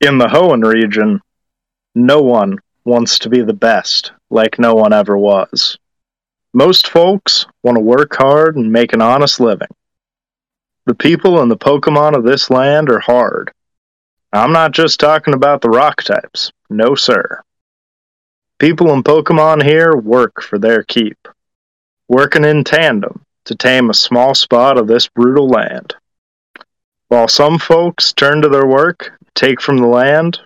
In 0.00 0.16
the 0.16 0.28
Hoenn 0.28 0.64
region, 0.64 1.20
no 1.94 2.22
one 2.22 2.56
wants 2.86 3.18
to 3.18 3.28
be 3.28 3.42
the 3.42 3.52
best 3.52 4.12
like 4.30 4.58
no 4.58 4.74
one 4.74 4.94
ever 4.94 5.18
was. 5.18 5.76
Most 6.54 6.88
folks 6.88 7.44
want 7.62 7.76
to 7.76 7.82
work 7.82 8.16
hard 8.16 8.56
and 8.56 8.72
make 8.72 8.94
an 8.94 9.02
honest 9.02 9.40
living. 9.40 9.68
The 10.86 10.94
people 10.94 11.42
and 11.42 11.50
the 11.50 11.58
Pokemon 11.58 12.16
of 12.16 12.24
this 12.24 12.48
land 12.48 12.88
are 12.88 13.00
hard. 13.00 13.52
I'm 14.32 14.52
not 14.52 14.72
just 14.72 14.98
talking 14.98 15.34
about 15.34 15.60
the 15.60 15.68
rock 15.68 16.02
types. 16.02 16.50
No, 16.70 16.94
sir. 16.94 17.42
People 18.58 18.94
and 18.94 19.04
Pokemon 19.04 19.62
here 19.62 19.94
work 19.94 20.40
for 20.40 20.58
their 20.58 20.82
keep, 20.82 21.28
working 22.08 22.46
in 22.46 22.64
tandem 22.64 23.22
to 23.44 23.54
tame 23.54 23.90
a 23.90 23.94
small 23.94 24.34
spot 24.34 24.78
of 24.78 24.86
this 24.86 25.08
brutal 25.08 25.46
land. 25.48 25.94
While 27.08 27.28
some 27.28 27.58
folks 27.58 28.14
turn 28.14 28.40
to 28.40 28.48
their 28.48 28.66
work, 28.66 29.12
take 29.40 29.58
from 29.58 29.78
the 29.78 29.86
land, 29.86 30.38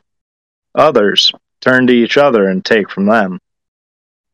others 0.76 1.32
turn 1.60 1.84
to 1.88 1.92
each 1.92 2.16
other 2.16 2.48
and 2.48 2.64
take 2.64 2.88
from 2.88 3.06
them. 3.06 3.40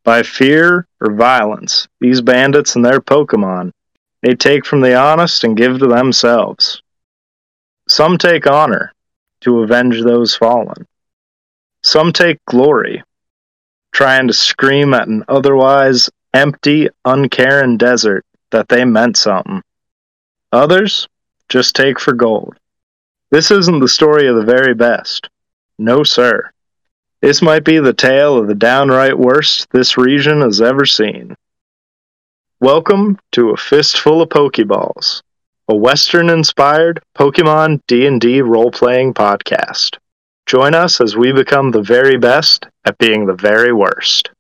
By 0.05 0.23
fear 0.23 0.87
or 1.01 1.15
violence, 1.15 1.89
these 1.99 2.21
bandits 2.21 2.77
and 2.77 2.85
their 2.85 3.01
Pokemon 3.01 3.73
they 4.23 4.35
take 4.35 4.67
from 4.67 4.83
the 4.83 4.95
honest 4.95 5.45
and 5.45 5.57
give 5.57 5.79
to 5.79 5.87
themselves. 5.87 6.83
Some 7.89 8.19
take 8.19 8.47
honor 8.47 8.93
to 9.41 9.61
avenge 9.61 10.03
those 10.03 10.37
fallen. 10.37 10.87
Some 11.83 12.13
take 12.13 12.45
glory, 12.45 13.03
trying 13.93 14.29
to 14.29 14.35
scream 14.35 14.93
at 14.93 15.09
an 15.09 15.25
otherwise 15.27 16.11
empty, 16.35 16.91
uncaring 17.07 17.79
desert 17.79 18.27
that 18.51 18.69
they 18.69 18.85
meant 18.85 19.17
something. 19.17 19.63
Others 20.53 21.09
just 21.49 21.75
take 21.75 21.99
for 21.99 22.13
gold. 22.13 22.60
This 23.31 23.53
isn't 23.53 23.79
the 23.79 23.87
story 23.87 24.27
of 24.27 24.35
the 24.35 24.43
very 24.43 24.75
best. 24.75 25.29
No, 25.79 26.03
sir. 26.03 26.51
This 27.21 27.41
might 27.41 27.63
be 27.63 27.79
the 27.79 27.93
tale 27.93 28.37
of 28.37 28.49
the 28.49 28.57
downright 28.57 29.17
worst 29.17 29.69
this 29.71 29.97
region 29.97 30.41
has 30.41 30.61
ever 30.61 30.85
seen. 30.85 31.37
Welcome 32.59 33.21
to 33.31 33.51
A 33.51 33.57
Fistful 33.57 34.21
of 34.21 34.31
Pokeballs, 34.31 35.23
a 35.69 35.77
Western-inspired 35.77 37.05
Pokemon 37.17 37.81
D&D 37.87 38.41
role-playing 38.43 39.15
podcast. 39.15 39.99
Join 40.47 40.75
us 40.75 41.01
as 41.01 41.17
we 41.17 41.31
become 41.31 41.71
the 41.71 41.83
very 41.83 42.17
best 42.17 42.67
at 42.85 42.99
being 42.99 43.27
the 43.27 43.35
very 43.35 43.73
worst. 43.73 44.31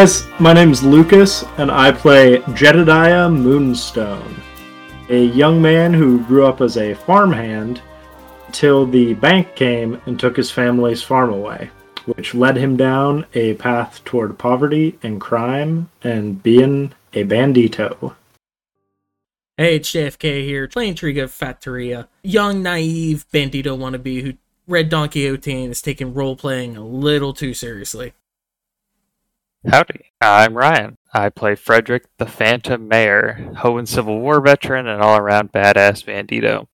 Guys, 0.00 0.26
my 0.38 0.52
name 0.52 0.70
is 0.70 0.82
Lucas, 0.82 1.42
and 1.56 1.70
I 1.70 1.90
play 1.90 2.42
Jedediah 2.52 3.30
Moonstone, 3.30 4.36
a 5.08 5.24
young 5.24 5.62
man 5.62 5.94
who 5.94 6.22
grew 6.26 6.44
up 6.44 6.60
as 6.60 6.76
a 6.76 6.92
farmhand 6.92 7.80
until 8.46 8.84
the 8.84 9.14
bank 9.14 9.54
came 9.54 9.98
and 10.04 10.20
took 10.20 10.36
his 10.36 10.50
family's 10.50 11.02
farm 11.02 11.30
away, 11.32 11.70
which 12.04 12.34
led 12.34 12.58
him 12.58 12.76
down 12.76 13.24
a 13.32 13.54
path 13.54 14.04
toward 14.04 14.38
poverty 14.38 14.98
and 15.02 15.18
crime 15.18 15.88
and 16.02 16.42
being 16.42 16.92
a 17.14 17.24
bandito. 17.24 18.14
Hey, 19.56 19.76
it's 19.76 19.90
JFK 19.90 20.44
here, 20.44 20.68
playing 20.68 20.96
Triga 20.96 21.24
Factoria. 21.24 22.08
young, 22.22 22.62
naive 22.62 23.24
bandito 23.32 23.78
wannabe 23.78 24.20
who 24.20 24.34
read 24.68 24.90
Don 24.90 25.08
Quixote 25.08 25.62
and 25.62 25.72
is 25.72 25.80
taking 25.80 26.12
role 26.12 26.36
playing 26.36 26.76
a 26.76 26.84
little 26.84 27.32
too 27.32 27.54
seriously. 27.54 28.12
Howdy, 29.68 30.12
I'm 30.20 30.56
Ryan. 30.56 30.96
I 31.12 31.28
play 31.28 31.56
Frederick 31.56 32.04
the 32.18 32.26
Phantom 32.26 32.86
Mayor, 32.86 33.50
Hoenn 33.56 33.88
Civil 33.88 34.20
War 34.20 34.40
veteran 34.40 34.86
and 34.86 35.02
all 35.02 35.18
around 35.18 35.50
badass 35.50 36.04
bandito. 36.04 36.68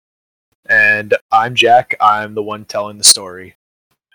And 0.69 1.15
I'm 1.31 1.55
Jack. 1.55 1.95
I'm 2.03 2.35
the 2.35 2.43
one 2.43 2.67
telling 2.67 2.99
the 2.99 3.05
story. 3.05 3.57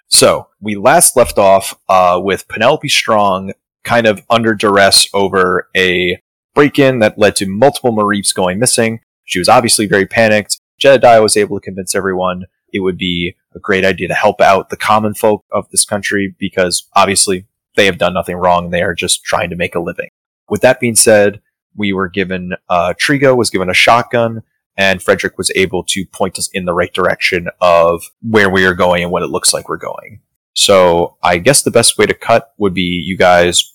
So, 0.08 0.50
we 0.62 0.76
last 0.76 1.18
left 1.18 1.40
off 1.40 1.80
uh, 1.90 2.22
with 2.24 2.48
Penelope 2.48 2.88
Strong 2.88 3.54
kind 3.84 4.06
of 4.06 4.22
under 4.30 4.54
duress 4.54 5.10
over 5.12 5.70
a 5.76 6.22
break 6.54 6.78
in 6.78 7.00
that 7.00 7.18
led 7.18 7.36
to 7.38 7.48
multiple 7.48 7.92
Mareeps 7.92 8.32
going 8.32 8.60
missing. 8.60 9.00
She 9.24 9.40
was 9.40 9.50
obviously 9.50 9.88
very 9.88 10.06
panicked. 10.06 10.62
Jedediah 10.78 11.24
was 11.24 11.36
able 11.36 11.60
to 11.60 11.66
convince 11.66 11.96
everyone 11.96 12.46
it 12.72 12.82
would 12.82 12.98
be 12.98 13.36
a 13.56 13.60
great 13.60 13.84
idea 13.84 14.08
to 14.08 14.14
help 14.14 14.40
out 14.40 14.70
the 14.70 14.78
common 14.78 15.16
folk 15.16 15.46
of 15.52 15.68
this 15.72 15.84
country 15.84 16.36
because 16.38 16.88
obviously 16.96 17.48
they 17.78 17.86
have 17.86 17.98
done 17.98 18.14
nothing 18.14 18.36
wrong. 18.36 18.70
They 18.70 18.82
are 18.82 18.94
just 18.94 19.24
trying 19.24 19.50
to 19.52 19.56
make 19.56 19.76
a 19.76 19.80
living. 19.80 20.10
With 20.50 20.62
that 20.62 20.82
being 20.82 20.96
said, 20.96 21.42
we 21.76 21.94
were 21.94 22.10
given, 22.10 22.54
uh, 22.68 22.94
Trigo 23.00 23.38
was 23.38 23.50
given 23.50 23.70
a 23.70 23.74
shotgun 23.74 24.44
and 24.76 25.02
Frederick 25.02 25.38
was 25.38 25.52
able 25.56 25.84
to 25.86 26.06
point 26.06 26.38
us 26.38 26.50
in 26.54 26.66
the 26.66 26.74
right 26.74 26.94
direction 26.94 27.48
of 27.62 28.04
where 28.22 28.50
we 28.50 28.66
are 28.66 28.74
going 28.74 29.04
and 29.04 29.12
what 29.12 29.24
it 29.24 29.30
looks 29.30 29.54
like 29.54 29.70
we're 29.70 29.78
going. 29.78 30.22
So 30.54 31.18
I 31.24 31.38
guess 31.38 31.62
the 31.62 31.72
best 31.72 31.98
way 31.98 32.06
to 32.06 32.14
cut 32.14 32.54
would 32.58 32.74
be 32.74 32.82
you 32.82 33.16
guys 33.16 33.74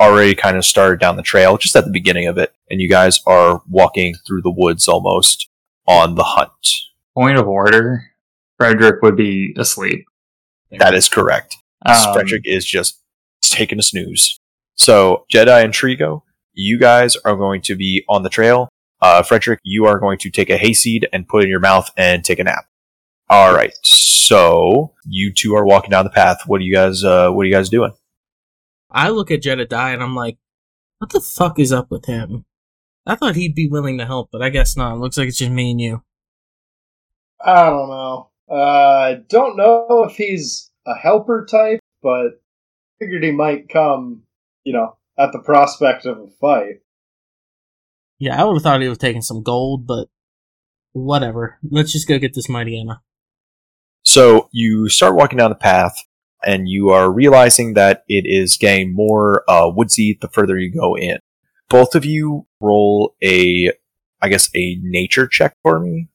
already 0.00 0.34
kind 0.34 0.56
of 0.56 0.64
started 0.64 0.98
down 0.98 1.16
the 1.16 1.22
trail 1.22 1.56
just 1.56 1.76
at 1.76 1.84
the 1.84 1.90
beginning 1.90 2.26
of 2.26 2.36
it 2.36 2.52
and 2.70 2.80
you 2.80 2.88
guys 2.88 3.20
are 3.26 3.62
walking 3.68 4.14
through 4.26 4.42
the 4.42 4.50
woods 4.50 4.88
almost 4.88 5.48
on 5.86 6.14
the 6.14 6.24
hunt. 6.24 6.50
Point 7.14 7.38
of 7.38 7.46
order 7.46 8.10
Frederick 8.56 9.02
would 9.02 9.16
be 9.16 9.54
asleep. 9.56 10.06
That 10.78 10.94
is 10.94 11.08
correct. 11.08 11.56
Um, 11.84 12.14
Frederick 12.14 12.42
is 12.44 12.64
just 12.64 13.00
taking 13.48 13.78
a 13.78 13.82
snooze. 13.82 14.38
So, 14.74 15.24
Jedi 15.32 15.64
and 15.64 15.72
Trigo, 15.72 16.22
you 16.52 16.78
guys 16.78 17.16
are 17.16 17.36
going 17.36 17.62
to 17.62 17.74
be 17.74 18.04
on 18.08 18.22
the 18.22 18.28
trail. 18.28 18.68
Uh, 19.00 19.22
Frederick, 19.22 19.60
you 19.62 19.86
are 19.86 19.98
going 19.98 20.18
to 20.18 20.30
take 20.30 20.50
a 20.50 20.56
hayseed 20.56 21.08
and 21.12 21.28
put 21.28 21.42
it 21.42 21.44
in 21.44 21.50
your 21.50 21.60
mouth 21.60 21.90
and 21.96 22.24
take 22.24 22.38
a 22.38 22.44
nap. 22.44 22.66
All 23.28 23.54
right. 23.54 23.72
So, 23.82 24.92
you 25.04 25.32
two 25.32 25.54
are 25.54 25.64
walking 25.64 25.90
down 25.90 26.04
the 26.04 26.10
path. 26.10 26.42
What 26.46 26.60
are 26.60 26.64
you 26.64 26.74
guys, 26.74 27.04
uh, 27.04 27.30
what 27.30 27.42
are 27.42 27.48
you 27.48 27.54
guys 27.54 27.68
doing? 27.68 27.92
I 28.90 29.10
look 29.10 29.30
at 29.30 29.42
Jedediah 29.42 29.94
and 29.94 30.02
I'm 30.02 30.14
like, 30.14 30.38
what 30.98 31.10
the 31.10 31.20
fuck 31.20 31.58
is 31.58 31.72
up 31.72 31.90
with 31.90 32.06
him? 32.06 32.44
I 33.04 33.14
thought 33.14 33.36
he'd 33.36 33.54
be 33.54 33.68
willing 33.68 33.98
to 33.98 34.06
help, 34.06 34.30
but 34.32 34.42
I 34.42 34.48
guess 34.48 34.76
not. 34.76 34.98
Looks 34.98 35.16
like 35.16 35.28
it's 35.28 35.38
just 35.38 35.52
me 35.52 35.70
and 35.70 35.80
you. 35.80 36.02
I 37.44 37.68
don't 37.68 37.88
know. 37.88 38.30
Uh, 38.50 38.54
I 38.54 39.14
don't 39.28 39.56
know 39.56 40.06
if 40.08 40.16
he's 40.16 40.70
a 40.86 40.94
helper 40.94 41.46
type, 41.48 41.80
but 42.02 42.40
figured 42.98 43.24
he 43.24 43.30
might 43.30 43.68
come, 43.68 44.22
you 44.64 44.72
know, 44.72 44.96
at 45.18 45.32
the 45.32 45.38
prospect 45.38 46.06
of 46.06 46.18
a 46.18 46.26
fight. 46.40 46.80
Yeah, 48.18 48.40
I 48.40 48.44
would 48.44 48.54
have 48.54 48.62
thought 48.62 48.80
he 48.80 48.88
was 48.88 48.98
taking 48.98 49.22
some 49.22 49.42
gold, 49.42 49.86
but 49.86 50.08
whatever. 50.92 51.58
Let's 51.68 51.92
just 51.92 52.08
go 52.08 52.18
get 52.18 52.34
this 52.34 52.48
Mightyena. 52.48 53.00
So, 54.02 54.48
you 54.52 54.88
start 54.88 55.16
walking 55.16 55.38
down 55.38 55.50
the 55.50 55.56
path 55.56 55.96
and 56.44 56.68
you 56.68 56.90
are 56.90 57.10
realizing 57.10 57.74
that 57.74 58.04
it 58.08 58.24
is 58.24 58.56
getting 58.56 58.94
more, 58.94 59.42
uh, 59.50 59.68
woodsy 59.68 60.16
the 60.20 60.28
further 60.28 60.58
you 60.58 60.72
go 60.72 60.96
in. 60.96 61.18
Both 61.68 61.94
of 61.94 62.04
you 62.04 62.46
roll 62.60 63.14
a, 63.22 63.72
I 64.22 64.28
guess, 64.28 64.48
a 64.54 64.78
nature 64.80 65.26
check 65.26 65.56
for 65.62 65.80
me. 65.80 66.08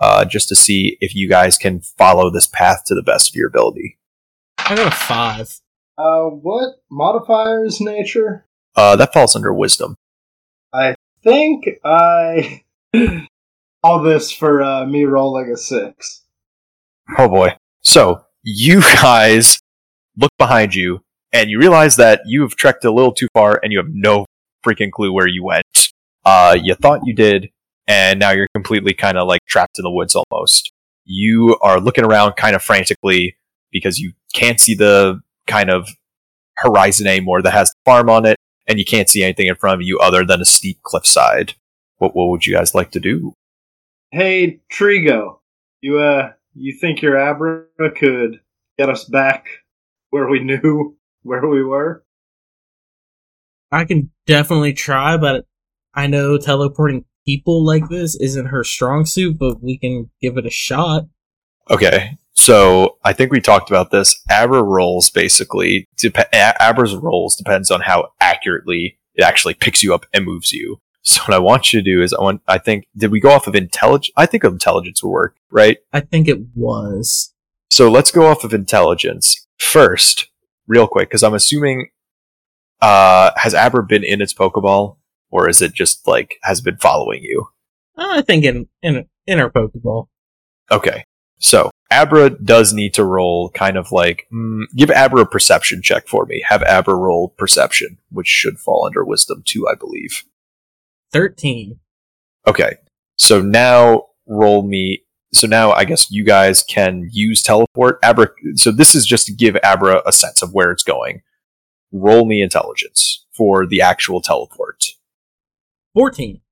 Uh, 0.00 0.24
just 0.24 0.48
to 0.48 0.54
see 0.54 0.96
if 1.00 1.14
you 1.16 1.28
guys 1.28 1.58
can 1.58 1.80
follow 1.80 2.30
this 2.30 2.46
path 2.46 2.84
to 2.86 2.94
the 2.94 3.02
best 3.02 3.30
of 3.30 3.34
your 3.34 3.48
ability. 3.48 3.98
I 4.58 4.76
got 4.76 4.92
a 4.92 4.94
five. 4.94 5.58
Uh, 5.98 6.30
what 6.30 6.76
modifier 6.90 7.64
is 7.64 7.80
nature? 7.80 8.46
Uh, 8.76 8.94
that 8.96 9.12
falls 9.12 9.34
under 9.34 9.52
wisdom. 9.52 9.96
I 10.72 10.94
think 11.24 11.68
I 11.84 12.62
All 13.82 14.02
this 14.02 14.32
for 14.32 14.62
uh, 14.62 14.86
me 14.86 15.04
rolling 15.04 15.50
a 15.52 15.56
six. 15.56 16.24
Oh 17.16 17.28
boy. 17.28 17.56
So 17.82 18.24
you 18.42 18.80
guys 19.02 19.60
look 20.16 20.32
behind 20.36 20.74
you 20.74 21.00
and 21.32 21.48
you 21.48 21.58
realize 21.58 21.96
that 21.96 22.22
you've 22.26 22.56
trekked 22.56 22.84
a 22.84 22.90
little 22.90 23.12
too 23.12 23.28
far 23.32 23.60
and 23.62 23.72
you 23.72 23.78
have 23.78 23.88
no 23.90 24.26
freaking 24.66 24.90
clue 24.90 25.12
where 25.12 25.28
you 25.28 25.44
went. 25.44 25.92
Uh, 26.24 26.58
you 26.60 26.74
thought 26.74 27.00
you 27.04 27.14
did, 27.14 27.50
and 27.86 28.18
now 28.18 28.30
you're 28.30 28.48
completely 28.52 28.92
kind 28.92 29.16
of 29.16 29.28
like 29.28 29.40
trapped 29.46 29.78
in 29.78 29.84
the 29.84 29.90
woods 29.90 30.14
almost. 30.14 30.72
You 31.04 31.56
are 31.62 31.80
looking 31.80 32.04
around 32.04 32.34
kind 32.34 32.56
of 32.56 32.62
frantically 32.62 33.36
because 33.70 33.98
you 33.98 34.12
can't 34.34 34.60
see 34.60 34.74
the 34.74 35.20
kind 35.48 35.70
of 35.70 35.88
horizon 36.58 37.06
anymore 37.06 37.42
that 37.42 37.52
has 37.52 37.70
the 37.70 37.76
farm 37.84 38.08
on 38.08 38.26
it, 38.26 38.36
and 38.66 38.78
you 38.78 38.84
can't 38.84 39.08
see 39.08 39.22
anything 39.22 39.46
in 39.46 39.56
front 39.56 39.80
of 39.80 39.86
you 39.86 39.98
other 39.98 40.24
than 40.24 40.40
a 40.40 40.44
steep 40.44 40.80
cliffside. 40.82 41.54
What, 41.96 42.14
what 42.14 42.28
would 42.28 42.46
you 42.46 42.54
guys 42.54 42.74
like 42.74 42.92
to 42.92 43.00
do? 43.00 43.34
Hey, 44.12 44.60
Trigo, 44.72 45.40
you 45.80 45.98
uh, 45.98 46.32
you 46.54 46.72
think 46.72 47.02
your 47.02 47.18
Abra 47.18 47.64
could 47.96 48.40
get 48.78 48.88
us 48.88 49.04
back 49.04 49.46
where 50.10 50.28
we 50.28 50.40
knew 50.40 50.96
where 51.22 51.46
we 51.46 51.62
were? 51.62 52.04
I 53.70 53.84
can 53.84 54.10
definitely 54.26 54.72
try, 54.72 55.16
but 55.16 55.44
I 55.94 56.06
know 56.06 56.38
teleporting 56.38 57.04
people 57.26 57.64
like 57.64 57.88
this 57.88 58.16
isn't 58.16 58.46
her 58.46 58.64
strong 58.64 59.04
suit, 59.04 59.38
but 59.38 59.62
we 59.62 59.76
can 59.76 60.10
give 60.22 60.38
it 60.38 60.46
a 60.46 60.50
shot. 60.50 61.04
Okay, 61.70 62.16
so 62.38 62.98
I 63.04 63.12
think 63.12 63.32
we 63.32 63.40
talked 63.40 63.68
about 63.68 63.90
this. 63.90 64.22
Abra 64.30 64.62
rolls 64.62 65.10
basically. 65.10 65.88
Dep- 65.96 66.32
Abra's 66.32 66.94
rolls 66.94 67.34
depends 67.34 67.68
on 67.68 67.80
how 67.80 68.12
accurately 68.20 68.96
it 69.16 69.24
actually 69.24 69.54
picks 69.54 69.82
you 69.82 69.92
up 69.92 70.06
and 70.14 70.24
moves 70.24 70.52
you. 70.52 70.80
So 71.02 71.22
what 71.22 71.34
I 71.34 71.38
want 71.38 71.72
you 71.72 71.80
to 71.80 71.84
do 71.84 72.02
is 72.02 72.12
I 72.12 72.20
want. 72.20 72.42
I 72.46 72.58
think 72.58 72.86
did 72.96 73.10
we 73.10 73.18
go 73.18 73.30
off 73.30 73.46
of 73.46 73.54
intelligence? 73.54 74.12
I 74.16 74.26
think 74.26 74.44
intelligence 74.44 75.02
will 75.02 75.10
work, 75.10 75.36
right? 75.50 75.78
I 75.92 76.00
think 76.00 76.28
it 76.28 76.38
was. 76.54 77.32
So 77.70 77.90
let's 77.90 78.10
go 78.10 78.26
off 78.26 78.44
of 78.44 78.52
intelligence 78.52 79.46
first, 79.58 80.28
real 80.66 80.86
quick, 80.86 81.08
because 81.08 81.22
I'm 81.22 81.34
assuming. 81.34 81.88
Uh, 82.80 83.30
has 83.36 83.54
Abra 83.54 83.82
been 83.82 84.04
in 84.04 84.20
its 84.20 84.34
Pokeball, 84.34 84.98
or 85.30 85.48
is 85.48 85.62
it 85.62 85.72
just 85.72 86.06
like 86.06 86.36
has 86.42 86.60
been 86.60 86.76
following 86.76 87.22
you? 87.22 87.48
I 87.96 88.22
think 88.22 88.44
in 88.44 88.68
in 88.82 89.08
in 89.26 89.40
our 89.40 89.50
Pokeball. 89.50 90.08
Okay. 90.70 91.04
So 91.38 91.70
Abra 91.90 92.30
does 92.30 92.72
need 92.72 92.94
to 92.94 93.04
roll 93.04 93.50
kind 93.50 93.76
of 93.76 93.92
like 93.92 94.26
mm, 94.32 94.64
give 94.76 94.90
Abra 94.90 95.22
a 95.22 95.26
perception 95.26 95.80
check 95.82 96.06
for 96.06 96.26
me. 96.26 96.44
Have 96.48 96.62
Abra 96.62 96.94
roll 96.94 97.28
perception, 97.38 97.98
which 98.10 98.26
should 98.26 98.58
fall 98.58 98.84
under 98.84 99.04
wisdom 99.04 99.42
too, 99.44 99.66
I 99.66 99.74
believe. 99.74 100.24
Thirteen. 101.12 101.80
Okay. 102.46 102.76
So 103.16 103.40
now 103.40 104.06
roll 104.26 104.62
me 104.62 105.04
so 105.32 105.46
now 105.46 105.72
I 105.72 105.84
guess 105.84 106.10
you 106.10 106.24
guys 106.24 106.62
can 106.62 107.08
use 107.10 107.42
teleport. 107.42 107.98
Abra 108.02 108.28
so 108.54 108.70
this 108.70 108.94
is 108.94 109.06
just 109.06 109.26
to 109.26 109.32
give 109.32 109.56
Abra 109.62 110.02
a 110.06 110.12
sense 110.12 110.42
of 110.42 110.52
where 110.52 110.70
it's 110.70 110.82
going. 110.82 111.22
Roll 111.90 112.26
me 112.26 112.42
intelligence 112.42 113.24
for 113.32 113.66
the 113.66 113.80
actual 113.80 114.20
teleport. 114.20 114.84
Fourteen. 115.94 116.42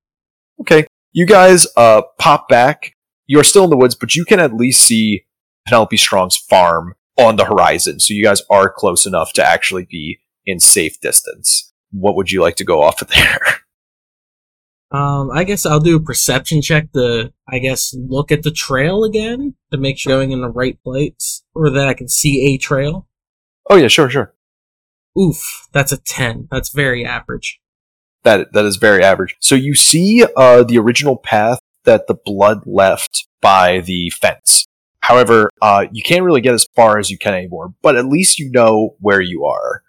Okay. 0.61 0.87
You 1.11 1.27
guys 1.27 1.67
uh 1.77 2.01
pop 2.17 2.49
back. 2.49 2.93
You're 3.27 3.43
still 3.43 3.65
in 3.65 3.69
the 3.69 3.77
woods, 3.77 3.95
but 3.95 4.15
you 4.15 4.25
can 4.25 4.39
at 4.39 4.53
least 4.53 4.81
see 4.81 5.25
Penelope 5.65 5.97
Strong's 5.97 6.37
farm 6.37 6.95
on 7.17 7.35
the 7.35 7.45
horizon. 7.45 7.99
So 7.99 8.13
you 8.13 8.23
guys 8.23 8.41
are 8.49 8.69
close 8.69 9.05
enough 9.05 9.33
to 9.33 9.45
actually 9.45 9.85
be 9.89 10.19
in 10.45 10.59
safe 10.59 10.99
distance. 11.01 11.73
What 11.91 12.15
would 12.15 12.31
you 12.31 12.41
like 12.41 12.55
to 12.57 12.63
go 12.63 12.81
off 12.83 13.01
of 13.01 13.09
there? 13.09 13.39
Um, 14.89 15.29
I 15.31 15.43
guess 15.43 15.65
I'll 15.65 15.81
do 15.81 15.97
a 15.97 16.01
perception 16.01 16.61
check 16.61 16.93
to, 16.93 17.33
I 17.49 17.59
guess, 17.59 17.93
look 17.93 18.31
at 18.31 18.43
the 18.43 18.51
trail 18.51 19.03
again 19.03 19.55
to 19.71 19.77
make 19.77 19.97
sure 19.97 20.13
I'm 20.13 20.19
going 20.19 20.31
in 20.31 20.41
the 20.41 20.49
right 20.49 20.81
place, 20.81 21.43
or 21.53 21.69
that 21.69 21.89
I 21.89 21.93
can 21.93 22.07
see 22.07 22.53
a 22.53 22.57
trail. 22.57 23.05
Oh 23.69 23.75
yeah, 23.75 23.89
sure, 23.89 24.09
sure. 24.09 24.33
Oof, 25.19 25.67
that's 25.73 25.91
a 25.91 25.97
ten. 25.97 26.47
That's 26.49 26.69
very 26.69 27.05
average. 27.05 27.59
That 28.23 28.53
that 28.53 28.63
is 28.63 28.77
very 28.77 29.03
average. 29.03 29.35
So 29.41 29.55
you 29.55 29.75
see 29.75 30.23
uh, 30.37 30.63
the 30.63 30.77
original 30.77 31.17
path 31.17 31.59
that 31.87 32.05
the 32.05 32.13
blood 32.13 32.59
left 32.67 33.27
by 33.41 33.79
the 33.79 34.11
fence. 34.11 34.67
However, 34.99 35.49
uh, 35.61 35.85
you 35.91 36.03
can't 36.03 36.23
really 36.23 36.41
get 36.41 36.53
as 36.53 36.67
far 36.75 36.99
as 36.99 37.09
you 37.09 37.17
can 37.17 37.33
anymore. 37.33 37.73
But 37.81 37.95
at 37.95 38.05
least 38.05 38.37
you 38.37 38.51
know 38.51 38.95
where 38.99 39.21
you 39.21 39.45
are. 39.45 39.81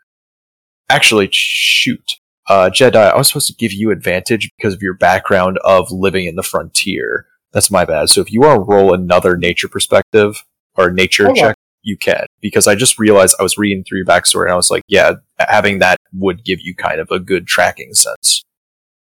Actually, 0.89 1.29
shoot, 1.33 2.13
uh, 2.49 2.71
Jedi, 2.71 2.97
I 2.97 3.17
was 3.17 3.29
supposed 3.29 3.49
to 3.49 3.55
give 3.55 3.73
you 3.73 3.91
advantage 3.91 4.51
because 4.57 4.73
of 4.73 4.81
your 4.81 4.95
background 4.95 5.59
of 5.65 5.91
living 5.91 6.27
in 6.27 6.37
the 6.37 6.43
frontier. 6.43 7.27
That's 7.53 7.71
my 7.71 7.85
bad. 7.85 8.09
So 8.11 8.21
if 8.21 8.33
you 8.33 8.41
want 8.41 8.61
to 8.61 8.65
roll 8.65 8.95
another 8.95 9.37
nature 9.37 9.69
perspective 9.69 10.45
or 10.77 10.91
nature 10.91 11.27
Hold 11.27 11.39
on. 11.39 11.45
check, 11.45 11.57
you 11.83 11.97
can. 11.97 12.27
Because 12.41 12.67
I 12.67 12.75
just 12.75 12.99
realized 12.99 13.37
I 13.39 13.43
was 13.43 13.59
reading 13.59 13.85
through 13.85 13.99
your 13.99 14.07
backstory 14.07 14.45
and 14.45 14.53
I 14.53 14.57
was 14.57 14.71
like, 14.71 14.83
yeah, 14.89 15.15
having 15.39 15.81
that 15.81 15.99
would 16.13 16.45
give 16.45 16.61
you 16.63 16.75
kind 16.75 17.01
of 17.01 17.11
a 17.11 17.19
good 17.19 17.47
tracking 17.47 17.93
sense. 17.93 18.45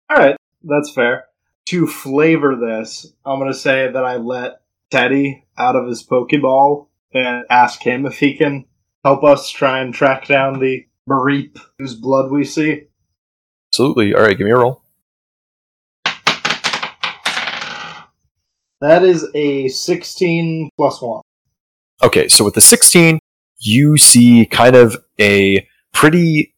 All 0.10 0.18
right, 0.18 0.38
that's 0.64 0.92
fair. 0.94 1.26
To 1.68 1.86
flavor 1.86 2.56
this, 2.56 3.12
I'm 3.26 3.40
going 3.40 3.52
to 3.52 3.58
say 3.58 3.92
that 3.92 4.06
I 4.06 4.16
let 4.16 4.62
Teddy 4.90 5.44
out 5.58 5.76
of 5.76 5.86
his 5.86 6.02
Pokeball 6.02 6.88
and 7.14 7.44
ask 7.50 7.82
him 7.82 8.06
if 8.06 8.20
he 8.20 8.38
can 8.38 8.64
help 9.04 9.26
us 9.26 9.50
try 9.50 9.82
and 9.82 9.94
track 9.94 10.28
down 10.28 10.60
the 10.60 10.86
Mareep 11.10 11.60
whose 11.78 11.94
blood 11.94 12.32
we 12.32 12.46
see. 12.46 12.84
Absolutely. 13.74 14.16
All 14.16 14.22
right, 14.22 14.38
give 14.38 14.46
me 14.46 14.52
a 14.52 14.58
roll. 14.58 14.82
That 18.80 19.04
is 19.04 19.28
a 19.36 19.68
16 19.68 20.70
plus 20.78 21.02
1. 21.02 21.22
Okay, 22.02 22.30
so 22.30 22.46
with 22.46 22.54
the 22.54 22.62
16, 22.62 23.20
you 23.60 23.98
see 23.98 24.46
kind 24.46 24.78
of 24.78 25.04
a 25.20 25.68
pretty 25.94 26.56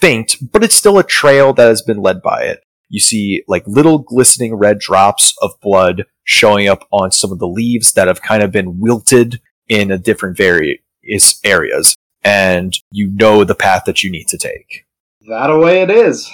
faint, 0.00 0.36
but 0.40 0.64
it's 0.64 0.74
still 0.74 0.98
a 0.98 1.04
trail 1.04 1.52
that 1.52 1.66
has 1.66 1.82
been 1.82 2.00
led 2.00 2.22
by 2.22 2.44
it. 2.44 2.62
You 2.88 3.00
see 3.00 3.42
like 3.48 3.66
little 3.66 3.98
glistening 3.98 4.54
red 4.54 4.78
drops 4.78 5.34
of 5.42 5.52
blood 5.60 6.04
showing 6.24 6.68
up 6.68 6.86
on 6.90 7.10
some 7.10 7.32
of 7.32 7.38
the 7.38 7.48
leaves 7.48 7.92
that 7.92 8.08
have 8.08 8.22
kind 8.22 8.42
of 8.42 8.50
been 8.50 8.78
wilted 8.80 9.40
in 9.68 9.90
a 9.90 9.98
different 9.98 10.36
various 10.36 11.40
areas. 11.44 11.96
And 12.22 12.76
you 12.90 13.10
know 13.12 13.44
the 13.44 13.54
path 13.54 13.84
that 13.86 14.02
you 14.02 14.10
need 14.10 14.28
to 14.28 14.38
take. 14.38 14.84
That 15.28 15.50
away 15.50 15.82
it 15.82 15.90
is. 15.90 16.30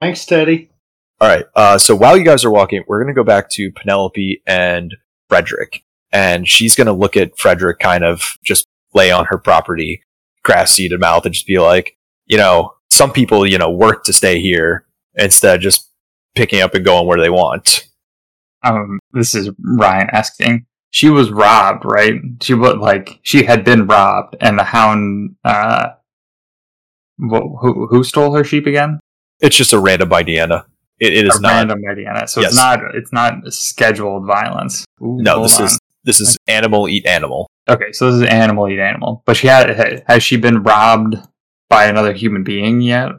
Thanks, 0.00 0.24
Teddy. 0.24 0.70
All 1.20 1.28
right. 1.28 1.46
Uh, 1.54 1.78
so 1.78 1.96
while 1.96 2.16
you 2.16 2.24
guys 2.24 2.44
are 2.44 2.50
walking, 2.50 2.84
we're 2.86 3.02
going 3.02 3.14
to 3.14 3.18
go 3.18 3.24
back 3.24 3.48
to 3.50 3.72
Penelope 3.72 4.42
and 4.46 4.94
Frederick. 5.28 5.82
And 6.12 6.48
she's 6.48 6.74
going 6.74 6.86
to 6.86 6.92
look 6.92 7.16
at 7.16 7.38
Frederick 7.38 7.78
kind 7.78 8.04
of 8.04 8.36
just 8.44 8.66
lay 8.94 9.10
on 9.10 9.26
her 9.26 9.38
property, 9.38 10.02
grass 10.44 10.72
seeded 10.72 11.00
mouth, 11.00 11.24
and 11.24 11.34
just 11.34 11.46
be 11.46 11.58
like, 11.58 11.96
you 12.26 12.36
know, 12.36 12.74
some 12.90 13.12
people, 13.12 13.46
you 13.46 13.58
know, 13.58 13.70
work 13.70 14.04
to 14.04 14.12
stay 14.12 14.40
here 14.40 14.86
instead 15.14 15.56
of 15.56 15.62
just 15.62 15.90
picking 16.36 16.60
up 16.60 16.74
and 16.74 16.84
going 16.84 17.06
where 17.06 17.18
they 17.20 17.30
want. 17.30 17.88
Um, 18.62 18.98
this 19.12 19.34
is 19.34 19.50
Ryan 19.60 20.08
asking. 20.12 20.66
She 20.90 21.08
was 21.10 21.30
robbed, 21.30 21.84
right? 21.84 22.14
She 22.42 22.54
was 22.54 22.76
like 22.76 23.18
she 23.22 23.44
had 23.44 23.64
been 23.64 23.86
robbed, 23.86 24.36
and 24.40 24.58
the 24.58 24.64
hound. 24.64 25.36
Uh, 25.44 25.88
wh- 27.18 27.58
who 27.60 27.86
who 27.88 28.04
stole 28.04 28.34
her 28.34 28.44
sheep 28.44 28.66
again? 28.66 29.00
It's 29.40 29.56
just 29.56 29.72
a 29.72 29.78
random 29.78 30.12
Indiana. 30.12 30.66
It, 30.98 31.12
it 31.12 31.26
is 31.26 31.36
a 31.36 31.42
not. 31.42 31.50
random 31.52 31.80
Indiana. 31.88 32.26
So 32.26 32.40
Yes. 32.40 32.52
it's 32.52 32.58
not 32.58 32.78
it's 32.94 33.12
not 33.12 33.52
scheduled 33.52 34.26
violence. 34.26 34.84
Ooh, 35.02 35.18
no, 35.20 35.42
this 35.42 35.58
on. 35.58 35.66
is 35.66 35.78
this 36.04 36.20
is 36.20 36.38
animal 36.46 36.88
eat 36.88 37.04
animal. 37.06 37.48
okay. 37.68 37.92
So 37.92 38.10
this 38.12 38.22
is 38.22 38.28
animal 38.28 38.68
eat 38.68 38.78
animal. 38.78 39.22
But 39.26 39.36
she 39.36 39.46
had 39.48 40.02
has 40.06 40.22
she 40.22 40.36
been 40.36 40.62
robbed 40.62 41.16
by 41.68 41.86
another 41.86 42.12
human 42.14 42.44
being 42.44 42.80
yet? 42.80 43.10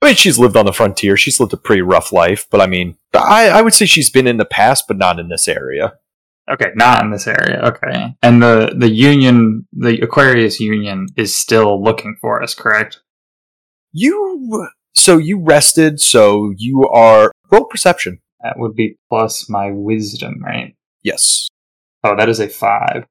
I 0.00 0.06
mean, 0.06 0.14
she's 0.14 0.38
lived 0.38 0.56
on 0.56 0.66
the 0.66 0.72
frontier. 0.72 1.16
She's 1.16 1.40
lived 1.40 1.52
a 1.52 1.56
pretty 1.56 1.82
rough 1.82 2.12
life, 2.12 2.46
but 2.50 2.60
I 2.60 2.66
mean, 2.66 2.96
I, 3.14 3.48
I 3.48 3.62
would 3.62 3.74
say 3.74 3.86
she's 3.86 4.10
been 4.10 4.26
in 4.26 4.36
the 4.36 4.44
past, 4.44 4.84
but 4.86 4.96
not 4.96 5.18
in 5.18 5.28
this 5.28 5.48
area. 5.48 5.94
Okay, 6.50 6.70
not 6.74 7.02
in 7.02 7.10
this 7.10 7.26
area. 7.26 7.60
Okay, 7.62 8.16
and 8.22 8.42
the 8.42 8.72
the 8.74 8.88
union, 8.88 9.66
the 9.72 10.00
Aquarius 10.00 10.60
Union, 10.60 11.06
is 11.16 11.34
still 11.34 11.82
looking 11.82 12.16
for 12.20 12.42
us. 12.42 12.54
Correct? 12.54 13.00
You 13.92 14.68
so 14.94 15.18
you 15.18 15.40
rested, 15.40 16.00
so 16.00 16.54
you 16.56 16.88
are 16.88 17.32
roll 17.50 17.64
perception. 17.64 18.20
That 18.42 18.58
would 18.58 18.74
be 18.74 18.96
plus 19.10 19.50
my 19.50 19.70
wisdom, 19.72 20.40
right? 20.42 20.74
Yes. 21.02 21.48
Oh, 22.02 22.16
that 22.16 22.28
is 22.28 22.40
a 22.40 22.48
five. 22.48 23.04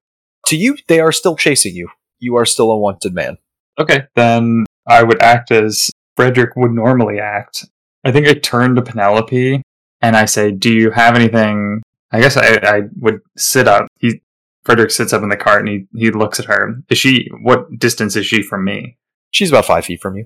To 0.47 0.55
you, 0.55 0.77
they 0.87 0.99
are 0.99 1.11
still 1.11 1.35
chasing 1.35 1.75
you. 1.75 1.89
You 2.19 2.37
are 2.37 2.45
still 2.45 2.71
a 2.71 2.77
wanted 2.77 3.13
man. 3.13 3.37
Okay, 3.77 4.05
then 4.15 4.65
I 4.87 5.03
would 5.03 5.21
act 5.21 5.51
as 5.51 5.91
Frederick 6.17 6.55
would 6.57 6.71
normally 6.71 7.19
act. 7.19 7.65
I 8.03 8.11
think 8.11 8.27
I 8.27 8.33
turn 8.33 8.75
to 8.75 8.81
Penelope 8.81 9.61
and 10.01 10.15
I 10.17 10.25
say, 10.25 10.51
"Do 10.51 10.73
you 10.73 10.91
have 10.91 11.15
anything?" 11.15 11.81
I 12.11 12.19
guess 12.21 12.35
I, 12.37 12.55
I 12.63 12.81
would 12.99 13.21
sit 13.37 13.67
up. 13.67 13.87
He 13.99 14.21
Frederick 14.63 14.91
sits 14.91 15.13
up 15.13 15.23
in 15.23 15.29
the 15.29 15.37
cart 15.37 15.65
and 15.65 15.69
he, 15.69 15.87
he 15.97 16.11
looks 16.11 16.39
at 16.39 16.45
her. 16.47 16.75
Is 16.89 16.97
she 16.97 17.29
what 17.41 17.79
distance 17.79 18.15
is 18.17 18.25
she 18.25 18.41
from 18.41 18.65
me? 18.65 18.97
She's 19.31 19.49
about 19.49 19.65
five 19.65 19.85
feet 19.85 20.01
from 20.01 20.15
you, 20.15 20.25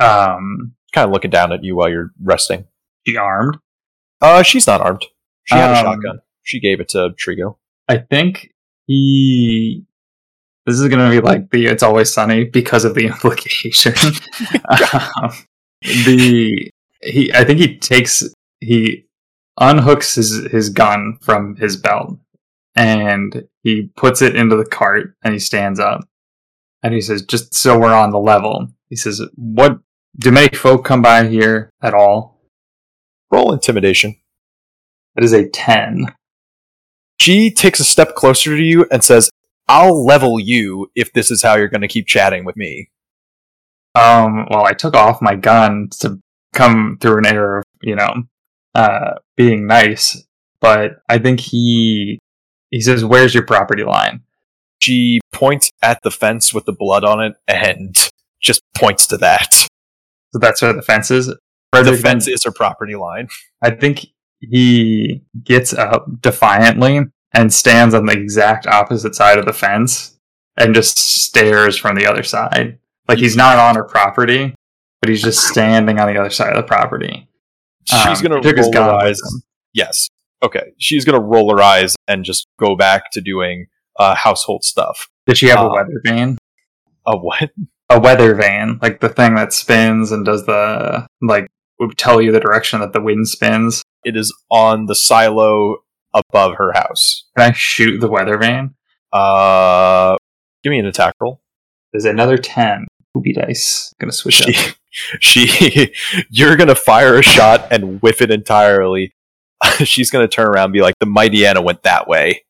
Um, 0.00 0.74
kind 0.92 1.06
of 1.06 1.12
looking 1.12 1.30
down 1.30 1.52
at 1.52 1.64
you 1.64 1.76
while 1.76 1.88
you're 1.90 2.12
resting. 2.22 2.66
she 3.06 3.16
armed. 3.16 3.58
Uh, 4.20 4.42
she's 4.42 4.66
not 4.66 4.80
armed. 4.80 5.04
She 5.44 5.54
had 5.56 5.70
a 5.72 5.78
Um, 5.78 5.84
shotgun. 5.84 6.18
She 6.42 6.60
gave 6.60 6.80
it 6.80 6.88
to 6.90 7.10
Trigo. 7.18 7.56
I 7.88 7.98
think 7.98 8.52
he. 8.86 9.84
This 10.66 10.80
is 10.80 10.88
going 10.88 11.04
to 11.04 11.10
be 11.10 11.20
like 11.20 11.50
the 11.50 11.66
"It's 11.66 11.82
Always 11.82 12.12
Sunny" 12.12 12.44
because 12.44 12.84
of 12.84 12.94
the 12.94 13.06
implication. 13.12 13.94
um, 15.22 15.32
the 15.82 16.70
he, 17.02 17.32
I 17.32 17.44
think 17.44 17.60
he 17.60 17.78
takes 17.78 18.24
he 18.60 19.06
unhooks 19.60 20.16
his 20.16 20.46
his 20.50 20.70
gun 20.70 21.18
from 21.20 21.56
his 21.56 21.76
belt 21.76 22.18
and 22.74 23.46
he 23.62 23.90
puts 23.96 24.22
it 24.22 24.34
into 24.34 24.56
the 24.56 24.64
cart 24.64 25.14
and 25.22 25.32
he 25.32 25.38
stands 25.38 25.78
up 25.78 26.08
and 26.82 26.94
he 26.94 27.00
says, 27.00 27.22
"Just 27.22 27.54
so 27.54 27.78
we're 27.78 27.94
on 27.94 28.10
the 28.10 28.18
level," 28.18 28.68
he 28.88 28.96
says, 28.96 29.22
"What 29.34 29.78
do 30.18 30.30
many 30.30 30.54
folk 30.56 30.84
come 30.84 31.02
by 31.02 31.26
here 31.28 31.70
at 31.82 31.94
all?" 31.94 32.40
Roll 33.30 33.52
intimidation. 33.52 34.16
That 35.14 35.24
is 35.24 35.32
a 35.32 35.48
ten. 35.48 36.14
She 37.20 37.50
takes 37.50 37.80
a 37.80 37.84
step 37.84 38.14
closer 38.14 38.56
to 38.56 38.62
you 38.62 38.86
and 38.90 39.02
says, 39.02 39.30
I'll 39.68 40.04
level 40.04 40.38
you 40.38 40.90
if 40.94 41.12
this 41.12 41.30
is 41.30 41.42
how 41.42 41.56
you're 41.56 41.68
going 41.68 41.80
to 41.80 41.88
keep 41.88 42.06
chatting 42.06 42.44
with 42.44 42.56
me. 42.56 42.90
Um, 43.94 44.46
well, 44.50 44.64
I 44.64 44.72
took 44.72 44.94
off 44.94 45.22
my 45.22 45.36
gun 45.36 45.88
to 46.00 46.18
come 46.52 46.98
through 47.00 47.18
an 47.18 47.26
air 47.26 47.58
of, 47.58 47.64
you 47.82 47.94
know, 47.94 48.24
uh, 48.74 49.14
being 49.36 49.66
nice, 49.66 50.24
but 50.60 50.96
I 51.08 51.18
think 51.18 51.40
he 51.40 52.18
he 52.70 52.80
says, 52.80 53.04
"Where's 53.04 53.34
your 53.34 53.44
property 53.44 53.84
line?" 53.84 54.22
She 54.80 55.20
points 55.32 55.70
at 55.80 56.02
the 56.02 56.10
fence 56.10 56.52
with 56.52 56.64
the 56.64 56.72
blood 56.72 57.04
on 57.04 57.20
it 57.22 57.34
and 57.46 57.94
just 58.40 58.62
points 58.76 59.06
to 59.08 59.16
that. 59.18 59.54
So 60.32 60.38
that's 60.40 60.60
where 60.60 60.72
the 60.72 60.82
fence 60.82 61.10
is. 61.10 61.32
The 61.72 61.96
fence 61.96 62.28
is 62.28 62.44
her 62.44 62.52
property 62.52 62.96
line. 62.96 63.28
I 63.62 63.70
think 63.70 64.06
he 64.40 65.22
gets 65.42 65.72
up 65.72 66.06
defiantly 66.20 67.00
and 67.34 67.52
stands 67.52 67.94
on 67.94 68.06
the 68.06 68.12
exact 68.12 68.66
opposite 68.66 69.14
side 69.14 69.38
of 69.38 69.44
the 69.44 69.52
fence 69.52 70.16
and 70.56 70.74
just 70.74 70.96
stares 70.98 71.76
from 71.76 71.96
the 71.96 72.06
other 72.06 72.22
side. 72.22 72.78
Like 73.08 73.18
he's 73.18 73.36
not 73.36 73.58
on 73.58 73.74
her 73.74 73.84
property, 73.84 74.54
but 75.00 75.10
he's 75.10 75.22
just 75.22 75.46
standing 75.46 75.98
on 75.98 76.12
the 76.12 76.18
other 76.18 76.30
side 76.30 76.50
of 76.50 76.56
the 76.56 76.62
property. 76.66 77.28
She's 77.84 78.18
Um, 78.18 78.22
gonna 78.22 78.40
took 78.40 78.56
his 78.56 78.66
roll 78.66 78.72
gun 78.72 78.88
her 78.88 79.06
eyes. 79.06 79.20
Yes. 79.72 80.08
Okay. 80.42 80.72
She's 80.78 81.04
going 81.04 81.18
to 81.20 81.24
roll 81.26 81.54
her 81.56 81.62
eyes 81.62 81.96
and 82.06 82.24
just 82.24 82.46
go 82.60 82.76
back 82.76 83.10
to 83.12 83.20
doing 83.20 83.66
uh, 83.98 84.14
household 84.14 84.62
stuff. 84.62 85.08
Did 85.26 85.38
she 85.38 85.46
have 85.48 85.58
a 85.58 85.62
Uh, 85.68 85.72
weather 85.74 86.00
vane? 86.04 86.38
A 87.06 87.16
what? 87.16 87.50
A 87.90 88.00
weather 88.00 88.34
vane, 88.34 88.78
like 88.82 89.00
the 89.00 89.08
thing 89.08 89.34
that 89.34 89.52
spins 89.52 90.10
and 90.12 90.24
does 90.24 90.46
the 90.46 91.06
like 91.20 91.48
would 91.78 91.96
tell 91.98 92.20
you 92.22 92.32
the 92.32 92.40
direction 92.40 92.80
that 92.80 92.92
the 92.92 93.00
wind 93.00 93.28
spins. 93.28 93.82
It 94.04 94.16
is 94.16 94.34
on 94.50 94.86
the 94.86 94.94
silo 94.94 95.76
above 96.14 96.54
her 96.56 96.72
house. 96.72 97.24
Can 97.36 97.50
I 97.50 97.52
shoot 97.52 98.00
the 98.00 98.08
weather 98.08 98.38
vane? 98.38 98.74
Uh, 99.12 100.16
give 100.62 100.70
me 100.70 100.78
an 100.78 100.86
attack 100.86 101.14
roll. 101.20 101.40
There's 101.92 102.04
another 102.04 102.38
ten. 102.38 102.86
Poopy 103.12 103.32
dice. 103.32 103.92
Gonna 104.00 104.12
switch 104.12 104.34
She, 104.34 104.54
up. 104.54 104.74
she, 105.20 105.92
you're 106.30 106.56
gonna 106.56 106.74
fire 106.74 107.18
a 107.18 107.22
shot 107.22 107.68
and 107.70 108.00
whiff 108.02 108.20
it 108.22 108.30
entirely. 108.30 109.14
She's 109.84 110.10
gonna 110.10 110.28
turn 110.28 110.46
around 110.48 110.66
and 110.66 110.72
be 110.72 110.82
like, 110.82 110.94
"The 111.00 111.06
Mightyena 111.06 111.62
went 111.62 111.82
that 111.82 112.08
way." 112.08 112.44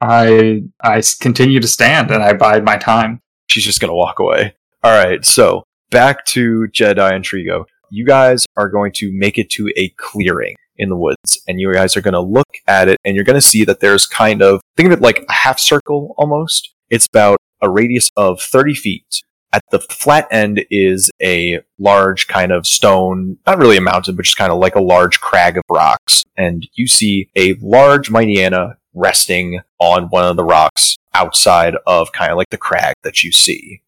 I, 0.00 0.62
I 0.80 1.02
continue 1.20 1.58
to 1.58 1.66
stand 1.66 2.12
and 2.12 2.22
I 2.22 2.32
bide 2.32 2.64
my 2.64 2.76
time. 2.76 3.20
She's 3.48 3.64
just 3.64 3.80
gonna 3.80 3.94
walk 3.94 4.18
away. 4.20 4.54
All 4.84 4.92
right, 4.92 5.24
so 5.24 5.64
back 5.90 6.24
to 6.26 6.68
Jedi 6.72 7.12
and 7.12 7.24
Trigo. 7.24 7.64
You 7.90 8.04
guys 8.04 8.46
are 8.56 8.68
going 8.68 8.92
to 8.96 9.10
make 9.12 9.38
it 9.38 9.50
to 9.50 9.72
a 9.76 9.88
clearing 9.96 10.54
in 10.78 10.88
the 10.88 10.96
woods, 10.96 11.42
and 11.46 11.60
you 11.60 11.72
guys 11.72 11.96
are 11.96 12.00
gonna 12.00 12.20
look 12.20 12.58
at 12.66 12.88
it, 12.88 12.98
and 13.04 13.14
you're 13.14 13.24
gonna 13.24 13.40
see 13.40 13.64
that 13.64 13.80
there's 13.80 14.06
kind 14.06 14.42
of 14.42 14.60
think 14.76 14.86
of 14.86 14.92
it 14.92 15.02
like 15.02 15.24
a 15.28 15.32
half 15.32 15.58
circle 15.58 16.14
almost. 16.16 16.74
It's 16.90 17.06
about 17.06 17.38
a 17.60 17.68
radius 17.68 18.10
of 18.16 18.40
30 18.40 18.74
feet. 18.74 19.22
At 19.52 19.62
the 19.70 19.80
flat 19.80 20.28
end 20.30 20.64
is 20.70 21.10
a 21.22 21.60
large 21.78 22.28
kind 22.28 22.52
of 22.52 22.66
stone, 22.66 23.38
not 23.46 23.58
really 23.58 23.78
a 23.78 23.80
mountain, 23.80 24.14
but 24.14 24.24
just 24.24 24.36
kind 24.36 24.52
of 24.52 24.58
like 24.58 24.74
a 24.74 24.80
large 24.80 25.20
crag 25.20 25.56
of 25.56 25.64
rocks. 25.70 26.22
And 26.36 26.68
you 26.74 26.86
see 26.86 27.30
a 27.34 27.54
large 27.54 28.10
Mightyena 28.10 28.74
resting 28.94 29.60
on 29.80 30.04
one 30.08 30.24
of 30.24 30.36
the 30.36 30.44
rocks 30.44 30.96
outside 31.14 31.74
of 31.86 32.12
kind 32.12 32.30
of 32.30 32.36
like 32.36 32.50
the 32.50 32.58
crag 32.58 32.94
that 33.02 33.22
you 33.22 33.32
see. 33.32 33.80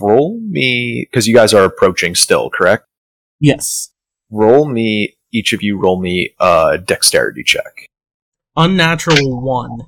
Roll 0.00 0.40
me, 0.40 1.06
because 1.08 1.26
you 1.26 1.34
guys 1.34 1.54
are 1.54 1.64
approaching 1.64 2.14
still, 2.14 2.50
correct? 2.50 2.84
Yes. 3.40 3.92
Roll 4.30 4.68
me, 4.68 5.15
each 5.32 5.52
of 5.52 5.62
you 5.62 5.78
roll 5.78 6.00
me 6.00 6.34
a 6.40 6.78
dexterity 6.82 7.42
check. 7.42 7.88
Unnatural 8.56 9.40
one. 9.40 9.82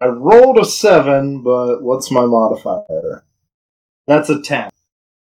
I 0.00 0.06
rolled 0.06 0.58
a 0.58 0.64
seven, 0.64 1.42
but 1.42 1.82
what's 1.82 2.10
my 2.10 2.24
modifier? 2.24 3.24
That's 4.06 4.30
a 4.30 4.40
ten. 4.40 4.70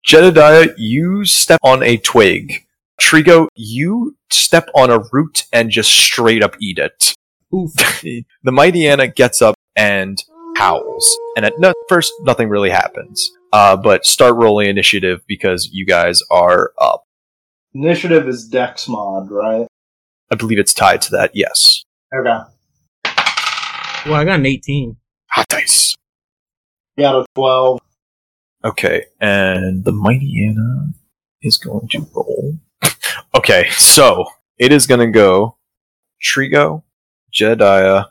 Jedediah, 0.03 0.67
you 0.77 1.25
step 1.25 1.59
on 1.63 1.81
a 1.81 1.97
twig. 1.97 2.65
Trigo, 3.01 3.47
you 3.55 4.15
step 4.29 4.69
on 4.75 4.91
a 4.91 5.03
root 5.11 5.45
and 5.51 5.71
just 5.71 5.91
straight 5.91 6.43
up 6.43 6.55
eat 6.61 6.77
it. 6.77 7.15
Oof. 7.53 7.73
the 8.03 8.25
Mightyena 8.45 9.15
gets 9.15 9.41
up 9.41 9.55
and 9.75 10.23
howls. 10.57 11.17
And 11.35 11.45
at 11.45 11.53
no- 11.59 11.73
first, 11.89 12.13
nothing 12.21 12.49
really 12.49 12.69
happens. 12.69 13.31
Uh, 13.51 13.75
but 13.75 14.05
start 14.05 14.35
rolling 14.35 14.69
initiative 14.69 15.21
because 15.27 15.69
you 15.71 15.85
guys 15.85 16.21
are 16.29 16.71
up. 16.79 17.04
Initiative 17.75 18.29
is 18.29 18.47
Dex 18.47 18.87
mod, 18.87 19.29
right? 19.29 19.67
I 20.31 20.35
believe 20.35 20.59
it's 20.59 20.73
tied 20.73 21.01
to 21.03 21.11
that, 21.11 21.31
yes. 21.33 21.83
Okay. 22.15 22.39
Well, 24.05 24.13
I 24.15 24.23
got 24.23 24.39
an 24.39 24.45
18. 24.45 24.95
Hot 25.31 25.47
dice. 25.49 25.97
Got 26.97 27.15
a 27.15 27.25
twelve. 27.35 27.81
Okay, 28.63 29.03
and 29.19 29.83
the 29.83 29.91
Mightyena 29.91 30.93
is 31.41 31.57
going 31.57 31.89
to 31.89 32.07
roll. 32.15 32.57
okay, 33.35 33.69
so 33.71 34.25
it 34.57 34.71
is 34.71 34.87
going 34.87 35.01
to 35.01 35.11
go 35.11 35.57
Trigo, 36.23 36.83
Jedediah, 37.33 38.05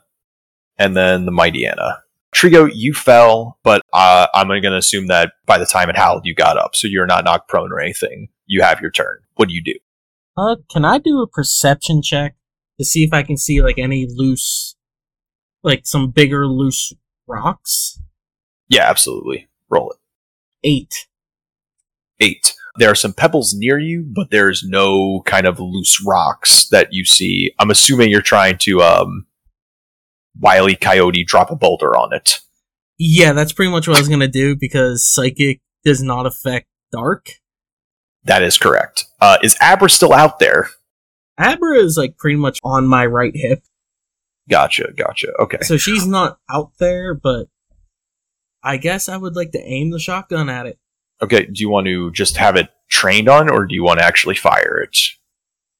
and 0.77 0.95
then 0.95 1.25
the 1.25 1.31
Mightyena. 1.31 2.01
Trigo, 2.35 2.69
you 2.71 2.93
fell, 2.93 3.57
but 3.63 3.81
uh, 3.91 4.27
I'm 4.35 4.47
going 4.47 4.61
to 4.61 4.77
assume 4.77 5.07
that 5.07 5.33
by 5.47 5.57
the 5.57 5.65
time 5.65 5.89
it 5.89 5.97
howled, 5.97 6.25
you 6.25 6.35
got 6.35 6.57
up, 6.57 6.75
so 6.75 6.87
you're 6.87 7.07
not 7.07 7.25
knocked 7.25 7.49
prone 7.49 7.71
or 7.71 7.79
anything. 7.79 8.29
You 8.45 8.61
have 8.61 8.81
your 8.81 8.91
turn. 8.91 9.19
What 9.35 9.49
do 9.49 9.55
you 9.55 9.63
do? 9.63 9.75
Uh, 10.37 10.57
can 10.69 10.85
I 10.85 10.97
do 10.97 11.21
a 11.21 11.27
perception 11.27 12.01
check 12.01 12.35
to 12.79 12.85
see 12.85 13.03
if 13.03 13.13
I 13.13 13.23
can 13.23 13.37
see 13.37 13.61
like 13.61 13.77
any 13.77 14.07
loose, 14.09 14.75
like 15.63 15.85
some 15.85 16.11
bigger 16.11 16.47
loose 16.47 16.93
rocks? 17.27 17.99
Yeah, 18.67 18.89
absolutely. 18.89 19.47
Roll 19.69 19.91
it. 19.91 19.97
Eight. 20.63 21.07
Eight. 22.19 22.53
There 22.77 22.91
are 22.91 22.95
some 22.95 23.13
pebbles 23.13 23.53
near 23.53 23.79
you, 23.79 24.05
but 24.13 24.31
there's 24.31 24.63
no 24.63 25.21
kind 25.25 25.47
of 25.47 25.59
loose 25.59 26.03
rocks 26.05 26.67
that 26.69 26.89
you 26.91 27.05
see. 27.05 27.51
I'm 27.57 27.71
assuming 27.71 28.09
you're 28.09 28.21
trying 28.21 28.57
to 28.59 28.81
um, 28.81 29.27
Wily 30.39 30.75
Coyote 30.75 31.23
drop 31.23 31.51
a 31.51 31.55
boulder 31.55 31.95
on 31.95 32.13
it. 32.13 32.39
Yeah, 32.97 33.33
that's 33.33 33.53
pretty 33.53 33.71
much 33.71 33.87
what 33.87 33.95
I 33.95 33.99
was 33.99 34.09
gonna 34.09 34.27
do 34.27 34.55
because 34.55 35.05
psychic 35.05 35.61
does 35.83 36.01
not 36.01 36.25
affect 36.25 36.67
dark. 36.91 37.27
That 38.25 38.43
is 38.43 38.57
correct. 38.57 39.05
Uh, 39.21 39.37
is 39.41 39.55
Abra 39.61 39.89
still 39.89 40.13
out 40.13 40.39
there? 40.39 40.69
Abra 41.37 41.77
is 41.77 41.97
like 41.97 42.17
pretty 42.17 42.37
much 42.37 42.59
on 42.63 42.87
my 42.87 43.05
right 43.05 43.33
hip, 43.35 43.63
Gotcha, 44.49 44.91
gotcha. 44.95 45.31
Okay. 45.39 45.57
so 45.61 45.77
she's 45.77 46.05
not 46.05 46.39
out 46.49 46.71
there. 46.79 47.13
But 47.13 47.47
I 48.63 48.77
guess 48.77 49.09
I 49.09 49.17
would 49.17 49.35
like 49.35 49.51
to 49.51 49.61
aim 49.61 49.91
the 49.91 49.99
shotgun 49.99 50.49
at 50.49 50.65
it. 50.67 50.79
Okay, 51.21 51.45
do 51.45 51.61
you 51.61 51.69
want 51.69 51.87
to 51.87 52.11
just 52.11 52.37
have 52.37 52.55
it 52.55 52.69
trained 52.89 53.29
on, 53.29 53.49
or 53.49 53.65
do 53.65 53.73
you 53.73 53.83
want 53.83 53.99
to 53.99 54.05
actually 54.05 54.35
fire 54.35 54.79
it? 54.81 54.97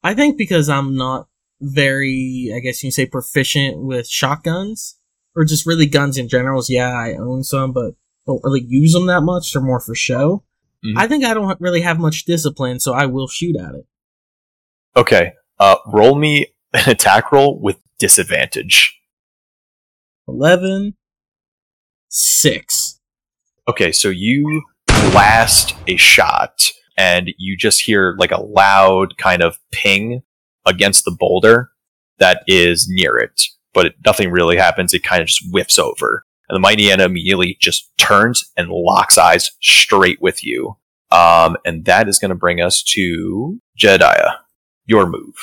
I 0.04 0.14
think 0.14 0.38
because 0.38 0.70
I'm 0.70 0.96
not 0.96 1.28
very, 1.62 2.52
I 2.56 2.60
guess 2.60 2.82
you 2.84 2.88
can 2.88 2.92
say, 2.92 3.06
proficient 3.06 3.80
with 3.80 4.08
shotguns 4.08 4.98
or 5.36 5.44
just 5.44 5.66
really 5.66 5.88
guns 5.88 6.18
in 6.18 6.30
general. 6.30 6.64
Yeah, 6.68 6.90
I 6.90 7.14
own 7.14 7.44
some, 7.44 7.72
but 7.74 7.96
don't 8.26 8.44
really 8.44 8.66
use 8.68 8.94
them 8.94 9.08
that 9.08 9.22
much. 9.22 9.52
They're 9.52 9.62
more 9.62 9.80
for 9.80 9.94
show. 9.94 10.44
Mhm. 10.86 10.94
I 10.98 11.08
think 11.08 11.24
I 11.26 11.34
don't 11.34 11.60
really 11.60 11.82
have 11.82 12.00
much 12.00 12.26
discipline, 12.26 12.80
so 12.80 12.94
I 12.94 13.06
will 13.06 13.28
shoot 13.28 13.56
at 13.58 13.76
it. 13.76 13.86
Okay. 14.96 15.34
Uh, 15.60 15.78
roll 15.88 16.16
me 16.16 16.48
an 16.74 16.90
attack 16.90 17.32
roll 17.32 17.60
with 17.60 17.78
disadvantage. 17.98 19.00
11, 20.28 20.96
6. 22.10 23.00
Okay, 23.68 23.92
so 23.92 24.10
you 24.10 24.64
blast 25.12 25.76
a 25.88 25.96
shot, 25.96 26.72
and 26.98 27.32
you 27.38 27.58
just 27.58 27.82
hear 27.82 28.16
like 28.18 28.32
a 28.32 28.42
loud 28.42 29.18
kind 29.18 29.42
of 29.42 29.58
ping 29.72 30.22
against 30.66 31.06
the 31.06 31.16
boulder 31.18 31.70
that 32.18 32.44
is 32.48 32.88
near 32.90 33.18
it, 33.18 33.44
but 33.74 33.88
it, 33.88 33.96
nothing 34.06 34.32
really 34.32 34.58
happens. 34.58 34.94
It 34.94 35.04
kind 35.04 35.22
of 35.22 35.28
just 35.28 35.44
whiffs 35.52 35.78
over, 35.78 36.26
and 36.50 36.64
the 36.64 36.68
Mightyena 36.68 37.06
immediately 37.06 37.58
just 37.60 37.92
turns 37.98 38.52
and 38.56 38.70
locks 38.70 39.18
eyes 39.18 39.52
straight 39.62 40.22
with 40.22 40.44
you. 40.44 40.78
Um, 41.12 41.58
and 41.66 41.86
that 41.86 42.08
is 42.08 42.20
going 42.20 42.30
to 42.30 42.36
bring 42.36 42.62
us 42.62 42.84
to 42.90 43.60
Jedediah. 43.78 44.40
Your 44.86 45.08
move. 45.08 45.36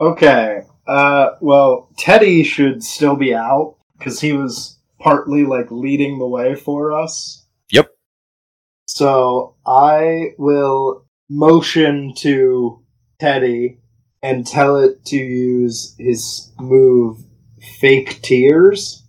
Okay. 0.00 0.62
Uh, 0.86 1.30
well, 1.40 1.90
Teddy 1.96 2.42
should 2.42 2.82
still 2.82 3.16
be 3.16 3.34
out 3.34 3.76
because 3.98 4.20
he 4.20 4.32
was 4.32 4.78
partly 4.98 5.44
like 5.44 5.70
leading 5.70 6.18
the 6.18 6.26
way 6.26 6.54
for 6.54 6.92
us. 6.92 7.46
Yep. 7.70 7.90
So 8.86 9.56
I 9.66 10.34
will 10.36 11.06
motion 11.28 12.12
to 12.18 12.82
Teddy 13.18 13.78
and 14.22 14.46
tell 14.46 14.78
it 14.78 15.04
to 15.06 15.16
use 15.16 15.94
his 15.98 16.52
move 16.58 17.18
fake 17.78 18.20
tears. 18.22 19.06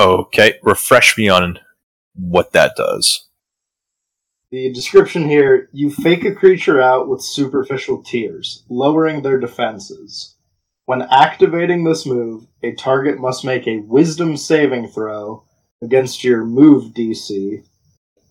Okay, 0.00 0.54
refresh 0.62 1.18
me 1.18 1.28
on 1.28 1.58
what 2.14 2.52
that 2.52 2.72
does. 2.74 3.28
The 4.50 4.72
description 4.72 5.28
here 5.28 5.68
you 5.74 5.90
fake 5.90 6.24
a 6.24 6.34
creature 6.34 6.80
out 6.80 7.06
with 7.06 7.20
superficial 7.20 8.02
tears, 8.02 8.64
lowering 8.70 9.20
their 9.20 9.38
defenses. 9.38 10.36
When 10.86 11.02
activating 11.02 11.84
this 11.84 12.06
move, 12.06 12.46
a 12.62 12.72
target 12.72 13.20
must 13.20 13.44
make 13.44 13.68
a 13.68 13.80
wisdom 13.80 14.38
saving 14.38 14.88
throw 14.88 15.44
against 15.82 16.24
your 16.24 16.46
move 16.46 16.94
DC. 16.94 17.62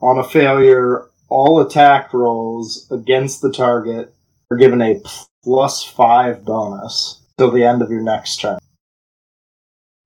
On 0.02 0.18
a 0.18 0.28
failure, 0.28 1.06
all 1.28 1.62
attack 1.62 2.16
rolls 2.16 2.88
against 2.90 3.44
the 3.44 3.52
target 3.52 4.12
are 4.50 4.58
given 4.58 4.82
a 4.82 5.00
plus 5.44 5.84
5 5.84 6.44
bonus 6.44 7.22
till 7.38 7.52
the 7.52 7.64
end 7.64 7.84
of 7.84 7.92
your 7.92 8.02
next 8.02 8.38
turn. 8.38 8.58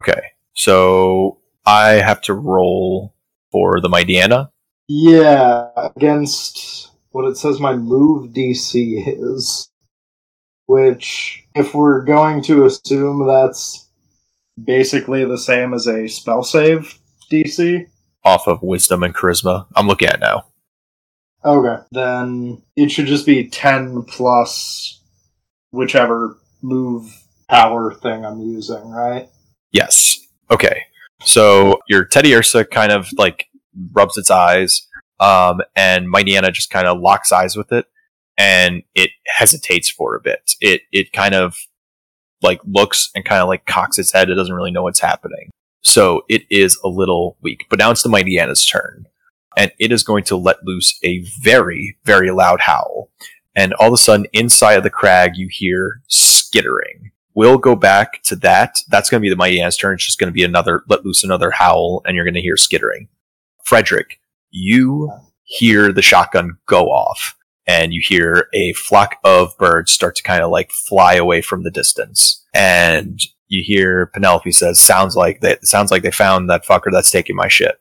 Okay, 0.01 0.21
so 0.53 1.39
I 1.65 1.91
have 1.91 2.21
to 2.23 2.33
roll 2.33 3.15
for 3.51 3.79
the 3.79 3.89
Mightyena. 3.89 4.49
Yeah, 4.87 5.69
against 5.95 6.91
what 7.11 7.25
it 7.25 7.37
says 7.37 7.59
my 7.59 7.75
move 7.75 8.31
DC 8.31 9.03
is. 9.05 9.69
Which, 10.65 11.43
if 11.55 11.75
we're 11.75 12.03
going 12.03 12.41
to 12.43 12.65
assume 12.65 13.27
that's 13.27 13.89
basically 14.61 15.25
the 15.25 15.37
same 15.37 15.73
as 15.73 15.87
a 15.87 16.07
spell 16.07 16.43
save 16.43 16.97
DC, 17.31 17.85
off 18.23 18.47
of 18.47 18.61
wisdom 18.63 19.03
and 19.03 19.13
charisma. 19.13 19.65
I'm 19.75 19.87
looking 19.87 20.07
at 20.07 20.15
it 20.15 20.21
now. 20.21 20.45
okay, 21.43 21.83
then 21.91 22.61
it 22.75 22.89
should 22.89 23.07
just 23.07 23.25
be 23.25 23.49
10 23.49 24.03
plus 24.03 25.01
whichever 25.71 26.37
move 26.61 27.11
power 27.49 27.93
thing 27.93 28.25
I'm 28.25 28.39
using, 28.39 28.89
right? 28.89 29.27
Yes. 29.71 30.19
Okay. 30.49 30.83
So 31.25 31.79
your 31.87 32.05
Teddiursa 32.05 32.69
kind 32.69 32.91
of 32.91 33.09
like 33.17 33.47
rubs 33.91 34.17
its 34.17 34.29
eyes, 34.29 34.87
um, 35.19 35.61
and 35.75 36.13
Mightyena 36.13 36.51
just 36.51 36.69
kind 36.69 36.87
of 36.87 36.99
locks 36.99 37.31
eyes 37.31 37.55
with 37.55 37.71
it, 37.71 37.85
and 38.37 38.83
it 38.93 39.11
hesitates 39.27 39.89
for 39.89 40.15
a 40.15 40.21
bit. 40.21 40.51
It 40.59 40.81
it 40.91 41.13
kind 41.13 41.33
of 41.33 41.55
like 42.41 42.59
looks 42.65 43.09
and 43.15 43.23
kind 43.23 43.41
of 43.41 43.47
like 43.47 43.65
cocks 43.65 43.97
its 43.97 44.11
head. 44.11 44.29
It 44.29 44.35
doesn't 44.35 44.53
really 44.53 44.71
know 44.71 44.83
what's 44.83 44.99
happening. 44.99 45.49
So 45.81 46.23
it 46.29 46.43
is 46.49 46.77
a 46.83 46.89
little 46.89 47.37
weak. 47.41 47.65
But 47.69 47.79
now 47.79 47.91
it's 47.91 48.03
the 48.03 48.09
Mightyena's 48.09 48.65
turn, 48.65 49.05
and 49.57 49.71
it 49.79 49.91
is 49.91 50.03
going 50.03 50.23
to 50.25 50.35
let 50.35 50.65
loose 50.65 50.99
a 51.03 51.23
very 51.41 51.97
very 52.03 52.31
loud 52.31 52.61
howl. 52.61 53.09
And 53.55 53.73
all 53.75 53.87
of 53.87 53.93
a 53.93 53.97
sudden, 53.97 54.25
inside 54.33 54.73
of 54.73 54.83
the 54.83 54.89
crag, 54.89 55.33
you 55.35 55.47
hear 55.49 56.01
skittering. 56.07 57.11
We'll 57.35 57.57
go 57.57 57.75
back 57.75 58.21
to 58.23 58.35
that. 58.37 58.77
That's 58.89 59.09
going 59.09 59.21
to 59.21 59.27
be 59.27 59.29
the 59.29 59.41
Mightyena's 59.41 59.77
turn. 59.77 59.95
It's 59.95 60.05
just 60.05 60.19
going 60.19 60.29
to 60.29 60.33
be 60.33 60.43
another, 60.43 60.83
let 60.87 61.05
loose 61.05 61.23
another 61.23 61.51
howl, 61.51 62.01
and 62.05 62.15
you're 62.15 62.25
going 62.25 62.35
to 62.35 62.41
hear 62.41 62.57
skittering. 62.57 63.07
Frederick, 63.65 64.19
you 64.51 65.11
hear 65.43 65.91
the 65.91 66.01
shotgun 66.01 66.57
go 66.67 66.85
off, 66.85 67.35
and 67.65 67.93
you 67.93 68.01
hear 68.03 68.49
a 68.53 68.73
flock 68.73 69.17
of 69.23 69.57
birds 69.57 69.91
start 69.91 70.15
to 70.17 70.23
kind 70.23 70.43
of 70.43 70.51
like 70.51 70.71
fly 70.71 71.15
away 71.15 71.41
from 71.41 71.63
the 71.63 71.71
distance. 71.71 72.43
And 72.53 73.19
you 73.47 73.63
hear 73.63 74.07
Penelope 74.07 74.51
says, 74.51 74.79
"Sounds 74.79 75.15
like 75.15 75.41
that. 75.41 75.65
Sounds 75.65 75.91
like 75.91 76.03
they 76.03 76.11
found 76.11 76.49
that 76.49 76.65
fucker 76.65 76.91
that's 76.91 77.11
taking 77.11 77.35
my 77.35 77.47
shit." 77.47 77.79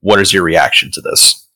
What 0.00 0.20
is 0.20 0.32
your 0.32 0.42
reaction 0.42 0.90
to 0.92 1.00
this? 1.00 1.48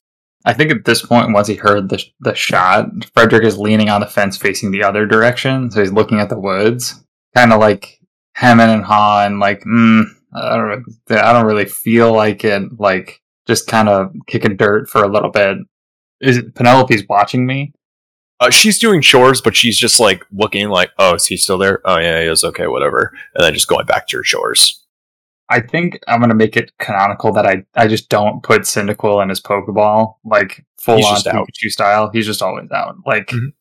I 0.45 0.53
think 0.53 0.71
at 0.71 0.85
this 0.85 1.05
point, 1.05 1.33
once 1.33 1.47
he 1.47 1.55
heard 1.55 1.89
the 1.89 2.03
the 2.21 2.33
shot, 2.33 2.87
Frederick 3.13 3.43
is 3.43 3.57
leaning 3.57 3.89
on 3.89 4.01
the 4.01 4.07
fence, 4.07 4.37
facing 4.37 4.71
the 4.71 4.83
other 4.83 5.05
direction. 5.05 5.69
So 5.69 5.81
he's 5.81 5.91
looking 5.91 6.19
at 6.19 6.29
the 6.29 6.39
woods, 6.39 7.03
kind 7.37 7.53
of 7.53 7.59
like 7.59 7.99
hemming 8.33 8.69
and 8.69 8.83
hawing, 8.83 9.39
like, 9.39 9.61
mm, 9.63 10.03
I 10.33 10.55
don't, 10.57 10.85
I 11.11 11.33
don't 11.33 11.45
really 11.45 11.65
feel 11.65 12.13
like 12.13 12.43
it. 12.43 12.79
Like, 12.79 13.21
just 13.45 13.67
kind 13.67 13.87
of 13.89 14.13
kicking 14.27 14.57
dirt 14.57 14.89
for 14.89 15.03
a 15.03 15.07
little 15.07 15.29
bit. 15.31 15.57
Is 16.19 16.37
it 16.37 16.55
Penelope's 16.55 17.03
watching 17.07 17.45
me? 17.45 17.73
Uh, 18.39 18.49
she's 18.49 18.77
doing 18.79 19.01
chores, 19.01 19.41
but 19.41 19.55
she's 19.55 19.77
just 19.77 19.99
like 19.99 20.23
looking 20.31 20.69
like, 20.69 20.91
"Oh, 20.99 21.15
is 21.15 21.25
he 21.25 21.37
still 21.37 21.57
there? 21.57 21.81
Oh, 21.85 21.97
yeah, 21.97 22.21
he 22.21 22.27
is. 22.27 22.43
Okay, 22.43 22.67
whatever." 22.67 23.11
And 23.33 23.43
then 23.43 23.53
just 23.53 23.67
going 23.67 23.85
back 23.85 24.07
to 24.07 24.17
her 24.17 24.23
chores. 24.23 24.83
I 25.49 25.59
think 25.61 25.99
I'm 26.07 26.19
gonna 26.19 26.35
make 26.35 26.57
it 26.57 26.71
canonical 26.77 27.31
that 27.33 27.47
I 27.47 27.63
I 27.75 27.87
just 27.87 28.09
don't 28.09 28.43
put 28.43 28.63
Cyndaquil 28.63 29.23
in 29.23 29.29
his 29.29 29.41
Pokeball 29.41 30.15
like 30.25 30.65
full 30.79 30.97
He's 30.97 31.05
on 31.05 31.13
just 31.15 31.27
out. 31.27 31.47
Pikachu 31.47 31.69
style. 31.69 32.09
He's 32.13 32.25
just 32.25 32.41
always 32.43 32.69
out. 32.71 32.95
Like 33.05 33.27
Mhm. 33.27 33.53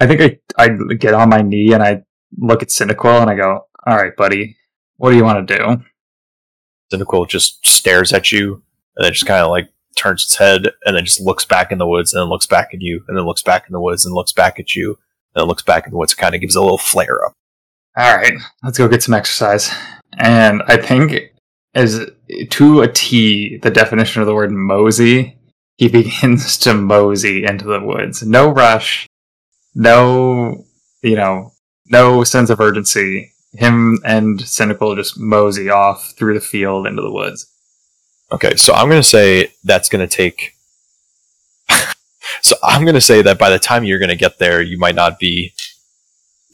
I 0.00 0.06
think 0.06 0.20
I 0.22 0.64
I 0.64 0.68
get 0.94 1.14
on 1.14 1.28
my 1.28 1.42
knee 1.42 1.72
and 1.74 1.82
I 1.82 2.02
look 2.36 2.62
at 2.62 2.68
Cyndaquil 2.68 3.22
and 3.22 3.30
I 3.30 3.34
go, 3.34 3.66
"All 3.86 3.96
right, 3.96 4.14
buddy, 4.16 4.56
what 4.96 5.10
do 5.10 5.16
you 5.16 5.24
want 5.24 5.46
to 5.46 5.56
do?" 5.56 5.82
Cyndaquil 6.92 7.28
just 7.28 7.66
stares 7.66 8.12
at 8.12 8.32
you, 8.32 8.62
and 8.96 9.04
then 9.04 9.12
just 9.12 9.26
kind 9.26 9.42
of 9.42 9.50
like 9.50 9.68
turns 9.96 10.24
its 10.24 10.36
head, 10.36 10.68
and 10.84 10.96
then 10.96 11.04
just 11.04 11.20
looks 11.20 11.44
back 11.44 11.72
in 11.72 11.78
the 11.78 11.86
woods, 11.86 12.12
and 12.12 12.20
then 12.20 12.28
looks 12.28 12.46
back 12.46 12.70
at 12.72 12.80
you, 12.80 13.04
and 13.08 13.16
then 13.16 13.24
looks 13.24 13.42
back 13.42 13.66
in 13.66 13.72
the 13.72 13.80
woods, 13.80 14.04
and 14.04 14.14
looks 14.14 14.32
back 14.32 14.58
at 14.58 14.74
you, 14.74 14.98
and 15.34 15.42
then 15.42 15.48
looks 15.48 15.62
back 15.62 15.86
in 15.86 15.90
the 15.90 15.98
woods. 15.98 16.14
Kind 16.14 16.34
of 16.34 16.40
gives 16.40 16.56
a 16.56 16.60
little 16.60 16.78
flare 16.78 17.24
up. 17.24 17.32
All 17.96 18.16
right, 18.16 18.34
let's 18.62 18.78
go 18.78 18.88
get 18.88 19.02
some 19.02 19.14
exercise. 19.14 19.70
And 20.16 20.62
I 20.66 20.76
think 20.76 21.32
as 21.74 22.10
to 22.50 22.80
a 22.80 22.88
T, 22.88 23.58
the 23.58 23.70
definition 23.70 24.20
of 24.20 24.26
the 24.26 24.34
word 24.34 24.52
mosey, 24.52 25.36
he 25.76 25.88
begins 25.88 26.56
to 26.58 26.74
mosey 26.74 27.44
into 27.44 27.64
the 27.64 27.80
woods. 27.80 28.22
No 28.22 28.50
rush, 28.50 29.06
no, 29.74 30.64
you 31.02 31.16
know, 31.16 31.52
no 31.90 32.24
sense 32.24 32.50
of 32.50 32.60
urgency. 32.60 33.32
Him 33.52 33.98
and 34.04 34.40
Cyndaquil 34.40 34.96
just 34.96 35.18
mosey 35.18 35.70
off 35.70 36.12
through 36.16 36.34
the 36.34 36.40
field 36.40 36.86
into 36.86 37.02
the 37.02 37.12
woods. 37.12 37.46
Okay, 38.30 38.56
so 38.56 38.74
I'm 38.74 38.88
going 38.88 39.00
to 39.00 39.08
say 39.08 39.52
that's 39.64 39.88
going 39.88 40.06
to 40.06 40.16
take. 40.16 40.52
so 42.42 42.56
I'm 42.62 42.82
going 42.82 42.94
to 42.94 43.00
say 43.00 43.22
that 43.22 43.38
by 43.38 43.48
the 43.48 43.58
time 43.58 43.84
you're 43.84 43.98
going 43.98 44.10
to 44.10 44.16
get 44.16 44.38
there, 44.38 44.60
you 44.60 44.78
might 44.78 44.94
not 44.94 45.18
be 45.18 45.54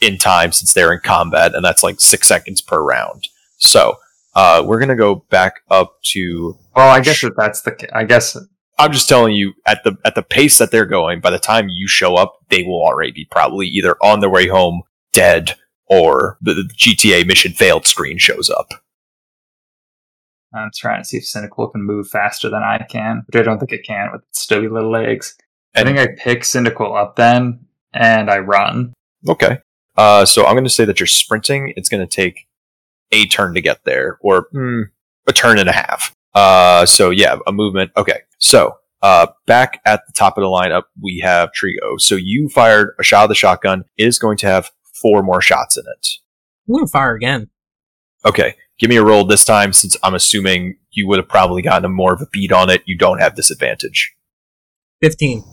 in 0.01 0.19
time 0.19 0.53
since 0.53 0.73
they're 0.73 0.93
in 0.93 1.01
combat, 1.01 1.55
and 1.55 1.65
that's 1.65 1.83
like 1.83 2.01
six 2.01 2.29
seconds 2.29 2.61
per 2.61 2.81
round. 2.81 3.29
So 3.59 3.99
uh, 4.35 4.63
we're 4.65 4.79
going 4.79 4.89
to 4.89 4.97
go 4.97 5.25
back 5.31 5.61
up 5.71 5.97
to. 6.13 6.59
Well, 6.77 6.89
I 6.89 7.01
guess 7.01 7.21
that 7.23 7.35
that's 7.37 7.63
the. 7.63 7.89
I 7.93 8.05
guess 8.05 8.37
I'm 8.79 8.93
just 8.93 9.09
telling 9.09 9.35
you 9.35 9.55
at 9.67 9.85
the 9.85 9.97
at 10.05 10.15
the 10.15 10.23
pace 10.23 10.59
that 10.59 10.71
they're 10.71 10.87
going. 10.87 11.21
By 11.21 11.31
the 11.31 11.39
time 11.39 11.69
you 11.69 11.89
show 11.89 12.17
up, 12.17 12.39
they 12.51 12.63
will 12.63 12.83
already 12.85 13.13
be 13.13 13.27
probably 13.31 13.67
either 13.67 13.97
on 14.03 14.21
their 14.21 14.31
way 14.31 14.49
home, 14.49 14.83
dead, 15.15 15.55
or 15.87 16.37
the, 16.43 16.71
GTA 16.77 17.27
mission 17.27 17.53
failed 17.53 17.87
screen 17.87 18.19
shows 18.19 18.51
up. 18.51 18.75
I'm 20.53 20.71
trying 20.75 21.03
to 21.03 21.09
see 21.09 21.17
if 21.17 21.25
Cyndaquil 21.25 21.73
can 21.73 21.83
move 21.83 22.09
faster 22.09 22.49
than 22.49 22.63
I 22.63 22.85
can, 22.89 23.25
which 23.27 23.37
I 23.37 23.43
don't 23.43 23.59
think 23.59 23.73
it 23.73 23.85
can 23.85 24.11
with 24.13 24.23
its 24.29 24.41
stubby 24.41 24.69
little 24.69 24.91
legs. 24.91 25.37
I 25.75 25.83
think 25.83 25.99
I 25.99 26.09
pick 26.17 26.43
Cyndaquil 26.43 26.97
up 26.97 27.17
then, 27.17 27.67
and 27.93 28.31
I 28.31 28.39
run. 28.39 28.93
Okay. 29.29 29.59
Uh, 29.97 30.25
so 30.25 30.45
I'm 30.45 30.55
going 30.55 30.65
to 30.65 30.71
say 30.71 30.85
that 30.85 31.01
you're 31.01 31.07
sprinting. 31.07 31.73
It's 31.77 31.89
going 31.89 32.07
to 32.07 32.13
take 32.13 32.47
a 33.11 33.27
turn 33.27 33.55
to 33.55 33.61
get 33.61 33.85
there, 33.85 34.19
or 34.21 34.49
hmm, 34.53 34.83
a 35.27 35.33
turn 35.33 35.59
and 35.59 35.69
a 35.69 35.73
half. 35.73 36.15
Uh, 36.35 36.87
so 36.87 37.11
yeah, 37.11 37.39
a 37.47 37.53
movement. 37.53 37.91
Okay. 37.97 38.21
So 38.39 38.77
uh, 39.03 39.27
back 39.47 39.81
at 39.85 40.07
the 40.07 40.13
top 40.13 40.39
of 40.39 40.43
the 40.43 40.49
lineup, 40.49 40.85
we 41.01 41.21
have 41.21 41.51
Trigo. 41.51 41.99
So 42.01 42.15
you 42.15 42.49
fired 42.49 42.95
a 42.99 43.03
shot 43.03 43.25
of 43.25 43.29
the 43.29 43.35
shotgun. 43.35 43.85
It 43.97 44.07
is 44.07 44.19
going 44.19 44.37
to 44.39 44.47
have 44.47 44.71
four 45.01 45.23
more 45.23 45.41
shots 45.41 45.77
in 45.77 45.85
it. 45.87 46.09
I'm 46.69 46.75
gonna 46.77 46.87
fire 46.87 47.15
again. 47.15 47.51
Okay. 48.25 48.55
Give 48.79 48.91
me 48.91 48.97
a 48.97 49.05
roll 49.05 49.25
this 49.25 49.45
time, 49.45 49.73
since 49.73 49.97
I'm 50.03 50.15
assuming 50.15 50.77
you 50.91 51.07
would 51.07 51.19
have 51.19 51.29
probably 51.29 51.63
gotten 51.63 51.85
a 51.85 51.89
more 51.89 52.13
of 52.13 52.21
a 52.21 52.27
beat 52.33 52.51
on 52.51 52.71
it. 52.71 52.83
You 52.87 52.97
don't 52.99 53.21
have 53.21 53.37
disadvantage. 53.37 54.13
Fifteen. 55.01 55.45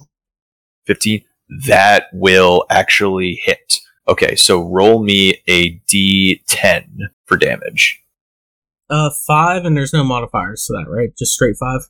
15 0.88 1.24
that 1.66 2.06
will 2.14 2.66
actually 2.70 3.40
hit 3.44 3.80
okay 4.08 4.36
so 4.36 4.62
roll 4.62 5.04
me 5.04 5.42
a 5.48 5.80
d10 5.92 6.88
for 7.26 7.38
damage 7.38 8.02
Uh, 8.90 9.10
five, 9.28 9.64
and 9.64 9.78
there's 9.78 9.94
no 9.94 10.04
modifiers 10.04 10.66
to 10.66 10.74
that, 10.74 10.90
right? 10.90 11.10
Just 11.18 11.34
straight 11.34 11.56
five. 11.58 11.82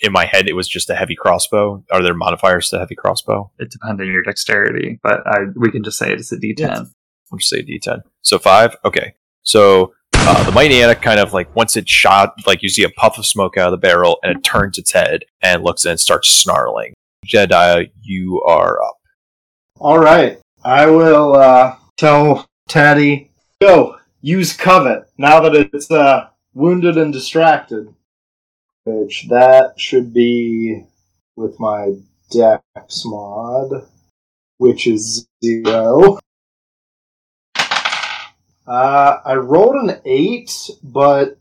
In 0.00 0.12
my 0.12 0.26
head 0.26 0.48
it 0.48 0.54
was 0.54 0.68
just 0.68 0.90
a 0.90 0.94
heavy 0.94 1.16
crossbow. 1.16 1.82
Are 1.90 2.02
there 2.02 2.14
modifiers 2.14 2.68
to 2.70 2.78
heavy 2.78 2.94
crossbow? 2.94 3.50
It 3.58 3.70
depends 3.70 4.00
on 4.00 4.06
your 4.06 4.22
dexterity, 4.22 5.00
but 5.02 5.26
I, 5.26 5.38
we 5.56 5.70
can 5.70 5.82
just 5.82 5.98
say 5.98 6.12
it's 6.12 6.32
a 6.32 6.36
D10. 6.36 6.58
Yeah. 6.58 6.84
i'll 7.32 7.38
just 7.38 7.50
say 7.50 7.62
d10 7.62 8.02
so 8.22 8.38
five? 8.38 8.76
Okay. 8.84 9.14
So 9.42 9.94
uh, 10.14 10.42
the 10.44 10.50
Mightyena 10.50 11.00
kind 11.00 11.20
of 11.20 11.32
like 11.32 11.54
once 11.54 11.76
it 11.76 11.88
shot 11.88 12.34
like 12.46 12.62
you 12.62 12.68
see 12.68 12.82
a 12.82 12.90
puff 12.90 13.16
of 13.16 13.24
smoke 13.24 13.56
out 13.56 13.66
of 13.66 13.70
the 13.72 13.86
barrel 13.86 14.18
and 14.22 14.36
it 14.36 14.42
turns 14.42 14.76
its 14.76 14.92
head 14.92 15.24
and 15.40 15.62
looks 15.62 15.84
and 15.84 16.00
starts 16.00 16.28
snarling. 16.28 16.94
Jedediah 17.24 17.86
you 18.02 18.42
are 18.46 18.82
up. 18.82 18.96
All 19.78 19.98
right, 19.98 20.38
I 20.64 20.86
will 20.86 21.36
uh, 21.36 21.76
tell 21.96 22.46
Taddy, 22.68 23.30
go 23.60 23.98
use 24.20 24.52
covet 24.52 25.08
now 25.16 25.40
that 25.40 25.54
it's 25.54 25.90
uh, 25.90 26.28
wounded 26.54 26.96
and 26.96 27.12
distracted. 27.12 27.94
Which 28.86 29.26
that 29.30 29.72
should 29.78 30.14
be 30.14 30.84
with 31.34 31.58
my 31.58 31.94
dex 32.30 33.04
mod, 33.04 33.88
which 34.58 34.86
is 34.86 35.26
zero. 35.44 36.20
Uh, 38.64 39.18
I 39.24 39.34
rolled 39.34 39.74
an 39.74 40.00
eight, 40.04 40.70
but 40.84 41.36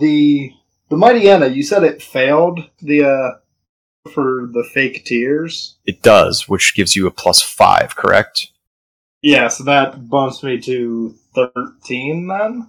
the 0.00 0.52
the 0.88 0.96
Mightyena, 0.96 1.54
you 1.54 1.62
said 1.62 1.84
it 1.84 2.02
failed 2.02 2.68
the 2.82 3.04
uh 3.04 4.10
for 4.12 4.50
the 4.52 4.68
fake 4.74 5.04
tears. 5.04 5.78
It 5.86 6.02
does, 6.02 6.48
which 6.48 6.74
gives 6.74 6.96
you 6.96 7.06
a 7.06 7.12
plus 7.12 7.40
five, 7.40 7.94
correct? 7.94 8.48
Yeah, 9.22 9.46
so 9.46 9.62
that 9.62 10.08
bumps 10.08 10.42
me 10.42 10.60
to 10.62 11.14
thirteen 11.36 12.26
then. 12.26 12.68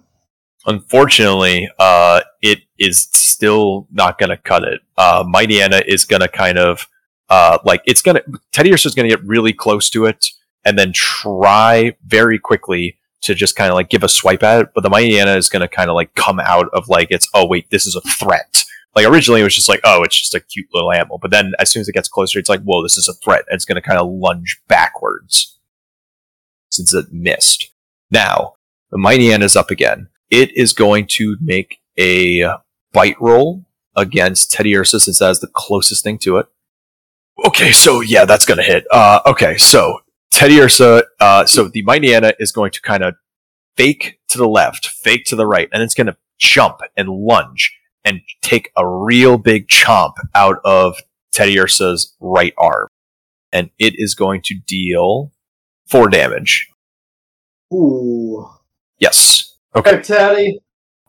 Unfortunately, 0.64 1.68
uh, 1.76 2.20
it 2.40 2.60
is 2.82 3.08
still 3.12 3.86
not 3.90 4.18
going 4.18 4.30
to 4.30 4.36
cut 4.36 4.64
it. 4.64 4.80
Uh, 4.96 5.24
Mightyena 5.24 5.86
is 5.86 6.04
going 6.04 6.20
to 6.20 6.28
kind 6.28 6.58
of, 6.58 6.88
uh, 7.28 7.58
like, 7.64 7.82
it's 7.86 8.02
going 8.02 8.16
to, 8.16 8.24
Teddiursa 8.52 8.86
is 8.86 8.94
going 8.94 9.08
to 9.08 9.16
get 9.16 9.24
really 9.24 9.52
close 9.52 9.88
to 9.90 10.04
it 10.04 10.26
and 10.64 10.78
then 10.78 10.92
try 10.92 11.96
very 12.04 12.38
quickly 12.38 12.98
to 13.22 13.34
just 13.34 13.56
kind 13.56 13.70
of 13.70 13.74
like 13.76 13.88
give 13.88 14.02
a 14.02 14.08
swipe 14.08 14.42
at 14.42 14.62
it. 14.62 14.68
But 14.74 14.82
the 14.82 14.90
Mightyena 14.90 15.36
is 15.36 15.48
going 15.48 15.62
to 15.62 15.68
kind 15.68 15.88
of 15.88 15.94
like 15.94 16.14
come 16.14 16.40
out 16.40 16.68
of 16.72 16.88
like, 16.88 17.08
it's, 17.10 17.28
oh, 17.34 17.46
wait, 17.46 17.70
this 17.70 17.86
is 17.86 17.94
a 17.96 18.00
threat. 18.02 18.64
Like, 18.94 19.06
originally 19.06 19.40
it 19.40 19.44
was 19.44 19.54
just 19.54 19.68
like, 19.68 19.80
oh, 19.84 20.02
it's 20.02 20.18
just 20.18 20.34
a 20.34 20.40
cute 20.40 20.68
little 20.74 20.92
animal. 20.92 21.18
But 21.18 21.30
then 21.30 21.52
as 21.58 21.70
soon 21.70 21.80
as 21.80 21.88
it 21.88 21.92
gets 21.94 22.08
closer, 22.08 22.38
it's 22.38 22.48
like, 22.48 22.62
whoa, 22.62 22.82
this 22.82 22.98
is 22.98 23.08
a 23.08 23.14
threat. 23.14 23.44
And 23.48 23.56
it's 23.56 23.64
going 23.64 23.80
to 23.80 23.88
kind 23.88 23.98
of 23.98 24.10
lunge 24.10 24.60
backwards 24.68 25.58
since 26.70 26.92
it 26.92 27.12
missed. 27.12 27.70
Now, 28.10 28.54
the 28.90 28.98
Mightyena 28.98 29.42
is 29.42 29.56
up 29.56 29.70
again 29.70 30.08
it 30.32 30.56
is 30.56 30.72
going 30.72 31.06
to 31.06 31.36
make 31.40 31.78
a 31.98 32.42
bite 32.92 33.20
roll 33.20 33.64
against 33.96 34.52
Teddiursa 34.52 35.00
since 35.00 35.18
that 35.18 35.30
is 35.30 35.40
the 35.40 35.50
closest 35.52 36.02
thing 36.02 36.18
to 36.18 36.38
it. 36.38 36.46
Okay, 37.46 37.72
so 37.72 38.00
yeah, 38.00 38.24
that's 38.24 38.44
going 38.44 38.58
to 38.58 38.64
hit. 38.64 38.84
Uh, 38.90 39.20
okay, 39.26 39.56
so 39.56 39.98
Teddiursa, 40.32 41.02
uh, 41.20 41.44
so 41.46 41.68
the 41.68 41.84
Mightyena 41.84 42.34
is 42.38 42.52
going 42.52 42.70
to 42.72 42.80
kind 42.80 43.02
of 43.02 43.14
fake 43.76 44.20
to 44.28 44.38
the 44.38 44.48
left, 44.48 44.86
fake 44.86 45.24
to 45.26 45.36
the 45.36 45.46
right, 45.46 45.68
and 45.72 45.82
it's 45.82 45.94
going 45.94 46.06
to 46.06 46.16
jump 46.38 46.80
and 46.96 47.08
lunge 47.08 47.76
and 48.04 48.20
take 48.42 48.70
a 48.76 48.86
real 48.86 49.38
big 49.38 49.68
chomp 49.68 50.14
out 50.34 50.56
of 50.64 50.96
Teddiursa's 51.34 52.14
right 52.20 52.54
arm. 52.58 52.88
And 53.52 53.70
it 53.78 53.94
is 53.96 54.14
going 54.14 54.42
to 54.46 54.54
deal 54.54 55.32
four 55.86 56.08
damage. 56.08 56.68
Ooh. 57.72 58.48
Yes. 58.98 59.56
Okay. 59.74 59.96
Hey, 59.96 60.02
Teddy. 60.02 60.58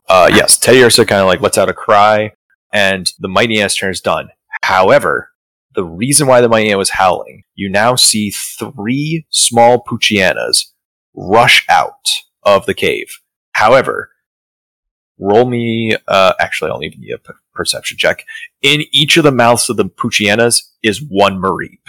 Uh, 0.08 0.30
yes, 0.32 0.58
Teddiursa 0.58 1.06
kind 1.08 1.20
of 1.20 1.26
like 1.26 1.40
lets 1.40 1.58
out 1.58 1.68
a 1.68 1.74
cry, 1.74 2.32
and 2.72 3.12
the 3.18 3.28
Mightyena's 3.28 3.76
turn 3.76 3.90
is 3.90 4.00
done. 4.00 4.28
However, 4.62 5.30
the 5.74 5.84
reason 5.84 6.26
why 6.26 6.40
the 6.40 6.48
Mightyena 6.48 6.78
was 6.78 6.90
howling, 6.90 7.44
you 7.54 7.68
now 7.68 7.96
see 7.96 8.30
three 8.30 9.26
small 9.30 9.82
Poochyenas 9.82 10.66
rush 11.14 11.64
out 11.68 12.08
of 12.42 12.66
the 12.66 12.74
cave. 12.74 13.18
However, 13.52 14.10
roll 15.18 15.46
me, 15.46 15.96
uh, 16.06 16.34
actually, 16.38 16.70
I'll 16.70 16.82
even 16.82 17.00
need 17.00 17.14
a 17.14 17.32
perception 17.54 17.96
check. 17.98 18.24
In 18.62 18.84
each 18.92 19.16
of 19.16 19.24
the 19.24 19.32
mouths 19.32 19.68
of 19.70 19.76
the 19.76 19.84
Poochyenas 19.84 20.62
is 20.82 21.02
one 21.02 21.40
Mareep. 21.40 21.80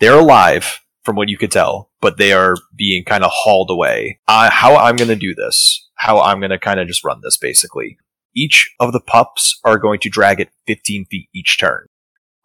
They're 0.00 0.18
alive, 0.18 0.80
from 1.04 1.16
what 1.16 1.28
you 1.28 1.36
could 1.36 1.50
tell, 1.50 1.90
but 2.00 2.16
they 2.16 2.32
are 2.32 2.56
being 2.76 3.04
kind 3.04 3.24
of 3.24 3.30
hauled 3.32 3.70
away. 3.70 4.20
Uh, 4.28 4.50
how 4.50 4.76
I'm 4.76 4.96
going 4.96 5.08
to 5.08 5.16
do 5.16 5.34
this, 5.34 5.88
how 6.02 6.20
I'm 6.20 6.40
going 6.40 6.50
to 6.50 6.58
kind 6.58 6.80
of 6.80 6.88
just 6.88 7.04
run 7.04 7.20
this 7.22 7.36
basically. 7.36 7.98
Each 8.34 8.74
of 8.80 8.92
the 8.92 9.00
pups 9.00 9.60
are 9.64 9.78
going 9.78 10.00
to 10.00 10.08
drag 10.08 10.40
it 10.40 10.50
15 10.66 11.06
feet 11.06 11.28
each 11.34 11.58
turn. 11.58 11.86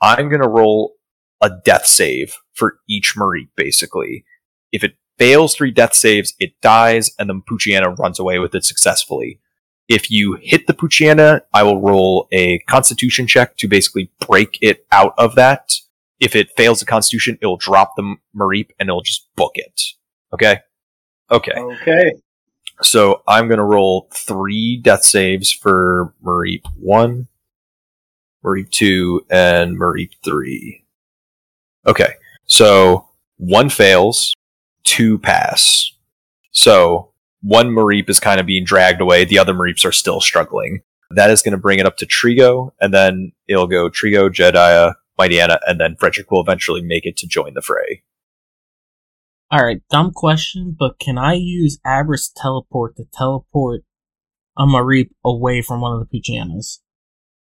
I'm 0.02 0.30
going 0.30 0.42
to 0.42 0.50
roll 0.50 0.94
a 1.42 1.50
death 1.64 1.86
save 1.86 2.36
for 2.54 2.80
each 2.90 3.16
Marie, 3.16 3.50
basically. 3.56 4.26
If 4.72 4.84
it 4.84 4.96
fails 5.18 5.56
three 5.56 5.72
death 5.72 5.94
saves, 5.94 6.34
it 6.40 6.60
dies, 6.62 7.12
and 7.18 7.30
the 7.30 7.42
Poochyena 7.50 7.98
runs 7.98 8.20
away 8.20 8.38
with 8.38 8.54
it 8.54 8.66
successfully. 8.66 9.40
If 9.88 10.12
you 10.12 10.38
hit 10.42 10.68
the 10.68 10.74
Poochyena, 10.74 11.42
I 11.54 11.64
will 11.64 11.82
roll 11.82 12.28
a 12.32 12.60
constitution 12.68 13.28
check 13.28 13.56
to 13.58 13.68
basically 13.68 14.12
break 14.20 14.58
it 14.62 14.86
out 14.92 15.14
of 15.18 15.36
that 15.36 15.72
if 16.20 16.36
it 16.36 16.50
fails 16.58 16.80
the 16.80 16.86
Constitution, 16.86 17.38
it'll 17.42 17.58
drop 17.58 17.94
the 17.96 18.16
Mareep 18.36 18.70
and 18.80 18.90
it'll 18.90 19.02
just 19.02 19.28
book 19.36 19.54
it. 19.56 19.82
Okay? 20.34 20.60
Okay. 21.32 21.54
Okay. 21.56 22.12
So 22.82 23.24
I'm 23.28 23.48
going 23.48 23.58
to 23.58 23.64
roll 23.64 24.08
three 24.14 24.78
death 24.78 25.04
saves 25.04 25.52
for 25.52 26.14
Mareep 26.24 26.66
1, 26.80 27.28
Mareep 28.46 28.70
2, 28.70 29.26
and 29.30 29.80
Mareep 29.80 30.12
3. 30.24 30.84
Okay. 31.88 32.14
So 32.46 33.08
one 33.38 33.70
fails, 33.70 34.34
two 34.84 35.18
pass. 35.18 35.92
So 36.52 37.12
one 37.42 37.70
Mareep 37.70 38.10
is 38.10 38.20
kind 38.20 38.40
of 38.40 38.46
being 38.46 38.64
dragged 38.64 39.02
away, 39.02 39.26
the 39.26 39.40
other 39.40 39.54
Mareeps 39.54 39.86
are 39.86 39.92
still 39.92 40.22
struggling. 40.22 40.82
That 41.12 41.30
is 41.30 41.42
going 41.42 41.54
to 41.54 41.58
bring 41.58 41.80
it 41.80 41.86
up 41.86 41.98
to 41.98 42.06
Trigo, 42.06 42.72
and 42.82 42.94
then 42.94 43.32
it'll 43.48 43.68
go 43.68 43.90
Trigo, 43.90 44.32
Jedediah, 44.32 44.94
Mightyena, 45.20 45.60
and 45.66 45.80
then 45.80 45.96
Frederick 45.96 46.30
will 46.32 46.42
eventually 46.42 46.82
make 46.82 47.06
it 47.06 47.18
to 47.18 47.28
join 47.28 47.54
the 47.54 47.62
fray. 47.62 48.04
Alright, 49.54 49.82
dumb 49.90 50.12
question, 50.12 50.76
but 50.78 51.00
can 51.00 51.18
I 51.18 51.34
use 51.34 51.80
Abra's 51.88 52.30
teleport 52.36 52.98
to 52.98 53.06
teleport 53.14 53.84
a 54.58 54.66
Mareep 54.66 55.10
away 55.24 55.62
from 55.62 55.80
one 55.80 55.94
of 55.94 56.06
the 56.06 56.20
Poochyenas? 56.20 56.80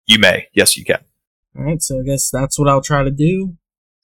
You 0.06 0.18
may. 0.18 0.48
Yes, 0.52 0.76
you 0.76 0.84
can. 0.84 0.98
Alright, 1.56 1.80
so 1.80 2.00
I 2.00 2.02
guess 2.02 2.28
that's 2.28 2.58
what 2.58 2.68
I'll 2.68 2.82
try 2.82 3.04
to 3.04 3.10
do. 3.10 3.56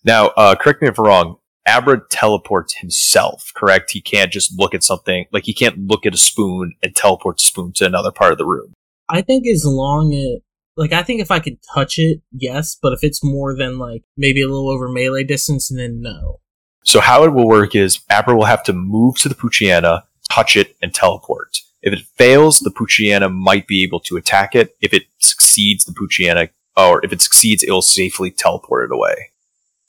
Now, 0.05 0.29
uh, 0.37 0.55
correct 0.55 0.81
me 0.81 0.89
if 0.89 0.99
I'm 0.99 1.07
wrong. 1.07 1.37
Abra 1.67 2.01
teleports 2.09 2.77
himself, 2.77 3.51
correct? 3.55 3.91
He 3.91 4.01
can't 4.01 4.33
just 4.33 4.57
look 4.57 4.75
at 4.75 4.85
something, 4.85 5.27
like 5.33 5.45
he 5.45 5.53
can't 5.53 5.87
look 5.87 6.07
at 6.07 6.15
a 6.15 6.19
spoon 6.19 6.75
and 6.83 6.95
teleport 6.95 7.39
the 7.39 7.43
spoon 7.43 7.73
to 7.75 7.85
another 7.85 8.13
part 8.13 8.33
of 8.33 8.39
the 8.39 8.47
room. 8.47 8.75
I 9.09 9.23
think 9.23 9.47
as 9.47 9.65
long 9.67 10.15
as 10.15 10.41
like 10.77 10.93
I 10.93 11.03
think 11.03 11.21
if 11.21 11.33
I 11.33 11.41
could 11.41 11.59
touch 11.75 11.99
it, 11.99 12.23
yes, 12.31 12.79
but 12.81 12.93
if 12.93 13.01
it's 13.03 13.25
more 13.25 13.57
than 13.57 13.79
like 13.79 14.05
maybe 14.17 14.41
a 14.41 14.47
little 14.47 14.71
over 14.71 14.89
melee 14.89 15.25
distance, 15.25 15.69
then 15.69 16.01
no. 16.01 16.41
So 16.88 17.01
how 17.01 17.24
it 17.24 17.35
will 17.35 17.46
work 17.46 17.74
is 17.74 18.01
Abra 18.09 18.35
will 18.35 18.46
have 18.46 18.64
to 18.64 18.72
move 18.72 19.18
to 19.18 19.29
the 19.29 19.35
Poochyena, 19.35 20.05
touch 20.31 20.57
it, 20.57 20.74
and 20.81 20.94
teleport. 20.94 21.59
If 21.83 21.92
it 21.92 22.07
fails, 22.16 22.61
the 22.61 22.70
Poochyena 22.70 23.31
might 23.31 23.66
be 23.66 23.83
able 23.83 24.01
to 24.01 24.16
attack 24.16 24.55
it. 24.55 24.74
If 24.81 24.94
it 24.94 25.03
succeeds, 25.18 25.85
the 25.85 25.92
Poochyena, 25.92 26.48
or 26.79 27.05
if 27.05 27.12
it 27.12 27.20
succeeds, 27.20 27.62
it 27.62 27.70
will 27.70 27.83
safely 27.83 28.31
teleport 28.31 28.90
it 28.90 28.94
away. 28.94 29.33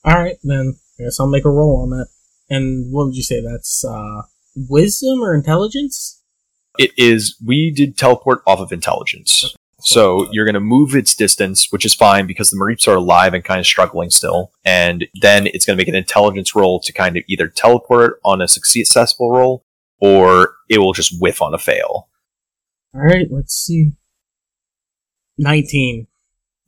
Alright, 0.05 0.39
then 0.43 0.77
I 0.99 1.03
guess 1.03 1.21
I'll 1.21 1.27
make 1.27 1.45
a 1.45 1.49
roll 1.49 1.83
on 1.83 1.91
that. 1.91 2.07
And 2.49 2.91
what 2.91 3.05
would 3.05 3.15
you 3.15 3.23
say? 3.23 3.41
That's 3.41 3.85
uh 3.85 4.23
wisdom 4.57 5.21
or 5.21 5.33
intelligence? 5.33 6.21
It 6.77 6.91
is, 6.97 7.37
we 7.41 7.71
did 7.71 7.97
teleport 7.97 8.41
off 8.45 8.59
of 8.59 8.73
intelligence. 8.73 9.55
So 9.81 10.27
you're 10.31 10.45
going 10.45 10.55
to 10.55 10.59
move 10.59 10.95
its 10.95 11.15
distance, 11.15 11.71
which 11.71 11.85
is 11.85 11.93
fine 11.93 12.27
because 12.27 12.49
the 12.49 12.57
Mareeps 12.57 12.87
are 12.87 12.95
alive 12.95 13.33
and 13.33 13.43
kind 13.43 13.59
of 13.59 13.65
struggling 13.65 14.09
still. 14.09 14.51
And 14.65 15.07
then 15.21 15.47
it's 15.47 15.65
going 15.65 15.77
to 15.77 15.81
make 15.81 15.87
an 15.87 15.95
intelligence 15.95 16.53
roll 16.55 16.79
to 16.81 16.91
kind 16.91 17.17
of 17.17 17.23
either 17.27 17.47
teleport 17.47 18.19
on 18.25 18.41
a 18.41 18.47
successful 18.47 19.31
roll 19.31 19.65
or 19.99 20.55
it 20.69 20.79
will 20.79 20.93
just 20.93 21.19
whiff 21.21 21.41
on 21.41 21.53
a 21.53 21.57
fail. 21.57 22.09
All 22.93 23.01
right, 23.01 23.27
let's 23.29 23.53
see. 23.53 23.93
19. 25.37 26.07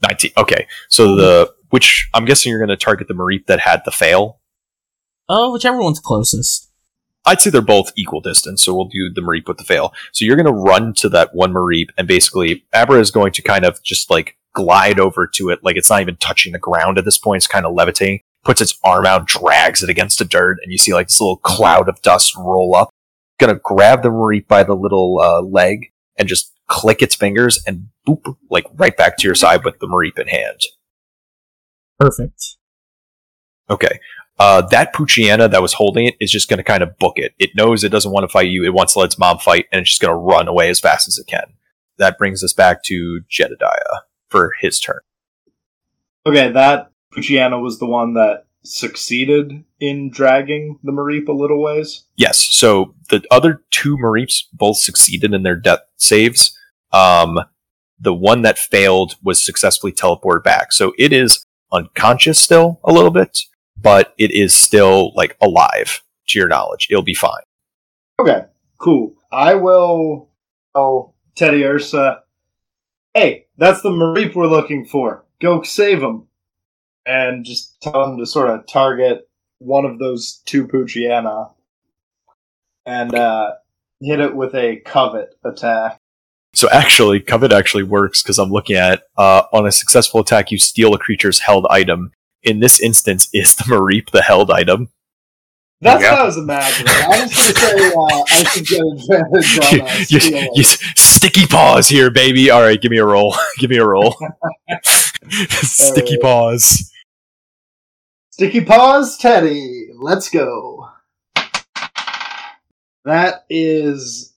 19. 0.08 0.32
Okay. 0.38 0.68
So 0.88 1.16
the, 1.16 1.54
which 1.70 2.10
I'm 2.14 2.26
guessing 2.26 2.50
you're 2.50 2.60
going 2.60 2.70
to 2.70 2.78
target 2.78 3.08
the 3.08 3.14
Mareep 3.14 3.48
that 3.48 3.60
had 3.60 3.82
the 3.86 3.92
fail. 3.92 4.40
Oh, 5.28 5.52
whichever 5.52 5.80
one's 5.80 6.00
closest. 6.00 6.71
I'd 7.26 7.40
say 7.40 7.50
they're 7.50 7.62
both 7.62 7.92
equal 7.96 8.22
distance, 8.22 8.64
so 8.64 8.74
we'll 8.74 8.86
do 8.86 9.10
the 9.14 9.22
Mareep 9.22 9.48
with 9.48 9.58
the 9.58 9.64
fail. 9.64 9.94
So 10.12 10.26
you're 10.26 10.36
going 10.36 10.46
to 10.48 10.52
run 10.52 10.94
to 10.96 11.10
that 11.10 11.36
one 11.36 11.54
Mareep, 11.54 11.90
and 11.98 12.08
basically, 12.08 12.66
Abra 12.74 13.00
is 13.00 13.12
going 13.12 13.32
to 13.34 13.42
kind 13.42 13.64
of 13.64 13.82
just 13.84 14.10
like 14.10 14.38
glide 14.54 15.00
over 15.00 15.28
to 15.28 15.50
it, 15.50 15.64
like 15.64 15.76
it's 15.76 15.90
not 15.90 16.02
even 16.02 16.18
touching 16.18 16.52
the 16.52 16.60
ground 16.60 16.98
at 16.98 17.06
this 17.06 17.18
point. 17.18 17.38
It's 17.38 17.48
kind 17.48 17.66
of 17.66 17.74
levitating, 17.74 18.22
puts 18.44 18.62
its 18.62 18.78
arm 18.84 19.06
out, 19.06 19.28
drags 19.28 19.84
it 19.84 19.90
against 19.90 20.20
the 20.20 20.26
dirt, 20.26 20.58
and 20.64 20.72
you 20.72 20.78
see 20.78 20.94
like 20.94 21.08
this 21.08 21.22
little 21.22 21.38
cloud 21.38 21.88
of 21.88 22.02
dust 22.02 22.36
roll 22.36 22.76
up. 22.76 22.90
Gonna 23.40 23.60
grab 23.64 24.02
the 24.02 24.10
Mareep 24.10 24.48
by 24.48 24.64
the 24.64 24.76
little 24.76 25.20
uh, 25.20 25.42
leg 25.42 25.92
and 26.18 26.28
just 26.28 26.54
click 26.68 27.02
its 27.02 27.16
fingers 27.16 27.62
and 27.68 27.90
boop, 28.08 28.36
like 28.50 28.66
right 28.74 28.96
back 28.96 29.18
to 29.18 29.28
your 29.28 29.36
side 29.36 29.64
with 29.64 29.80
the 29.80 29.88
Mareep 29.88 30.18
in 30.20 30.28
hand. 30.28 30.62
Perfect. 32.00 32.58
Okay. 33.70 34.00
Uh, 34.42 34.60
that 34.72 34.92
Poochyena 34.92 35.52
that 35.52 35.62
was 35.62 35.74
holding 35.74 36.08
it 36.08 36.16
is 36.20 36.32
just 36.32 36.50
going 36.50 36.58
to 36.58 36.64
kind 36.64 36.82
of 36.82 36.98
book 36.98 37.14
it. 37.18 37.36
It 37.38 37.52
knows 37.56 37.84
it 37.84 37.90
doesn't 37.90 38.12
want 38.12 38.24
to 38.24 38.28
fight 38.28 38.50
you. 38.50 38.66
It 38.66 38.74
wants 38.74 38.94
to 38.94 39.00
let 39.00 39.06
its 39.06 39.20
mom 39.20 39.38
fight, 39.38 39.68
and 39.72 39.82
it's 39.82 39.92
just 39.92 40.02
going 40.02 40.12
to 40.12 40.16
run 40.16 40.48
away 40.48 40.72
as 40.72 40.80
fast 40.80 41.08
as 41.08 41.20
it 41.20 41.28
can. 41.28 41.54
That 42.00 42.18
brings 42.18 42.44
us 42.44 42.52
back 42.52 42.82
to 42.86 43.22
Jedediah 43.30 44.02
for 44.30 44.54
his 44.60 44.80
turn. 44.80 45.02
Okay, 46.26 46.52
that 46.54 46.92
Poochyena 47.14 47.62
was 47.62 47.78
the 47.78 47.86
one 47.86 48.16
that 48.16 48.46
succeeded 48.64 49.64
in 49.80 50.10
dragging 50.10 50.80
the 50.84 50.92
Mareep 50.92 51.28
a 51.28 51.34
little 51.34 51.62
ways? 51.62 52.06
Yes. 52.16 52.40
So 52.40 52.96
the 53.10 53.24
other 53.30 53.62
two 53.70 53.96
Mareeps 53.96 54.48
both 54.52 54.78
succeeded 54.78 55.36
in 55.36 55.44
their 55.44 55.56
death 55.56 55.82
saves. 55.98 56.58
Um, 56.92 57.42
the 58.00 58.14
one 58.16 58.42
that 58.42 58.58
failed 58.58 59.18
was 59.22 59.46
successfully 59.46 59.94
teleported 59.94 60.44
back. 60.44 60.72
So 60.72 60.94
it 60.98 61.14
is 61.14 61.46
unconscious 61.72 62.40
still 62.40 62.80
a 62.84 62.92
little 62.92 63.12
bit, 63.12 63.38
but 63.82 64.14
it 64.18 64.32
is 64.32 64.54
still 64.54 65.14
like 65.16 65.38
alive 65.42 66.02
to 66.28 66.40
your 66.40 66.48
knowledge. 66.48 66.88
It'll 66.90 67.04
be 67.04 67.14
fine. 67.14 67.42
Okay, 68.20 68.46
cool. 68.78 69.16
I 69.32 69.56
will 69.56 70.32
Oh, 70.74 71.14
Teddiursa, 71.36 72.20
hey, 73.14 73.48
that's 73.58 73.82
the 73.82 73.90
Mareep 73.90 74.36
we're 74.36 74.48
looking 74.48 74.86
for. 74.86 75.26
Go 75.42 75.62
save 75.64 76.02
him. 76.02 76.28
And 77.06 77.44
just 77.44 77.82
tell 77.82 78.04
him 78.06 78.20
to 78.20 78.26
sort 78.26 78.50
of 78.50 78.68
target 78.68 79.28
one 79.58 79.86
of 79.86 79.98
those 79.98 80.42
two 80.46 80.68
Poochyena 80.68 81.52
and 82.86 83.16
uh, 83.16 83.54
hit 84.00 84.20
it 84.20 84.36
with 84.36 84.54
a 84.54 84.78
covet 84.86 85.36
attack. 85.44 85.98
So 86.54 86.70
actually, 86.70 87.20
covet 87.20 87.52
actually 87.52 87.84
works 87.84 88.22
because 88.22 88.38
I'm 88.38 88.52
looking 88.52 88.76
at 88.76 89.04
uh, 89.18 89.44
on 89.52 89.66
a 89.66 89.72
successful 89.72 90.20
attack, 90.20 90.52
you 90.52 90.60
steal 90.60 90.94
a 90.94 91.00
creature's 91.00 91.40
held 91.40 91.66
item. 91.70 92.12
In 92.44 92.60
this 92.60 92.80
instance, 92.82 93.28
is 93.34 93.56
the 93.56 93.64
Mareep 93.66 94.10
the 94.12 94.22
held 94.24 94.50
item? 94.52 94.90
That's 95.80 96.02
Yeah. 96.04 96.12
what 96.14 96.22
I 96.22 96.26
was 96.26 96.38
imagining. 96.38 96.94
I 96.94 97.08
was 97.08 97.34
going 97.34 97.54
to 97.54 97.60
say 97.60 97.88
uh, 97.88 98.24
I 98.30 98.44
should 98.44 98.68
get 98.68 98.82
advantage 98.82 99.60
on 99.60 99.82
uh, 99.82 99.96
you, 100.10 100.20
stealing. 100.20 100.50
you- 100.56 100.64
sticky 100.64 101.48
paws 101.48 101.88
here, 101.90 102.10
baby. 102.12 102.50
All 102.52 102.62
right, 102.62 102.80
give 102.82 102.92
me 102.92 102.98
a 102.98 103.06
roll. 103.06 103.36
give 103.58 103.70
me 103.70 103.78
a 103.78 103.86
roll. 103.86 104.16
sticky 105.32 106.18
Alright. 106.18 106.22
paws. 106.22 106.92
Sticky 108.32 108.64
Paws 108.66 109.18
Teddy. 109.18 109.90
Let's 110.00 110.30
go. 110.30 110.90
That 113.06 113.46
is 113.50 114.34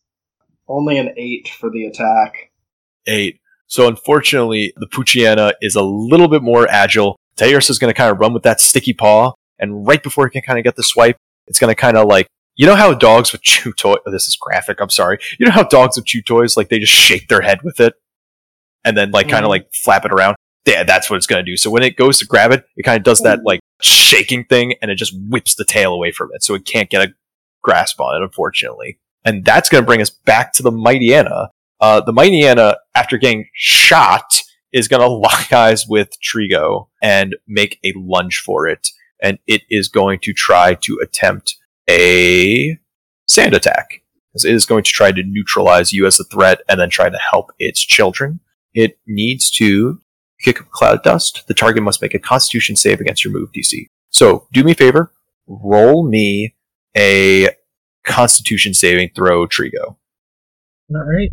only 0.69 0.99
an 0.99 1.11
8 1.17 1.49
for 1.49 1.71
the 1.71 1.87
attack. 1.87 2.51
Eight. 3.07 3.41
So 3.67 3.89
unfortunately, 3.89 4.73
the 4.77 4.87
Poochyena 4.87 5.53
is 5.61 5.75
a 5.75 5.83
little 5.83 6.29
bit 6.29 6.43
more 6.43 6.69
agile. 6.69 7.17
Teos 7.37 7.71
is 7.71 7.79
going 7.79 7.93
to 7.93 7.97
kind 7.97 8.11
of 8.11 8.19
run 8.21 8.33
with 8.33 8.43
that 8.45 8.61
sticky 8.61 8.93
paw, 8.93 9.33
and 9.59 9.87
right 9.87 10.03
before 10.03 10.27
he 10.27 10.31
can 10.31 10.43
kind 10.43 10.59
of 10.59 10.65
get 10.65 10.77
the 10.77 10.83
swipe, 10.83 11.17
it's 11.47 11.59
going 11.59 11.71
to 11.71 11.75
kind 11.81 11.97
of 11.97 12.07
like 12.07 12.27
you 12.57 12.67
know 12.67 12.77
how 12.77 12.95
dogs 12.95 13.33
would 13.33 13.43
chew 13.43 13.73
toy. 13.73 13.97
oh, 14.07 14.11
this 14.11 14.29
is 14.29 14.37
graphic. 14.37 14.81
I'm 14.81 14.91
sorry. 14.91 15.19
You 15.39 15.47
know 15.47 15.53
how 15.53 15.65
dogs 15.65 15.97
would 15.97 16.07
chew 16.07 16.23
toys 16.23 16.57
like 16.57 16.69
they 16.69 16.79
just 16.79 16.93
shake 16.93 17.29
their 17.29 17.41
head 17.41 17.63
with 17.63 17.81
it, 17.81 17.95
and 18.85 18.97
then 18.97 19.11
like 19.11 19.29
kind 19.29 19.43
Mhm. 19.43 19.47
of 19.47 19.51
like 19.51 19.73
flap 19.73 20.05
it 20.05 20.13
around. 20.13 20.37
Yeah, 20.67 20.83
that's 20.85 21.11
what 21.11 21.17
it's 21.17 21.27
going 21.27 21.45
to 21.45 21.51
do. 21.51 21.57
So 21.59 21.69
when 21.71 21.83
it 21.83 21.97
goes 21.97 22.19
to 22.21 22.27
grab 22.27 22.51
it, 22.53 22.65
it 22.77 22.85
kind 22.85 22.97
of 22.97 23.03
does 23.03 23.21
that 23.23 23.41
like 23.45 23.61
shaking 23.83 24.45
thing, 24.45 24.75
and 24.81 24.91
it 24.91 24.95
just 24.97 25.13
whips 25.29 25.55
the 25.57 25.65
tail 25.65 25.93
away 25.93 26.11
from 26.13 26.31
it, 26.33 26.43
so 26.43 26.55
it 26.55 26.65
can't 26.65 26.89
get 26.89 27.03
a 27.07 27.13
grasp 27.63 28.01
on 28.01 28.21
it, 28.21 28.25
unfortunately. 28.25 28.99
And 29.25 29.45
that's 29.45 29.69
going 29.69 29.83
to 29.83 29.87
bring 29.87 30.01
us 30.03 30.11
back 30.11 30.53
to 30.55 30.63
the 30.63 30.71
Mightyena. 30.71 31.49
Uh, 31.81 32.01
the 32.01 32.13
Mightyena, 32.13 32.77
after 32.95 33.19
getting 33.19 33.47
shot, 33.55 34.43
is 34.75 34.89
going 34.89 35.01
to 35.01 35.09
lock 35.09 35.51
eyes 35.53 35.87
with 35.89 36.11
Trigo 36.21 36.89
and 37.01 37.37
make 37.47 37.79
a 37.83 37.95
lunge 37.97 38.41
for 38.41 38.67
it. 38.67 38.89
And 39.23 39.39
it 39.47 39.63
is 39.71 39.89
going 39.89 40.19
to 40.25 40.35
try 40.35 40.75
to 40.75 40.99
attempt 41.01 41.57
a 41.89 42.79
sand 43.27 43.55
attack. 43.55 44.03
It 44.35 44.45
is 44.45 44.67
going 44.67 44.83
to 44.83 44.91
try 44.91 45.13
to 45.13 45.23
neutralize 45.23 45.93
you 45.93 46.07
as 46.07 46.19
a 46.19 46.25
threat 46.25 46.61
and 46.69 46.81
then 46.81 46.91
try 46.91 47.09
to 47.09 47.19
help 47.19 47.53
its 47.59 47.81
children. 47.81 48.41
It 48.75 48.99
needs 49.07 49.51
to 49.53 50.01
kick 50.41 50.61
up 50.61 50.71
cloud 50.71 51.05
dust. 51.05 51.45
The 51.47 51.55
target 51.55 51.85
must 51.85 52.03
make 52.03 52.13
a 52.13 52.19
constitution 52.19 52.75
save 52.75 53.01
against 53.01 53.25
your 53.25 53.33
move 53.33 53.51
DC. 53.53 53.87
So, 54.11 54.49
do 54.53 54.65
me 54.65 54.73
a 54.73 54.75
favor, 54.75 55.13
roll 55.47 56.07
me 56.09 56.55
a 56.97 57.51
constitution 58.05 58.75
saving 58.75 59.11
throw, 59.15 59.47
Trigo. 59.47 59.97
All 60.91 61.05
right. 61.05 61.33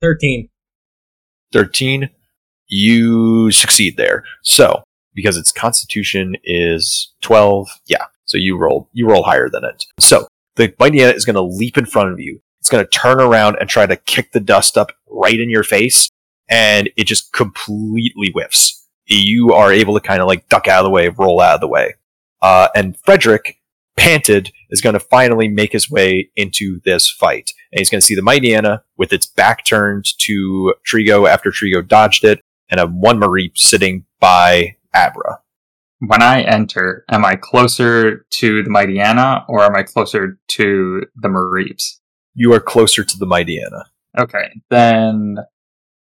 13. 0.00 0.48
13 1.52 2.10
you 2.68 3.50
succeed 3.50 3.96
there. 3.96 4.24
So 4.42 4.82
because 5.14 5.36
its 5.36 5.52
constitution 5.52 6.36
is 6.44 7.12
12 7.22 7.68
yeah. 7.86 8.06
So 8.24 8.38
you 8.38 8.56
roll 8.56 8.88
you 8.92 9.08
roll 9.08 9.22
higher 9.22 9.48
than 9.48 9.64
it. 9.64 9.84
So 10.00 10.26
the 10.56 10.68
Mightyena 10.68 11.14
is 11.14 11.24
going 11.24 11.34
to 11.34 11.42
leap 11.42 11.76
in 11.76 11.86
front 11.86 12.12
of 12.12 12.20
you. 12.20 12.40
It's 12.60 12.70
going 12.70 12.84
to 12.84 12.90
turn 12.90 13.20
around 13.20 13.56
and 13.60 13.68
try 13.68 13.86
to 13.86 13.96
kick 13.96 14.32
the 14.32 14.40
dust 14.40 14.78
up 14.78 14.92
right 15.08 15.38
in 15.38 15.50
your 15.50 15.64
face 15.64 16.08
and 16.48 16.88
it 16.96 17.04
just 17.04 17.32
completely 17.32 18.30
whiffs. 18.32 18.86
You 19.06 19.52
are 19.52 19.72
able 19.72 19.94
to 19.94 20.00
kind 20.00 20.20
of 20.20 20.28
like 20.28 20.48
duck 20.48 20.66
out 20.66 20.80
of 20.80 20.84
the 20.84 20.90
way 20.90 21.08
roll 21.08 21.40
out 21.40 21.56
of 21.56 21.60
the 21.60 21.68
way. 21.68 21.94
Uh, 22.40 22.68
and 22.74 22.96
frederick 22.98 23.58
panted 23.96 24.52
is 24.70 24.80
going 24.80 24.94
to 24.94 25.00
finally 25.00 25.48
make 25.48 25.72
his 25.72 25.90
way 25.90 26.30
into 26.36 26.80
this 26.84 27.08
fight. 27.10 27.52
And 27.72 27.78
he's 27.78 27.90
going 27.90 28.00
to 28.00 28.06
see 28.06 28.14
the 28.14 28.22
Mightyena 28.22 28.82
with 28.96 29.12
its 29.12 29.26
back 29.26 29.64
turned 29.64 30.06
to 30.18 30.74
Trigo 30.90 31.28
after 31.28 31.50
Trigo 31.50 31.86
dodged 31.86 32.24
it, 32.24 32.40
and 32.74 32.80
a 32.80 32.86
one 32.86 33.20
Mareep 33.20 33.56
sitting 33.56 34.04
by 34.18 34.76
Abra. 34.92 35.40
When 36.00 36.22
I 36.22 36.42
enter, 36.42 37.04
am 37.08 37.24
I 37.24 37.36
closer 37.36 38.26
to 38.30 38.62
the 38.62 38.70
Mightyena 38.70 39.44
or 39.48 39.62
am 39.62 39.76
I 39.76 39.84
closer 39.84 40.38
to 40.48 41.02
the 41.14 41.28
Mareeps? 41.28 42.00
You 42.34 42.52
are 42.52 42.60
closer 42.60 43.04
to 43.04 43.16
the 43.16 43.26
Mightyena. 43.26 43.84
Okay, 44.18 44.60
then 44.70 45.36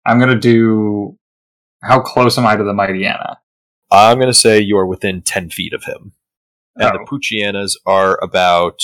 I'm 0.07 0.19
gonna 0.19 0.41
do. 0.41 1.19
How 1.83 2.01
close 2.01 2.39
am 2.39 2.47
I 2.47 2.57
to 2.57 2.65
the 2.65 2.73
Mightyena? 2.73 3.37
I'm 3.91 4.17
going 4.17 4.27
to 4.29 4.35
say 4.35 4.59
you 4.59 4.77
are 4.79 4.87
within 4.87 5.23
10 5.23 5.51
feet 5.51 5.73
of 5.73 5.85
him. 5.85 6.13
And 6.75 6.93
the 6.93 7.01
Oh. 7.01 7.05
Poochyenas 7.05 7.77
are 7.87 8.19
about, 8.23 8.81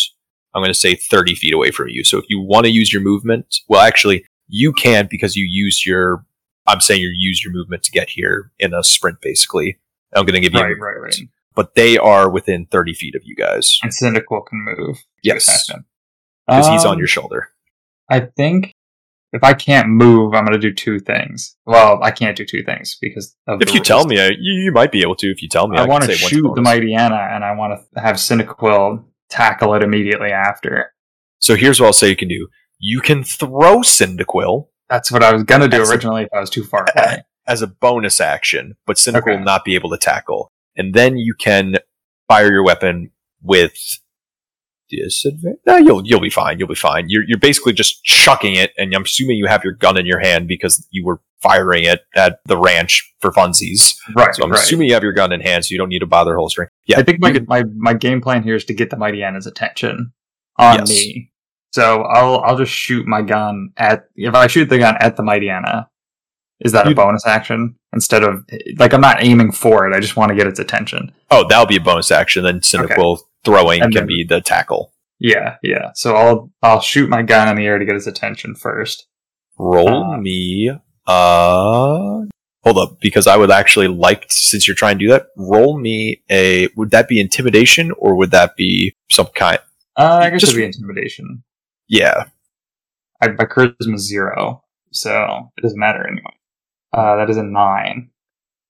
I'm 0.55 0.63
going 0.63 0.73
to 0.73 0.79
say 0.79 0.95
30 0.95 1.35
feet 1.35 1.53
away 1.53 1.71
from 1.71 1.89
you. 1.89 2.05
So 2.05 2.19
if 2.19 2.27
you 2.29 2.41
want 2.41 2.67
to 2.67 2.73
use 2.73 2.93
your 2.93 3.03
movement, 3.03 3.57
well, 3.69 3.81
actually, 3.81 4.25
you 4.47 4.73
can 4.73 5.09
because 5.11 5.35
you 5.35 5.47
use 5.51 5.85
your, 5.85 6.25
I'm 6.67 6.81
saying 6.81 7.01
you 7.01 7.13
use 7.15 7.43
your 7.45 7.53
movement 7.53 7.83
to 7.85 7.91
get 7.91 8.11
here 8.11 8.51
in 8.59 8.73
a 8.75 8.83
sprint, 8.85 9.21
basically. 9.21 9.79
I'm 10.15 10.25
going 10.25 10.35
to 10.35 10.41
give 10.41 10.53
you, 10.55 10.61
Right, 10.61 10.79
right, 10.79 11.01
right. 11.01 11.17
but 11.55 11.75
they 11.75 11.97
are 11.99 12.31
within 12.31 12.67
30 12.67 12.95
feet 12.95 13.15
of 13.15 13.23
you 13.25 13.35
guys. 13.35 13.79
And 13.83 13.91
Cyndaquil 13.93 14.47
can 14.47 14.65
move. 14.77 14.99
Yes. 15.23 15.71
Because 16.47 16.69
he's 16.69 16.85
on 16.85 16.93
Um, 16.95 16.99
your 16.99 17.09
shoulder. 17.09 17.49
I 18.09 18.21
think 18.21 18.75
if 19.33 19.43
I 19.43 19.55
can't 19.55 19.89
move, 19.89 20.35
I'm 20.35 20.45
going 20.45 20.53
to 20.53 20.59
do 20.59 20.73
two 20.75 21.01
things. 21.01 21.57
Well, 21.65 21.99
I 22.03 22.11
can't 22.11 22.37
do 22.37 22.45
two 22.45 22.63
things 22.63 22.99
because 23.01 23.35
of 23.47 23.63
If 23.63 23.73
you 23.73 23.81
tell 23.81 24.05
me, 24.05 24.21
I, 24.21 24.29
you, 24.39 24.65
you 24.65 24.73
might 24.73 24.93
be 24.93 25.01
able 25.03 25.17
to. 25.17 25.31
If 25.31 25.43
you 25.43 25.49
tell 25.49 25.67
me, 25.69 25.79
I 25.79 25.83
can 25.83 25.91
want 25.91 26.05
to 26.05 26.13
shoot 26.15 26.53
the. 26.55 26.61
Mighty 26.61 26.95
Anna, 26.95 27.17
and 27.17 27.43
I 27.43 27.53
want 27.55 27.81
to 27.95 28.01
have 28.01 28.17
Cyndaquil 28.17 29.05
tackle 29.31 29.75
it 29.75 29.83
immediately 29.83 30.31
after. 30.31 30.93
So 31.39 31.57
here's 31.57 31.81
what 31.81 31.87
I'll 31.87 31.93
say 31.95 32.11
you 32.11 32.17
can 32.17 32.29
do. 32.29 32.49
You 32.79 33.01
can 33.01 33.25
throw 33.25 33.79
Cyndaquil 33.79 34.67
That's 34.93 35.11
what 35.11 35.23
I 35.25 35.33
was 35.33 35.45
going 35.45 35.63
to 35.63 35.69
do 35.69 35.79
That's 35.79 35.89
a- 35.89 35.93
originally 35.93 36.23
if 36.25 36.29
I 36.35 36.41
was 36.41 36.51
too 36.51 36.65
far 36.65 36.87
away. 36.95 37.23
as 37.49 37.63
a 37.63 37.67
bonus 37.67 38.21
action, 38.21 38.77
but 38.87 38.97
Cyndaquil 38.97 39.19
Okay. 39.23 39.37
will 39.37 39.45
not 39.45 39.65
be 39.65 39.75
able 39.75 39.91
to 39.91 39.97
tackle. 39.99 40.53
And 40.77 40.95
then 40.95 41.17
you 41.17 41.35
can 41.35 41.77
fire 42.29 42.53
your 42.53 42.63
weapon 42.65 43.11
with 43.43 43.73
disadvantage. 44.89 45.59
No, 45.67 45.77
you'll 45.77 46.07
you'll 46.07 46.21
be 46.21 46.31
fine. 46.31 46.59
You'll 46.59 46.69
be 46.69 46.75
fine. 46.75 47.07
You're 47.09 47.25
you're 47.27 47.39
basically 47.39 47.73
just 47.73 48.05
chucking 48.05 48.55
it, 48.55 48.73
and 48.79 48.95
I'm 48.95 49.03
assuming 49.03 49.37
you 49.39 49.47
have 49.47 49.65
your 49.65 49.73
gun 49.73 49.97
in 49.99 50.07
your 50.07 50.21
hand 50.21 50.47
because 50.49 50.87
you 50.91 51.05
were 51.05 51.21
firing 51.43 51.85
it 51.85 52.03
at 52.15 52.39
the 52.45 52.57
ranch 52.57 53.13
for 53.21 53.33
funsies. 53.33 53.95
right, 54.15 54.33
So 54.35 54.45
I'm 54.45 54.51
right. 54.53 54.61
assuming 54.61 54.87
you 54.89 54.95
have 54.95 55.03
your 55.03 55.13
gun 55.13 55.33
in 55.33 55.41
hand, 55.41 55.65
so 55.65 55.73
you 55.73 55.79
don't 55.79 55.89
need 55.89 55.99
to 56.01 56.07
bother 56.07 56.37
holstering. 56.37 56.69
Yeah, 56.87 57.01
I 57.01 57.03
think 57.03 57.19
my, 57.21 57.33
my, 57.49 57.65
my 57.77 57.95
game 57.95 58.21
plan 58.21 58.45
here 58.45 58.55
is 58.55 58.65
to 58.67 58.75
get 58.75 58.91
the 58.91 58.97
Mightyena's 58.97 59.47
attention 59.47 60.13
on 60.57 60.79
Yes. 60.81 60.89
me. 60.89 61.32
So 61.73 62.03
I'll 62.03 62.41
I'll 62.41 62.59
just 62.59 62.73
shoot 62.73 63.07
my 63.07 63.23
gun 63.23 63.71
at 63.77 64.05
if 64.15 64.35
I 64.35 64.47
shoot 64.47 64.69
the 64.69 64.79
gun 64.79 64.97
at 65.01 65.17
the 65.17 65.23
Mightyena, 65.23 65.87
is 66.61 66.73
that 66.73 66.87
a 66.87 66.91
You'd- 66.91 66.97
bonus 66.97 67.27
action 67.27 67.77
instead 67.93 68.23
of 68.23 68.45
like 68.79 68.93
I'm 68.93 69.01
not 69.01 69.23
aiming 69.25 69.53
for 69.53 69.87
it? 69.87 69.95
I 69.97 70.01
just 70.01 70.17
want 70.17 70.31
to 70.31 70.37
get 70.37 70.47
its 70.47 70.59
attention. 70.61 71.13
oh, 71.31 71.47
that'll 71.49 71.67
be 71.67 71.77
a 71.77 71.81
bonus 71.81 72.11
action. 72.11 72.45
Then 72.45 72.61
Cyndaquil 72.61 73.19
throwing 73.45 73.83
And 73.83 73.93
can 73.93 74.01
then- 74.03 74.07
be 74.09 74.25
the 74.29 74.41
tackle. 74.41 74.93
Yeah, 75.19 75.57
yeah. 75.63 75.93
So 75.95 76.17
I'll 76.17 76.51
I'll 76.63 76.81
shoot 76.81 77.09
my 77.09 77.23
gun 77.23 77.49
in 77.49 77.57
the 77.57 77.65
air 77.67 77.79
to 77.79 77.85
get 77.85 77.97
its 77.97 78.07
attention 78.07 78.55
first. 78.55 79.07
Roll 79.59 79.89
Uh, 80.15 80.17
me. 80.19 80.71
Uh, 81.07 82.23
hold 82.65 82.79
up, 82.79 82.99
because 83.01 83.27
I 83.27 83.37
would 83.37 83.51
actually 83.51 83.89
like, 83.89 84.27
since 84.29 84.67
you're 84.67 84.75
trying 84.75 84.99
to 84.99 85.05
do 85.05 85.09
that, 85.11 85.27
roll 85.37 85.79
me 85.79 86.23
a. 86.31 86.69
Would 86.77 86.91
that 86.91 87.09
be 87.09 87.21
intimidation 87.21 87.93
or 87.99 88.17
would 88.17 88.31
that 88.33 88.57
be 88.57 88.95
some 89.11 89.27
kind? 89.35 89.59
Uh, 89.97 90.21
I 90.23 90.31
guess 90.31 90.41
Just- 90.41 90.53
it'd 90.53 90.61
be 90.61 90.67
intimidation. 90.67 91.43
Yeah, 91.93 92.25
I, 93.21 93.29
my 93.29 93.45
charisma 93.45 93.97
is 93.97 94.09
zero, 94.09 94.65
so 94.93 95.51
it 95.59 95.61
doesn't 95.61 95.79
matter 95.79 96.07
anyway. 96.07 96.33
Uh, 96.91 97.17
that 97.17 97.29
is 97.29 97.37
a 97.37 97.43
nine. 97.43 98.09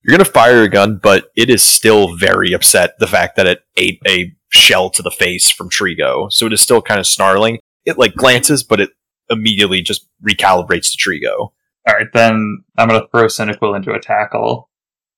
you're 0.02 0.10
gonna 0.16 0.24
fire 0.24 0.56
your 0.56 0.68
gun, 0.68 0.98
but 1.00 1.30
it 1.36 1.48
is 1.48 1.62
still 1.62 2.16
very 2.16 2.52
upset 2.52 2.98
the 2.98 3.06
fact 3.06 3.36
that 3.36 3.46
it 3.46 3.60
ate 3.76 4.00
a 4.08 4.34
shell 4.48 4.90
to 4.90 5.02
the 5.02 5.10
face 5.12 5.50
from 5.52 5.70
Trigo, 5.70 6.32
so 6.32 6.46
it 6.46 6.52
is 6.52 6.60
still 6.60 6.82
kind 6.82 6.98
of 6.98 7.06
snarling. 7.06 7.60
It 7.84 7.96
like 7.96 8.16
glances, 8.16 8.64
but 8.64 8.80
it 8.80 8.90
immediately 9.30 9.82
just 9.82 10.08
recalibrates 10.28 10.90
to 10.90 10.98
Trigo. 10.98 11.52
All 11.88 11.94
right, 11.94 12.12
then 12.12 12.64
I'm 12.76 12.88
gonna 12.88 13.06
throw 13.08 13.26
Cyndaquil 13.26 13.76
into 13.76 13.92
a 13.92 14.00
tackle, 14.00 14.68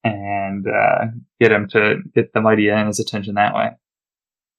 and 0.04 0.66
uh, 0.66 1.06
get 1.40 1.52
him 1.52 1.68
to 1.70 2.02
get 2.14 2.34
the 2.34 2.40
Mightyena's 2.40 3.00
attention 3.00 3.36
that 3.36 3.54
way. 3.54 3.70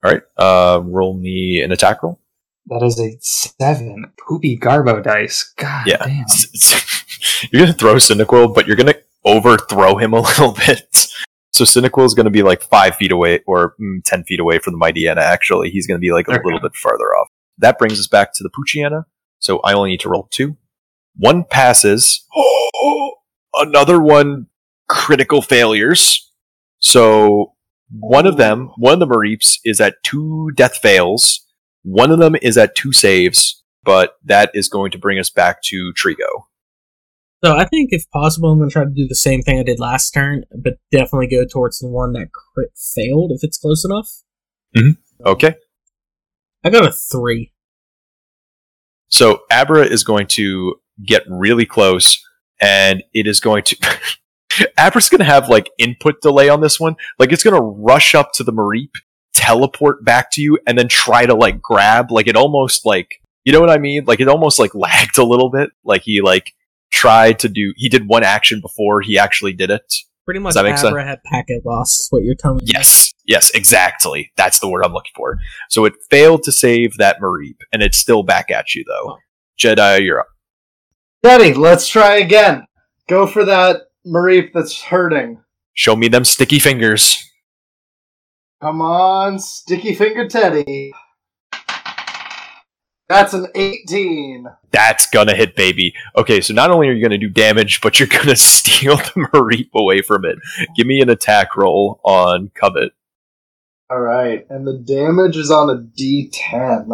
All 0.03 0.11
right. 0.11 0.23
Uh, 0.35 0.81
roll 0.83 1.13
me 1.15 1.61
an 1.61 1.71
attack 1.71 2.01
roll. 2.01 2.19
That 2.67 2.83
is 2.83 2.99
a 2.99 3.17
seven. 3.21 4.11
Poopy 4.19 4.57
Garbo 4.57 5.03
dice. 5.03 5.53
God 5.57 5.85
Yeah. 5.87 5.97
damn. 6.05 6.25
you're 7.51 7.61
gonna 7.61 7.73
throw 7.73 7.95
Cyndaquil, 7.95 8.53
but 8.55 8.65
you're 8.67 8.75
gonna 8.75 8.95
overthrow 9.23 9.97
him 9.97 10.13
a 10.13 10.19
little 10.21 10.51
bit. 10.53 11.07
So 11.51 11.63
Cyndaquil 11.63 12.05
is 12.05 12.13
gonna 12.15 12.31
be 12.31 12.43
like 12.43 12.61
five 12.63 12.95
feet 12.95 13.11
away, 13.11 13.41
or 13.45 13.75
mm, 13.79 14.03
ten 14.03 14.23
feet 14.23 14.39
away 14.39 14.59
from 14.59 14.73
the 14.73 14.79
Mightyena. 14.79 15.17
Actually, 15.17 15.69
he's 15.69 15.85
gonna 15.87 15.99
be 15.99 16.11
like 16.11 16.27
a 16.27 16.31
Okay. 16.31 16.41
little 16.43 16.59
bit 16.59 16.75
farther 16.75 17.05
off. 17.15 17.27
That 17.59 17.77
brings 17.77 17.99
us 17.99 18.07
back 18.07 18.33
to 18.33 18.43
the 18.43 18.49
Poochyena. 18.49 19.03
So 19.39 19.59
I 19.59 19.73
only 19.73 19.91
need 19.91 19.99
to 20.01 20.09
roll 20.09 20.27
two. 20.31 20.57
One 21.17 21.43
passes. 21.43 22.25
another 23.55 24.01
one 24.01 24.47
critical 24.87 25.41
failures. 25.41 26.31
So 26.79 27.53
one 27.91 28.25
of 28.25 28.37
them, 28.37 28.71
one 28.77 28.93
of 28.93 28.99
the 28.99 29.05
Mareeps 29.07 29.59
is 29.63 29.79
at 29.79 29.95
two 30.03 30.51
death 30.55 30.77
fails. 30.77 31.44
One 31.85 32.09
of 32.09 32.17
them 32.17 32.35
is 32.41 32.57
at 32.57 32.75
two 32.75 32.91
saves, 32.91 33.63
but 33.83 34.15
that 34.25 34.49
is 34.55 34.67
going 34.67 34.89
to 34.91 34.97
bring 34.97 35.19
us 35.19 35.29
back 35.29 35.61
to 35.65 35.93
Trigo. 35.93 36.45
So 37.43 37.55
I 37.55 37.65
think 37.65 37.89
if 37.91 38.09
possible, 38.09 38.51
I'm 38.51 38.57
going 38.57 38.69
to 38.69 38.73
try 38.73 38.85
to 38.85 38.89
do 38.89 39.07
the 39.07 39.13
same 39.13 39.43
thing 39.43 39.59
I 39.59 39.63
did 39.63 39.79
last 39.79 40.09
turn, 40.09 40.45
but 40.51 40.79
definitely 40.91 41.27
go 41.27 41.45
towards 41.45 41.77
the 41.77 41.87
one 41.87 42.13
that 42.13 42.29
crit 42.31 42.71
failed 42.75 43.31
if 43.31 43.43
it's 43.43 43.59
close 43.59 43.85
enough. 43.85 44.09
Mm-hmm. 44.75 45.27
Okay. 45.27 45.55
I 46.63 46.71
got 46.71 46.87
a 46.87 46.91
three. 46.91 47.53
So 49.07 49.43
Abra 49.51 49.85
is 49.85 50.03
going 50.03 50.25
to 50.27 50.75
get 51.05 51.21
really 51.29 51.67
close 51.67 52.19
and 52.59 53.03
it 53.13 53.27
is 53.27 53.39
going 53.39 53.63
to 53.65 53.77
Abra's 54.79 55.09
going 55.09 55.19
to 55.19 55.25
have 55.25 55.49
like 55.49 55.69
input 55.77 56.21
delay 56.21 56.49
on 56.49 56.61
this 56.61 56.79
one. 56.79 56.95
Like 57.19 57.31
it's 57.31 57.43
going 57.43 57.55
to 57.55 57.61
rush 57.61 58.15
up 58.15 58.31
to 58.33 58.43
the 58.43 58.53
Mareep, 58.53 58.93
teleport 59.45 60.03
back 60.03 60.31
to 60.31 60.41
you 60.41 60.57
and 60.65 60.77
then 60.77 60.87
try 60.87 61.25
to 61.25 61.33
like 61.33 61.61
grab 61.61 62.11
like 62.11 62.27
it 62.27 62.35
almost 62.35 62.85
like 62.85 63.21
you 63.43 63.53
know 63.53 63.59
what 63.59 63.69
I 63.69 63.77
mean? 63.77 64.05
Like 64.05 64.19
it 64.19 64.27
almost 64.27 64.57
like 64.59 64.73
lagged 64.75 65.17
a 65.17 65.23
little 65.23 65.49
bit. 65.49 65.69
Like 65.83 66.01
he 66.03 66.21
like 66.21 66.53
tried 66.91 67.39
to 67.39 67.49
do 67.49 67.73
he 67.77 67.89
did 67.89 68.07
one 68.07 68.23
action 68.23 68.61
before 68.61 69.01
he 69.01 69.17
actually 69.17 69.53
did 69.53 69.69
it. 69.69 69.93
Pretty 70.25 70.39
much 70.39 70.55
that 70.55 70.63
make 70.63 70.77
sense? 70.77 70.89
Abra 70.89 71.05
had 71.05 71.23
packet 71.23 71.63
loss, 71.63 71.99
is 71.99 72.07
what 72.09 72.23
you're 72.23 72.35
telling 72.35 72.57
me. 72.57 72.63
Yes. 72.65 73.13
Yes, 73.27 73.51
exactly. 73.51 74.31
That's 74.37 74.59
the 74.59 74.67
word 74.67 74.83
I'm 74.83 74.93
looking 74.93 75.11
for. 75.15 75.37
So 75.69 75.85
it 75.85 75.93
failed 76.09 76.43
to 76.43 76.51
save 76.51 76.97
that 76.97 77.19
Mareep 77.19 77.57
and 77.71 77.83
it's 77.83 77.97
still 77.97 78.23
back 78.23 78.49
at 78.49 78.73
you 78.73 78.83
though. 78.87 79.13
Oh. 79.13 79.17
Jedi, 79.59 80.03
you're 80.03 80.19
up. 80.19 80.27
Daddy, 81.23 81.53
let's 81.53 81.87
try 81.87 82.17
again. 82.17 82.65
Go 83.07 83.25
for 83.25 83.45
that 83.45 83.83
Mareep 84.05 84.51
that's 84.53 84.81
hurting. 84.81 85.41
Show 85.73 85.95
me 85.95 86.07
them 86.07 86.25
sticky 86.25 86.59
fingers. 86.59 87.23
Come 88.65 88.81
on, 88.81 89.37
Sticky 89.37 89.93
Finger 89.93 90.27
Teddy. 90.27 90.91
That's 93.07 93.31
an 93.35 93.45
18. 93.53 94.47
That's 94.71 95.05
gonna 95.05 95.35
hit, 95.35 95.55
baby. 95.55 95.93
Okay, 96.17 96.41
so 96.41 96.51
not 96.51 96.71
only 96.71 96.87
are 96.87 96.93
you 96.93 97.03
gonna 97.03 97.19
do 97.19 97.29
damage, 97.29 97.79
but 97.79 97.99
you're 97.99 98.07
gonna 98.07 98.35
steal 98.35 98.95
the 98.95 99.29
Mareep 99.31 99.69
away 99.75 100.01
from 100.01 100.25
it. 100.25 100.39
Give 100.75 100.87
me 100.87 100.99
an 100.99 101.11
attack 101.11 101.55
roll 101.55 101.99
on 102.03 102.49
Covet. 102.55 102.93
Alright, 103.93 104.47
and 104.49 104.65
the 104.65 104.79
damage 104.79 105.37
is 105.37 105.51
on 105.51 105.69
a 105.69 105.77
d10. 105.77 106.87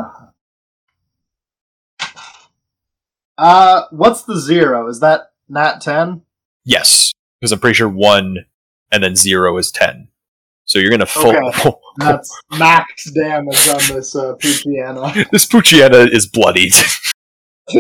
Uh, 3.38 3.84
what's 3.92 4.24
the 4.24 4.38
zero? 4.38 4.90
Is 4.90 5.00
that 5.00 5.32
nat 5.48 5.80
10? 5.80 6.24
Yes, 6.66 7.14
because 7.40 7.54
I'm 7.54 7.60
pretty 7.60 7.76
sure 7.76 7.88
one 7.88 8.40
and 8.92 9.02
then 9.02 9.16
zero 9.16 9.58
is 9.58 9.72
ten. 9.72 10.10
So 10.72 10.80
you're 10.80 10.90
gonna 10.90 11.06
full. 11.06 11.36
Okay. 11.36 11.72
That's 11.98 12.34
max 12.58 13.12
damage 13.12 13.68
on 13.68 13.94
this 13.94 14.16
uh, 14.16 14.36
Poochyena. 14.36 15.30
this 15.32 15.46
Poochyena 15.46 16.10
is 16.10 16.28
bloodied. 16.28 16.72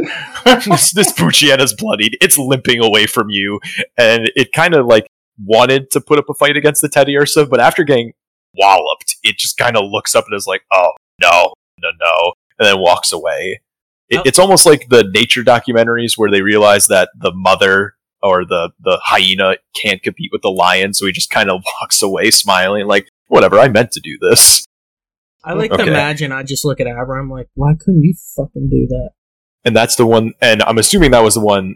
this, 0.43 0.91
this 0.91 1.13
Poochyena's 1.13 1.73
bloodied. 1.73 2.17
It's 2.19 2.37
limping 2.37 2.83
away 2.83 3.05
from 3.07 3.29
you, 3.29 3.61
and 3.97 4.29
it 4.35 4.51
kind 4.51 4.73
of 4.73 4.87
like 4.87 5.07
wanted 5.41 5.89
to 5.91 6.01
put 6.01 6.19
up 6.19 6.25
a 6.27 6.33
fight 6.33 6.57
against 6.57 6.81
the 6.81 6.89
Teddiursa, 6.89 7.49
but 7.49 7.61
after 7.61 7.85
getting 7.85 8.11
walloped, 8.55 9.15
it 9.23 9.37
just 9.37 9.55
kind 9.55 9.77
of 9.77 9.85
looks 9.89 10.13
up 10.13 10.25
and 10.27 10.35
is 10.35 10.45
like, 10.45 10.63
"Oh 10.73 10.91
no, 11.21 11.53
no, 11.81 11.91
no," 11.97 12.33
and 12.59 12.67
then 12.67 12.81
walks 12.81 13.13
away. 13.13 13.61
It, 14.09 14.17
Oh. 14.17 14.23
It's 14.25 14.37
almost 14.39 14.65
like 14.65 14.89
the 14.89 15.09
nature 15.15 15.43
documentaries 15.45 16.17
where 16.17 16.29
they 16.29 16.41
realize 16.41 16.87
that 16.87 17.11
the 17.17 17.31
mother 17.33 17.95
or 18.23 18.45
the 18.45 18.71
the 18.79 18.99
hyena 19.03 19.55
can't 19.75 20.01
compete 20.03 20.29
with 20.31 20.41
the 20.41 20.51
lion, 20.51 20.93
so 20.93 21.05
he 21.05 21.11
just 21.11 21.29
kind 21.29 21.49
of 21.49 21.61
walks 21.81 22.01
away 22.01 22.31
smiling, 22.31 22.87
like, 22.87 23.07
"Whatever, 23.27 23.59
I 23.59 23.67
meant 23.69 23.91
to 23.93 23.99
do 23.99 24.17
this." 24.21 24.65
I 25.43 25.53
like 25.53 25.71
Okay. 25.71 25.85
to 25.85 25.89
imagine 25.89 26.31
I 26.31 26.43
just 26.43 26.63
look 26.65 26.79
at 26.79 26.85
Abra, 26.87 27.19
I'm 27.19 27.29
like, 27.31 27.47
why 27.55 27.73
couldn't 27.79 28.03
you 28.03 28.13
fucking 28.35 28.69
do 28.69 28.87
that? 28.89 29.09
and 29.63 29.75
that's 29.75 29.95
the 29.95 30.07
one 30.07 30.33
and 30.41 30.63
i'm 30.63 30.79
assuming 30.79 31.11
that 31.11 31.23
was 31.23 31.35
the 31.35 31.39
one 31.39 31.75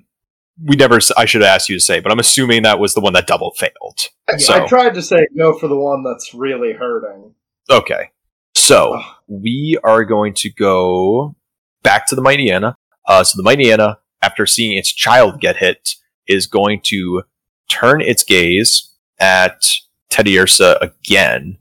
we 0.63 0.75
never 0.75 0.95
s- 0.95 1.11
i 1.17 1.23
should 1.25 1.41
have 1.43 1.49
asked 1.53 1.69
you 1.69 1.75
to 1.75 1.79
say 1.79 1.99
but 1.99 2.11
i'm 2.11 2.17
assuming 2.17 2.63
that 2.63 2.79
was 2.79 2.95
the 2.95 2.99
one 2.99 3.13
that 3.13 3.27
double 3.27 3.51
failed 3.51 3.99
I, 4.27 4.37
So- 4.37 4.63
I 4.63 4.67
tried 4.67 4.95
to 4.95 5.03
say 5.03 5.27
go 5.37 5.55
for 5.59 5.67
the 5.67 5.75
one 5.77 6.01
that's 6.03 6.33
really 6.33 6.73
hurting. 6.73 7.35
okay 7.69 8.09
so 8.55 8.95
Ugh. 8.95 9.03
we 9.27 9.77
are 9.83 10.03
going 10.03 10.33
to 10.35 10.49
go 10.51 11.35
back 11.83 12.07
to 12.07 12.15
the 12.15 12.23
Mightyena 12.23 12.73
uh, 13.07 13.23
so 13.23 13.39
the 13.39 13.47
Mightyena 13.47 13.97
after 14.19 14.47
seeing 14.47 14.75
its 14.75 14.91
child 14.91 15.39
get 15.39 15.57
hit 15.57 15.93
is 16.27 16.47
going 16.47 16.81
to 16.85 17.23
turn 17.69 18.01
its 18.01 18.23
gaze 18.23 18.91
at 19.19 19.65
Teddiursa 20.11 20.77
again 20.81 21.57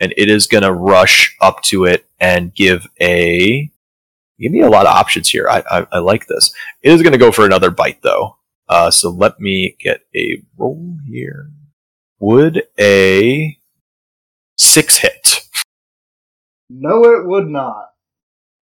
and 0.00 0.12
it 0.16 0.28
is 0.28 0.46
going 0.46 0.62
to 0.62 0.72
rush 0.72 1.36
up 1.40 1.62
to 1.62 1.84
it 1.84 2.06
and 2.20 2.54
give 2.54 2.86
a 3.00 3.70
give 4.38 4.52
me 4.52 4.60
a 4.60 4.70
lot 4.70 4.86
of 4.86 4.94
options 4.94 5.28
here 5.28 5.48
i, 5.48 5.62
I, 5.70 5.86
I 5.92 5.98
like 5.98 6.26
this 6.26 6.52
It 6.82 6.92
is 6.92 7.02
going 7.02 7.12
to 7.12 7.18
go 7.18 7.32
for 7.32 7.44
another 7.46 7.70
bite, 7.70 8.02
though. 8.02 8.38
Uh, 8.68 8.90
so 8.90 9.10
let 9.10 9.40
me 9.40 9.76
get 9.80 10.02
a 10.14 10.42
roll 10.56 10.96
here. 11.08 11.50
Would 12.20 12.64
a 12.78 13.58
six 14.56 14.98
hit? 14.98 15.46
No, 16.70 17.04
it 17.04 17.26
would 17.26 17.48
not. 17.48 17.90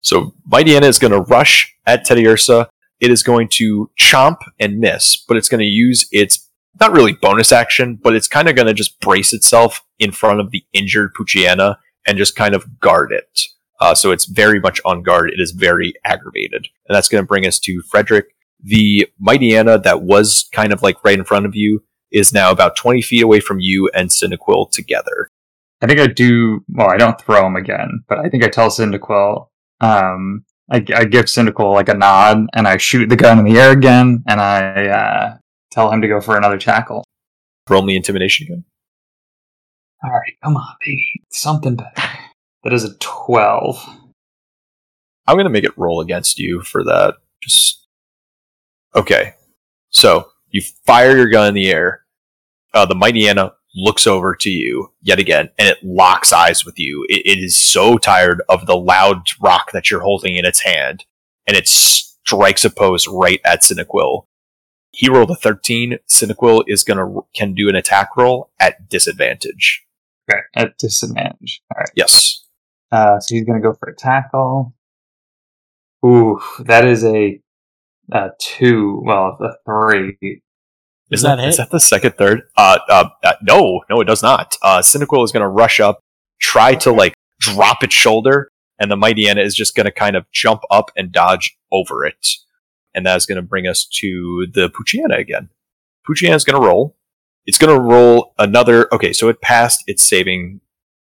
So 0.00 0.34
Mightyena 0.50 0.84
is 0.84 0.98
going 0.98 1.12
to 1.12 1.20
rush 1.20 1.74
at 1.86 2.06
Teddiursa. 2.06 2.68
It 3.00 3.10
is 3.10 3.22
going 3.22 3.48
to 3.52 3.90
chomp 3.98 4.38
and 4.58 4.78
miss, 4.78 5.16
but 5.26 5.36
it's 5.36 5.48
going 5.48 5.60
to 5.60 5.66
use 5.66 6.06
its 6.12 6.48
not 6.78 6.92
really 6.92 7.12
bonus 7.12 7.52
action, 7.52 7.98
but 8.00 8.14
it's 8.14 8.28
kind 8.28 8.48
of 8.48 8.56
going 8.56 8.68
to 8.68 8.74
just 8.74 9.00
brace 9.00 9.32
itself 9.32 9.82
in 9.98 10.12
front 10.12 10.40
of 10.40 10.50
the 10.50 10.64
injured 10.72 11.12
Poochyena 11.14 11.76
and 12.06 12.18
just 12.18 12.36
kind 12.36 12.54
of 12.54 12.80
guard 12.80 13.12
it. 13.12 13.42
Uh, 13.80 13.94
so 13.94 14.10
it's 14.10 14.26
very 14.26 14.60
much 14.60 14.80
on 14.84 15.02
guard. 15.02 15.30
It 15.30 15.40
is 15.40 15.52
very 15.52 15.94
aggravated. 16.04 16.68
And 16.88 16.94
that's 16.94 17.08
going 17.08 17.22
to 17.22 17.28
bring 17.28 17.46
us 17.46 17.58
to 17.60 17.82
Frederick. 17.82 18.34
The 18.62 19.08
Mightyena 19.22 19.82
that 19.82 20.02
was 20.02 20.48
kind 20.52 20.72
of 20.72 20.82
like 20.82 21.02
right 21.02 21.18
in 21.18 21.24
front 21.24 21.46
of 21.46 21.56
you 21.56 21.82
is 22.12 22.32
now 22.32 22.50
about 22.50 22.76
20 22.76 23.00
feet 23.02 23.22
away 23.22 23.40
from 23.40 23.58
you 23.60 23.90
and 23.94 24.10
Cyndaquil 24.10 24.70
together. 24.70 25.30
I 25.80 25.86
think 25.86 26.00
I 26.00 26.08
do. 26.08 26.62
Well, 26.68 26.90
I 26.90 26.98
don't 26.98 27.18
throw 27.20 27.46
him 27.46 27.56
again, 27.56 28.04
but 28.06 28.18
I 28.18 28.28
think 28.28 28.44
I 28.44 28.48
tell 28.48 28.68
Cyndaquil. 28.68 29.48
Um, 29.80 30.44
I, 30.70 30.76
I 30.94 31.04
give 31.04 31.24
Cyndaquil 31.24 31.74
like 31.74 31.88
a 31.88 31.94
nod, 31.94 32.46
and 32.54 32.68
I 32.68 32.76
shoot 32.76 33.08
the 33.08 33.16
gun 33.16 33.38
in 33.40 33.44
the 33.44 33.58
air 33.58 33.72
again, 33.72 34.22
and 34.26 34.40
I 34.40 34.86
uh, 34.86 35.38
tell 35.70 35.90
him 35.90 36.00
to 36.00 36.08
go 36.08 36.20
for 36.20 36.36
another 36.36 36.58
tackle. 36.58 37.04
Roll 37.68 37.82
me 37.82 37.96
intimidation 37.96 38.46
again. 38.46 38.64
All 40.02 40.10
right, 40.10 40.32
come 40.42 40.56
on, 40.56 40.74
baby, 40.80 41.22
something 41.30 41.76
better. 41.76 42.08
That 42.62 42.72
is 42.72 42.84
a 42.84 42.94
twelve. 42.98 43.84
I'm 45.26 45.36
gonna 45.36 45.50
make 45.50 45.64
it 45.64 45.76
roll 45.76 46.00
against 46.00 46.38
you 46.38 46.62
for 46.62 46.84
that. 46.84 47.14
Just 47.42 47.86
okay. 48.94 49.34
So 49.90 50.30
you 50.50 50.62
fire 50.86 51.16
your 51.16 51.28
gun 51.28 51.48
in 51.48 51.54
the 51.54 51.70
air. 51.70 52.04
Uh, 52.72 52.86
the 52.86 52.94
Mightyena 52.94 53.52
looks 53.74 54.06
over 54.06 54.34
to 54.34 54.50
you 54.50 54.92
yet 55.00 55.18
again, 55.18 55.50
and 55.58 55.68
it 55.68 55.78
locks 55.82 56.32
eyes 56.32 56.64
with 56.64 56.78
you. 56.78 57.06
It, 57.08 57.22
it 57.26 57.42
is 57.42 57.58
so 57.58 57.98
tired 57.98 58.42
of 58.48 58.66
the 58.66 58.76
loud 58.76 59.26
rock 59.40 59.72
that 59.72 59.90
you're 59.90 60.02
holding 60.02 60.36
in 60.36 60.44
its 60.44 60.64
hand, 60.64 61.04
and 61.46 61.56
it 61.56 61.68
strikes 61.68 62.64
a 62.64 62.70
pose 62.70 63.06
right 63.06 63.40
at 63.44 63.62
Cyndaquil. 63.62 64.24
He 64.92 65.08
rolled 65.08 65.30
a 65.30 65.36
13. 65.36 65.98
Cyndaquil 66.08 66.64
is 66.66 66.82
gonna 66.82 67.20
can 67.34 67.54
do 67.54 67.68
an 67.68 67.76
attack 67.76 68.16
roll 68.16 68.50
at 68.58 68.88
disadvantage. 68.88 69.84
Okay, 70.30 70.40
at 70.54 70.76
disadvantage. 70.78 71.62
All 71.74 71.80
right. 71.80 71.90
Yes. 71.94 72.44
Uh, 72.90 73.20
so 73.20 73.34
he's 73.34 73.44
gonna 73.44 73.60
go 73.60 73.72
for 73.72 73.88
a 73.88 73.96
tackle. 73.96 74.74
Ooh, 76.04 76.40
that 76.60 76.86
is 76.86 77.04
a, 77.04 77.40
a 78.12 78.30
two. 78.40 79.02
Well, 79.04 79.38
a 79.40 79.52
three. 79.64 80.42
Is 81.10 81.22
that 81.22 81.36
that, 81.36 81.48
is 81.48 81.56
that 81.56 81.70
the 81.70 81.80
second 81.80 82.16
third? 82.16 82.42
Uh, 82.56 82.78
uh, 82.88 83.08
uh 83.22 83.32
no, 83.42 83.82
no, 83.90 84.00
it 84.00 84.04
does 84.04 84.22
not. 84.22 84.56
Uh, 84.62 84.78
Cyndaquil 84.78 85.24
is 85.24 85.32
going 85.32 85.42
to 85.42 85.48
rush 85.48 85.80
up, 85.80 86.00
try 86.40 86.74
to 86.76 86.92
like 86.92 87.14
drop 87.40 87.82
its 87.82 87.94
shoulder, 87.94 88.48
and 88.78 88.90
the 88.90 88.96
Mightyena 88.96 89.44
is 89.44 89.54
just 89.54 89.74
going 89.74 89.86
to 89.86 89.92
kind 89.92 90.16
of 90.16 90.30
jump 90.32 90.62
up 90.70 90.90
and 90.96 91.10
dodge 91.10 91.56
over 91.72 92.04
it, 92.04 92.26
and 92.94 93.04
that 93.06 93.16
is 93.16 93.26
going 93.26 93.36
to 93.36 93.42
bring 93.42 93.66
us 93.66 93.86
to 94.00 94.46
the 94.52 94.70
Poochyena 94.70 95.18
again. 95.18 95.50
Poochyena 96.08 96.34
is 96.34 96.44
going 96.44 96.60
to 96.60 96.66
roll. 96.66 96.96
It's 97.46 97.58
going 97.58 97.74
to 97.74 97.80
roll 97.80 98.34
another. 98.38 98.92
Okay, 98.94 99.12
so 99.12 99.28
it 99.28 99.40
passed 99.40 99.82
its 99.86 100.08
saving 100.08 100.60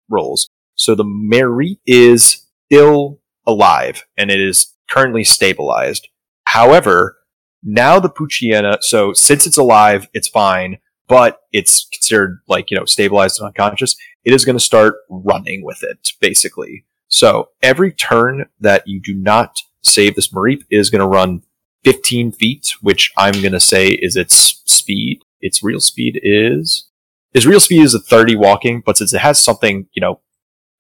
rolls. 0.08 0.48
So 0.74 0.94
the 0.94 1.04
Mary 1.04 1.80
is 1.86 2.46
still 2.66 3.20
alive 3.46 4.04
and 4.16 4.30
it 4.30 4.40
is 4.40 4.74
currently 4.88 5.24
stabilized. 5.24 6.08
However, 6.44 7.17
now 7.62 7.98
the 7.98 8.10
Poochyena, 8.10 8.78
so 8.82 9.12
since 9.12 9.46
it's 9.46 9.58
alive, 9.58 10.08
it's 10.14 10.28
fine, 10.28 10.78
but 11.08 11.40
it's 11.52 11.88
considered 11.92 12.40
like, 12.48 12.70
you 12.70 12.76
know, 12.76 12.84
stabilized 12.84 13.40
and 13.40 13.46
unconscious. 13.46 13.96
It 14.24 14.32
is 14.32 14.44
going 14.44 14.56
to 14.58 14.64
start 14.64 14.96
running 15.08 15.64
with 15.64 15.82
it, 15.82 16.10
basically. 16.20 16.84
So 17.08 17.50
every 17.62 17.92
turn 17.92 18.46
that 18.60 18.86
you 18.86 19.00
do 19.00 19.14
not 19.14 19.56
save 19.82 20.14
this 20.14 20.32
Mareep 20.32 20.62
is 20.70 20.90
going 20.90 21.00
to 21.00 21.06
run 21.06 21.42
15 21.84 22.32
feet, 22.32 22.74
which 22.82 23.12
I'm 23.16 23.40
going 23.40 23.52
to 23.52 23.60
say 23.60 23.88
is 23.88 24.16
its 24.16 24.62
speed. 24.66 25.22
Its 25.40 25.62
real 25.62 25.80
speed 25.80 26.20
is, 26.22 26.88
its 27.32 27.46
real 27.46 27.60
speed 27.60 27.82
is 27.82 27.94
a 27.94 28.00
30 28.00 28.36
walking, 28.36 28.82
but 28.84 28.96
since 28.96 29.14
it 29.14 29.20
has 29.20 29.40
something, 29.40 29.86
you 29.92 30.00
know, 30.00 30.20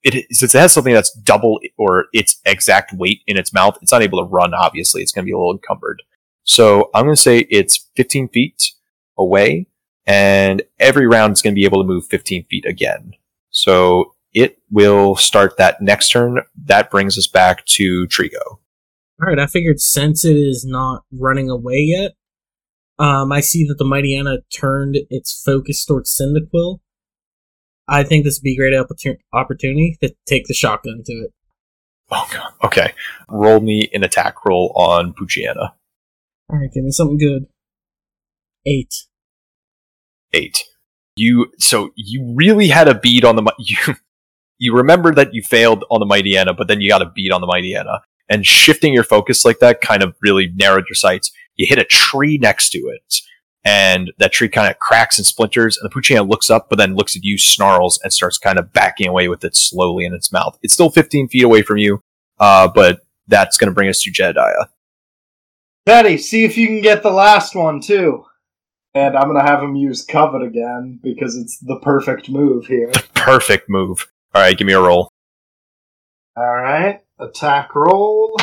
it, 0.02 0.26
since 0.30 0.54
it 0.54 0.58
has 0.58 0.72
something 0.72 0.94
that's 0.94 1.12
double 1.12 1.60
or 1.76 2.06
its 2.12 2.40
exact 2.44 2.92
weight 2.92 3.20
in 3.26 3.36
its 3.36 3.52
mouth, 3.52 3.78
it's 3.80 3.92
not 3.92 4.02
able 4.02 4.18
to 4.18 4.28
run, 4.28 4.54
obviously. 4.54 5.02
It's 5.02 5.12
going 5.12 5.24
to 5.24 5.26
be 5.26 5.32
a 5.32 5.36
little 5.36 5.52
encumbered. 5.52 6.02
So 6.48 6.88
I'm 6.94 7.04
going 7.04 7.14
to 7.14 7.20
say 7.20 7.40
it's 7.50 7.88
15 7.96 8.30
feet 8.30 8.72
away, 9.18 9.66
and 10.06 10.62
every 10.78 11.06
round 11.06 11.32
it's 11.32 11.42
going 11.42 11.52
to 11.52 11.58
be 11.58 11.66
able 11.66 11.82
to 11.82 11.86
move 11.86 12.06
15 12.06 12.46
feet 12.46 12.64
again. 12.64 13.12
So 13.50 14.14
it 14.32 14.58
will 14.70 15.14
start 15.14 15.58
that 15.58 15.82
next 15.82 16.10
turn. 16.10 16.40
That 16.64 16.90
brings 16.90 17.18
us 17.18 17.26
back 17.26 17.66
to 17.66 18.06
Trigo. 18.06 18.40
All 18.48 19.28
right, 19.28 19.38
I 19.38 19.46
figured 19.46 19.80
since 19.80 20.24
it 20.24 20.36
is 20.36 20.64
not 20.66 21.04
running 21.12 21.50
away 21.50 21.80
yet, 21.80 22.12
um, 22.98 23.30
I 23.30 23.40
see 23.40 23.66
that 23.66 23.76
the 23.76 23.84
Mightyena 23.84 24.38
turned 24.50 24.96
its 25.10 25.42
focus 25.44 25.84
towards 25.84 26.16
Cyndaquil. 26.16 26.78
I 27.86 28.04
think 28.04 28.24
this 28.24 28.38
would 28.38 28.44
be 28.44 28.54
a 28.54 28.56
great 28.56 28.72
opportun- 28.72 29.18
opportunity 29.34 29.98
to 30.02 30.14
take 30.26 30.46
the 30.46 30.54
shotgun 30.54 31.02
to 31.04 31.12
it. 31.12 31.32
Oh 32.10 32.26
god. 32.32 32.52
Okay. 32.64 32.94
Roll 33.28 33.60
me 33.60 33.90
an 33.92 34.02
attack 34.02 34.46
roll 34.46 34.72
on 34.74 35.12
Poochyena. 35.12 35.72
All 36.50 36.58
right, 36.58 36.72
give 36.72 36.84
me 36.84 36.90
something 36.90 37.18
good. 37.18 37.46
Eight. 38.66 38.94
Eight. 40.32 40.64
You 41.16 41.52
so 41.58 41.90
you 41.96 42.32
really 42.34 42.68
had 42.68 42.88
a 42.88 42.98
beat 42.98 43.24
on 43.24 43.36
the 43.36 43.52
you. 43.58 43.96
You 44.60 44.74
remember 44.74 45.14
that 45.14 45.34
you 45.34 45.42
failed 45.42 45.84
on 45.90 46.00
the 46.00 46.06
Mightyena, 46.06 46.56
but 46.56 46.66
then 46.66 46.80
you 46.80 46.88
got 46.88 47.02
a 47.02 47.06
beat 47.06 47.32
on 47.32 47.40
the 47.40 47.46
Mightyena, 47.46 48.00
and 48.28 48.44
shifting 48.44 48.92
your 48.92 49.04
focus 49.04 49.44
like 49.44 49.60
that 49.60 49.80
kind 49.80 50.02
of 50.02 50.16
really 50.20 50.52
narrowed 50.56 50.84
your 50.88 50.96
sights. 50.96 51.30
You 51.54 51.66
hit 51.68 51.78
a 51.78 51.84
tree 51.84 52.38
next 52.38 52.70
to 52.70 52.78
it, 52.78 53.20
and 53.64 54.12
that 54.18 54.32
tree 54.32 54.48
kind 54.48 54.70
of 54.70 54.78
cracks 54.78 55.18
and 55.18 55.26
splinters, 55.26 55.78
and 55.78 55.88
the 55.88 55.94
Poochyena 55.94 56.28
looks 56.28 56.50
up, 56.50 56.68
but 56.68 56.76
then 56.76 56.96
looks 56.96 57.14
at 57.14 57.22
you, 57.22 57.38
snarls, 57.38 58.00
and 58.02 58.12
starts 58.12 58.38
kind 58.38 58.58
of 58.58 58.72
backing 58.72 59.08
away 59.08 59.28
with 59.28 59.44
it 59.44 59.54
slowly 59.54 60.04
in 60.04 60.14
its 60.14 60.32
mouth. 60.32 60.58
It's 60.62 60.74
still 60.74 60.90
15 60.90 61.28
feet 61.28 61.44
away 61.44 61.62
from 61.62 61.78
you, 61.78 62.02
uh, 62.40 62.68
but 62.68 63.00
that's 63.28 63.56
going 63.56 63.68
to 63.68 63.74
bring 63.74 63.88
us 63.88 64.00
to 64.02 64.10
Jedediah. 64.10 64.66
Teddy, 65.88 66.18
see 66.18 66.44
if 66.44 66.58
you 66.58 66.66
can 66.66 66.82
get 66.82 67.02
the 67.02 67.10
last 67.10 67.54
one 67.54 67.80
too. 67.80 68.26
And 68.92 69.16
I'm 69.16 69.26
gonna 69.26 69.42
have 69.42 69.62
him 69.62 69.74
use 69.74 70.04
covet 70.04 70.42
again 70.42 71.00
because 71.02 71.34
it's 71.34 71.56
the 71.58 71.80
perfect 71.80 72.28
move 72.28 72.66
here. 72.66 72.92
Perfect 73.14 73.70
move. 73.70 74.06
All 74.34 74.42
right, 74.42 74.56
give 74.56 74.66
me 74.66 74.74
a 74.74 74.80
roll. 74.82 75.10
Alright. 76.38 77.00
Attack 77.18 77.74
roll. 77.74 78.36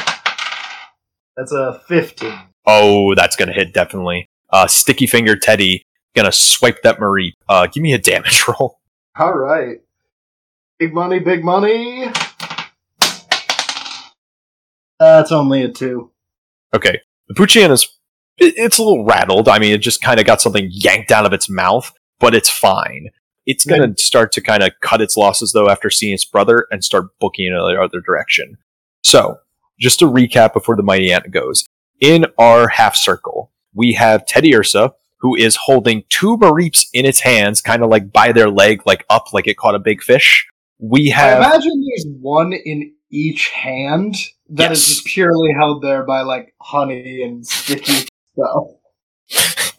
That's 1.38 1.52
a 1.52 1.82
15. 1.88 2.34
Oh, 2.66 3.14
that's 3.14 3.36
going 3.36 3.50
to 3.50 3.54
hit 3.54 3.74
definitely. 3.74 4.28
Uh, 4.50 4.66
Sticky 4.68 5.06
Finger 5.06 5.36
Teddy 5.38 5.86
going 6.16 6.26
to 6.26 6.32
swipe 6.32 6.82
that 6.82 7.00
Marie. 7.00 7.36
Uh, 7.48 7.68
give 7.68 7.84
me 7.84 7.93
a 7.93 8.00
damage 8.00 8.46
roll. 8.48 8.80
Alright. 9.18 9.82
Big 10.80 10.93
money, 10.93 11.20
big 11.20 11.43
money. 11.43 12.12
That's 15.00 15.32
only 15.32 15.62
a 15.64 15.70
two. 15.70 16.12
Okay. 16.74 17.00
The 17.28 17.34
Puchian 17.34 17.71
is, 17.71 17.84
it- 18.38 18.53
it's 18.57 18.78
a 18.78 18.84
little 18.84 19.05
rattled. 19.05 19.47
I 19.49 19.59
mean, 19.59 19.73
it 19.73 19.80
just 19.80 20.01
kind 20.01 20.19
of 20.19 20.26
got 20.26 20.41
something 20.41 20.67
yanked 20.71 21.11
out 21.11 21.26
of 21.26 21.34
its 21.34 21.49
mouth, 21.49 21.91
but 22.19 22.36
it's 22.36 22.49
fine. 22.49 23.09
It's 23.45 23.63
going 23.65 23.93
to 23.95 24.01
start 24.01 24.32
to 24.34 24.41
kind 24.41 24.63
of 24.63 24.71
cut 24.82 25.01
its 25.01 25.15
losses, 25.15 25.51
though, 25.51 25.69
after 25.69 25.89
seeing 25.91 26.13
its 26.15 26.26
brother 26.26 26.65
and 26.71 26.84
start 26.84 27.09
booking 27.19 27.45
in 27.45 27.53
the 27.53 27.80
other 27.80 28.01
direction. 28.01 28.57
So, 29.03 29.38
just 29.80 29.99
to 29.99 30.05
recap 30.05 30.53
before 30.53 30.76
the 30.76 30.82
Mightyena 30.82 31.30
goes, 31.32 31.63
in 32.01 32.26
our 32.39 32.69
half 32.69 32.95
circle, 32.95 33.51
we 33.73 33.93
have 33.93 34.26
Teddiursa, 34.26 34.91
who 35.19 35.36
is 35.36 35.57
holding 35.65 36.03
two 36.09 36.38
Mareeps 36.38 36.88
in 36.93 37.05
its 37.05 37.19
hands, 37.19 37.61
kind 37.61 37.84
of 37.84 37.89
like 37.91 38.11
by 38.11 38.32
their 38.32 38.49
leg, 38.49 38.82
like 38.88 39.05
up, 39.11 39.32
like 39.32 39.47
it 39.47 39.57
caught 39.57 39.76
a 39.76 39.80
big 39.80 40.01
fish. 40.01 40.47
We 40.80 41.11
I 41.11 41.15
have. 41.15 41.38
imagine 41.38 41.84
there's 41.88 42.05
one 42.19 42.51
in 42.51 42.95
each 43.12 43.49
hand 43.49 44.16
that 44.49 44.72
is 44.72 44.80
Yes. 44.80 44.88
just 44.88 45.06
purely 45.06 45.53
held 45.58 45.82
there 45.84 46.03
by 46.03 46.22
like 46.22 46.53
honey 46.62 47.22
and 47.24 47.45
sticky 47.45 48.08
stuff. 48.34 48.68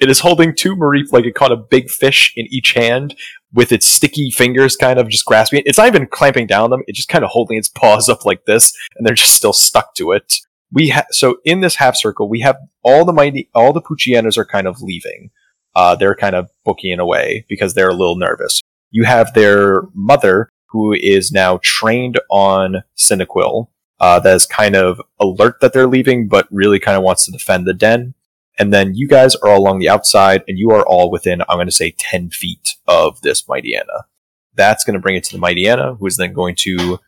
it 0.00 0.08
is 0.08 0.20
holding 0.20 0.54
two 0.54 0.76
Mareep 0.76 1.12
like 1.12 1.24
it 1.24 1.34
caught 1.34 1.52
a 1.52 1.56
big 1.56 1.90
fish 1.90 2.32
in 2.36 2.46
each 2.50 2.72
hand 2.74 3.14
with 3.52 3.72
its 3.72 3.86
sticky 3.86 4.30
fingers 4.30 4.76
kind 4.76 4.98
of 4.98 5.08
just 5.08 5.24
grasping 5.24 5.60
it. 5.60 5.66
It's 5.66 5.78
not 5.78 5.86
even 5.88 6.06
clamping 6.06 6.46
down 6.46 6.70
them, 6.70 6.82
it's 6.86 6.96
just 6.98 7.08
kind 7.08 7.24
of 7.24 7.30
holding 7.30 7.58
its 7.58 7.68
paws 7.68 8.08
up 8.08 8.24
like 8.24 8.44
this, 8.46 8.72
and 8.96 9.06
they're 9.06 9.14
just 9.14 9.34
still 9.34 9.52
stuck 9.52 9.94
to 9.94 10.12
it. 10.12 10.34
We 10.72 10.88
ha- 10.90 11.06
so 11.10 11.38
in 11.44 11.60
this 11.60 11.76
half 11.76 11.96
circle, 11.96 12.28
we 12.28 12.40
have 12.40 12.56
all 12.82 13.04
the 13.04 13.12
mighty, 13.12 13.48
all 13.54 13.72
the 13.72 13.80
Poochyenas 13.82 14.36
are 14.36 14.44
kind 14.44 14.66
of 14.66 14.82
leaving. 14.82 15.30
Uh, 15.74 15.94
they're 15.94 16.14
kind 16.14 16.34
of 16.34 16.48
bookieing 16.66 16.98
away 16.98 17.44
because 17.48 17.74
they're 17.74 17.88
a 17.90 17.94
little 17.94 18.16
nervous. 18.16 18.60
You 18.90 19.04
have 19.04 19.34
their 19.34 19.82
mother, 19.94 20.48
who 20.66 20.92
is 20.92 21.32
now 21.32 21.58
trained 21.62 22.20
on 22.30 22.82
Cyndaquil, 22.96 23.68
uh, 24.00 24.20
that 24.20 24.34
is 24.34 24.46
kind 24.46 24.76
of 24.76 25.00
alert 25.20 25.60
that 25.60 25.72
they're 25.72 25.86
leaving, 25.86 26.28
but 26.28 26.46
really 26.50 26.78
kind 26.78 26.96
of 26.96 27.02
wants 27.02 27.24
to 27.24 27.32
defend 27.32 27.66
the 27.66 27.74
den 27.74 28.14
and 28.58 28.72
then 28.72 28.94
you 28.94 29.06
guys 29.06 29.34
are 29.36 29.50
all 29.50 29.60
along 29.60 29.78
the 29.78 29.88
outside, 29.88 30.42
and 30.48 30.58
you 30.58 30.70
are 30.70 30.86
all 30.86 31.10
within, 31.10 31.42
I'm 31.42 31.56
going 31.56 31.66
to 31.66 31.72
say, 31.72 31.94
10 31.98 32.30
feet 32.30 32.76
of 32.86 33.20
this 33.20 33.42
Mightyena. 33.42 34.04
That's 34.54 34.84
going 34.84 34.94
to 34.94 35.00
bring 35.00 35.16
it 35.16 35.24
to 35.24 35.36
the 35.36 35.42
Mightyena, 35.42 35.98
who 35.98 36.06
is 36.06 36.16
then 36.16 36.32
going 36.32 36.54
to 36.60 36.98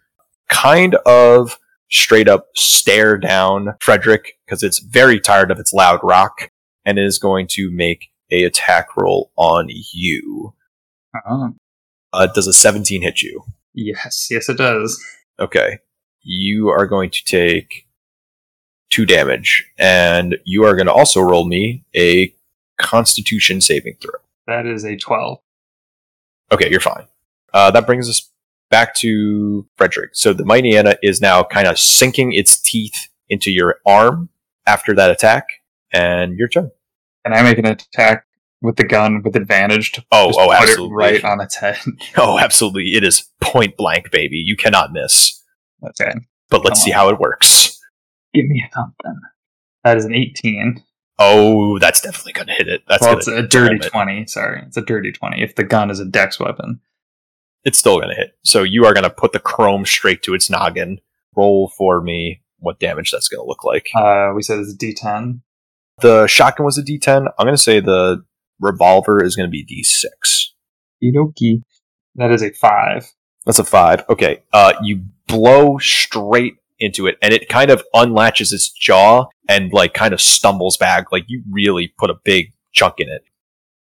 kind 0.49 0.97
of 1.07 1.59
straight 1.91 2.29
up 2.29 2.49
stare 2.55 3.17
down 3.17 3.75
Frederick 3.81 4.39
because 4.45 4.63
it's 4.63 4.79
very 4.79 5.19
tired 5.19 5.51
of 5.51 5.59
its 5.59 5.73
loud 5.73 6.01
rock, 6.03 6.51
and 6.85 6.99
is 6.99 7.19
going 7.19 7.47
to 7.51 7.71
make 7.71 8.11
a 8.31 8.45
attack 8.45 8.97
roll 8.97 9.31
on 9.37 9.69
you. 9.71 10.55
Oh, 11.29 11.55
Uh, 12.13 12.27
does 12.27 12.47
a 12.47 12.53
17 12.53 13.03
hit 13.03 13.23
you? 13.23 13.45
yes, 13.75 14.29
yes, 14.31 14.49
it 14.49 14.59
does. 14.59 15.03
Okay. 15.39 15.79
You 16.23 16.69
are 16.69 16.87
going 16.87 17.11
to 17.11 17.25
take 17.25 17.87
two 18.91 19.07
damage, 19.07 19.65
and 19.79 20.37
you 20.45 20.65
are 20.65 20.75
going 20.75 20.87
to 20.87 20.93
also 20.93 21.21
roll 21.21 21.47
me 21.47 21.85
a 21.95 22.35
Constitution 22.79 23.61
saving 23.61 23.97
throw. 24.01 24.21
That 24.47 24.67
is 24.67 24.85
a 24.85 24.97
12. 24.97 25.39
Okay, 26.53 26.71
you're 26.71 26.81
fine. 26.81 27.07
Uh, 27.53 27.71
that 27.71 27.87
brings 27.87 28.09
us 28.09 28.31
back 28.71 28.95
to 28.97 29.67
Frederick. 29.77 30.11
So 30.15 30.33
the 30.33 30.45
Mightyena 30.45 30.97
is 31.03 31.21
now 31.21 31.43
kind 31.43 31.67
of 31.67 31.79
sinking 31.79 32.33
its 32.33 32.61
teeth 32.61 33.09
into 33.29 33.51
your 33.51 33.77
arm 33.87 34.29
after 34.67 34.95
that 34.95 35.11
attack, 35.11 35.47
and 35.93 36.37
your 36.37 36.49
turn. 36.49 36.71
Can 37.25 37.35
I 37.35 37.43
make 37.43 37.59
an 37.59 37.67
attack 37.67 38.27
with 38.61 38.77
the 38.77 38.85
gun 38.85 39.23
with 39.23 39.37
advantage 39.37 39.93
to 39.93 40.05
Oh, 40.13 40.33
oh, 40.37 40.53
absolutely. 40.53 40.87
it 40.95 41.23
right 41.23 41.25
on 41.25 41.41
its 41.41 41.57
head? 41.57 41.79
Oh, 42.17 42.39
absolutely. 42.39 42.93
It 42.95 43.05
is 43.05 43.25
point 43.41 43.77
blank, 43.77 44.11
baby. 44.11 44.37
You 44.37 44.57
cannot 44.57 44.93
miss. 44.93 45.43
okay. 45.85 46.13
But 46.51 46.65
let's 46.65 46.81
Come 46.81 46.87
see 46.87 46.93
on. 46.93 46.97
how 46.99 47.09
it 47.11 47.19
works. 47.21 47.79
Give 48.35 48.47
me 48.47 48.65
a 48.67 48.75
something. 48.75 49.21
That 49.85 49.97
is 49.97 50.05
an 50.05 50.15
18. 50.15 50.83
Oh, 51.19 51.79
that's 51.79 52.01
definitely 52.01 52.33
going 52.33 52.47
to 52.47 52.53
hit 52.55 52.69
it. 52.69 52.83
That's 52.89 53.03
well, 53.03 53.17
it's 53.19 53.27
a 53.29 53.43
dirty 53.43 53.79
20. 53.79 54.27
Sorry. 54.27 54.63
It's 54.67 54.77
a 54.77 54.83
dirty 54.83 55.13
20 55.13 55.43
if 55.43 55.55
the 55.57 55.65
gun 55.65 55.91
is 55.91 56.01
a 56.01 56.05
dex 56.05 56.39
weapon. 56.41 56.81
It's 57.65 57.79
still 57.79 57.97
going 57.99 58.11
to 58.11 58.15
hit. 58.15 58.33
So 58.45 58.63
you 58.63 58.85
are 58.87 58.95
going 58.95 59.05
to 59.05 59.11
put 59.11 59.33
the 59.33 59.41
chrome 59.41 59.85
straight 59.85 60.23
to 60.23 60.35
its 60.35 60.49
noggin. 60.49 61.01
Roll 61.37 61.73
for 61.77 62.01
me 62.01 62.43
what 62.61 62.79
damage 62.81 63.11
that's 63.11 63.29
going 63.29 63.45
to 63.45 63.49
look 63.49 63.65
like. 63.65 63.89
Uh, 63.95 64.33
we 64.35 64.43
said 64.43 64.59
it's 64.59 64.73
a 64.73 64.77
d10. 64.77 65.41
The 66.01 66.27
shotgun 66.29 66.65
was 66.65 66.79
a 66.79 66.83
D10. 66.83 67.27
I'm 67.39 67.45
going 67.47 67.57
to 67.57 67.63
say 67.63 67.81
the 67.81 68.25
revolver 68.61 69.23
is 69.23 69.37
going 69.37 69.47
to 69.47 69.51
be 69.51 69.65
D6. 69.65 70.49
Okie 71.03 71.63
That 72.17 72.31
is 72.31 72.43
a 72.43 72.51
5. 72.51 73.13
That's 73.49 73.59
a 73.59 73.65
five. 73.65 74.05
Okay. 74.11 74.43
Uh, 74.53 74.75
you 74.83 75.05
blow 75.27 75.79
straight 75.79 76.57
into 76.79 77.07
it, 77.07 77.17
and 77.23 77.33
it 77.33 77.49
kind 77.49 77.71
of 77.71 77.83
unlatches 77.95 78.53
its 78.53 78.71
jaw 78.71 79.25
and 79.49 79.73
like 79.73 79.95
kind 79.95 80.13
of 80.13 80.21
stumbles 80.21 80.77
back. 80.77 81.11
Like 81.11 81.25
you 81.29 81.43
really 81.51 81.95
put 81.99 82.11
a 82.11 82.15
big 82.25 82.53
chunk 82.73 82.97
in 82.99 83.09
it. 83.09 83.23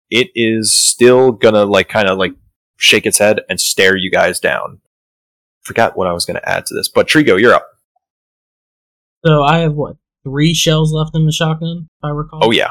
It 0.08 0.30
is 0.36 0.72
still 0.72 1.32
gonna 1.32 1.64
like 1.64 1.88
kind 1.88 2.08
of 2.08 2.16
like 2.16 2.32
shake 2.76 3.06
its 3.06 3.18
head 3.18 3.40
and 3.48 3.60
stare 3.60 3.96
you 3.96 4.08
guys 4.08 4.38
down. 4.38 4.80
Forgot 5.62 5.96
what 5.96 6.06
I 6.06 6.12
was 6.12 6.24
gonna 6.24 6.40
add 6.44 6.64
to 6.66 6.74
this, 6.74 6.88
but 6.88 7.08
Trigo, 7.08 7.40
you're 7.40 7.52
up. 7.52 7.66
So 9.26 9.42
I 9.42 9.58
have 9.58 9.74
what 9.74 9.96
three 10.22 10.54
shells 10.54 10.92
left 10.92 11.16
in 11.16 11.26
the 11.26 11.32
shotgun, 11.32 11.88
if 11.90 12.04
I 12.04 12.10
recall. 12.10 12.44
Oh 12.44 12.52
yeah. 12.52 12.70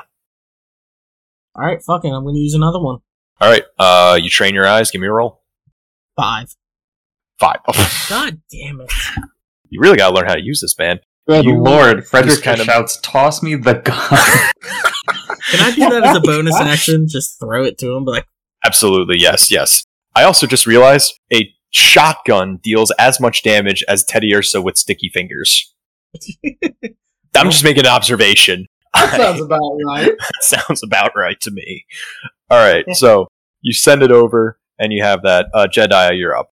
All 1.56 1.66
right, 1.66 1.82
fucking, 1.82 2.14
I'm 2.14 2.26
gonna 2.26 2.38
use 2.40 2.54
another 2.54 2.80
one. 2.80 3.00
All 3.42 3.50
right. 3.50 3.64
Uh, 3.78 4.18
you 4.22 4.30
train 4.30 4.54
your 4.54 4.66
eyes. 4.68 4.92
Give 4.92 5.02
me 5.02 5.08
a 5.08 5.12
roll. 5.12 5.42
Five. 6.16 6.56
Five. 7.40 7.58
God 8.10 8.42
damn 8.52 8.80
it. 8.82 8.92
you 9.70 9.80
really 9.82 9.98
got 9.98 10.10
to 10.10 10.16
learn 10.16 10.26
how 10.26 10.36
to 10.36 10.42
use 10.44 10.62
this, 10.62 10.78
man. 10.80 11.00
Good 11.28 11.44
You 11.46 11.58
lord, 11.62 12.06
Frederick 12.08 12.32
just 12.36 12.44
kind 12.44 12.60
of- 12.62 12.66
shouts, 12.66 12.98
"Toss 13.02 13.42
me 13.44 13.56
the 13.56 13.74
gun." 13.74 13.98
Can 15.52 15.60
I 15.60 15.72
do 15.76 15.90
that 15.90 16.04
as 16.04 16.16
a 16.18 16.20
bonus 16.24 16.56
action? 16.60 17.08
Just 17.08 17.40
throw 17.40 17.64
it 17.64 17.78
to 17.80 17.94
him, 17.96 18.06
but 18.06 18.12
like, 18.12 18.28
Absolutely, 18.66 19.18
yes, 19.20 19.52
yes. 19.52 19.84
I 20.16 20.24
also 20.24 20.48
just 20.48 20.66
realized 20.66 21.14
a 21.34 21.52
shotgun 21.72 22.58
deals 22.64 22.92
as 22.98 23.20
much 23.20 23.44
damage 23.44 23.84
as 23.88 24.04
Teddiursa 24.06 24.64
with 24.64 24.78
sticky 24.78 25.10
fingers. 25.10 25.74
I'm 27.36 27.50
just 27.52 27.64
making 27.64 27.82
an 27.86 27.92
observation. 27.92 28.68
That 28.96 29.18
sounds 29.18 29.42
about 29.42 29.78
right. 29.86 30.12
sounds 30.42 30.84
about 30.84 31.12
right 31.16 31.40
to 31.42 31.52
me. 31.52 31.86
All 32.50 32.58
right, 32.58 32.86
so 32.94 33.28
you 33.62 33.74
send 33.74 34.04
it 34.04 34.12
over, 34.12 34.58
and 34.80 34.94
you 34.94 35.04
have 35.04 35.24
that. 35.24 35.48
Uh, 35.54 35.68
Jedi, 35.68 36.18
you're 36.18 36.38
up. 36.38 36.52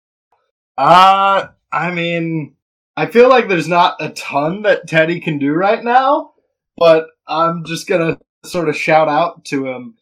Uh, 0.77 1.47
I 1.71 1.91
mean, 1.91 2.55
I 2.97 3.05
feel 3.05 3.29
like 3.29 3.47
there's 3.47 3.67
not 3.67 4.01
a 4.01 4.09
ton 4.09 4.63
that 4.63 4.87
Teddy 4.87 5.19
can 5.19 5.37
do 5.37 5.53
right 5.53 5.83
now, 5.83 6.33
but 6.77 7.07
I'm 7.27 7.63
just 7.65 7.87
gonna 7.87 8.17
sort 8.43 8.69
of 8.69 8.75
shout 8.75 9.07
out 9.07 9.45
to 9.45 9.67
him 9.67 9.95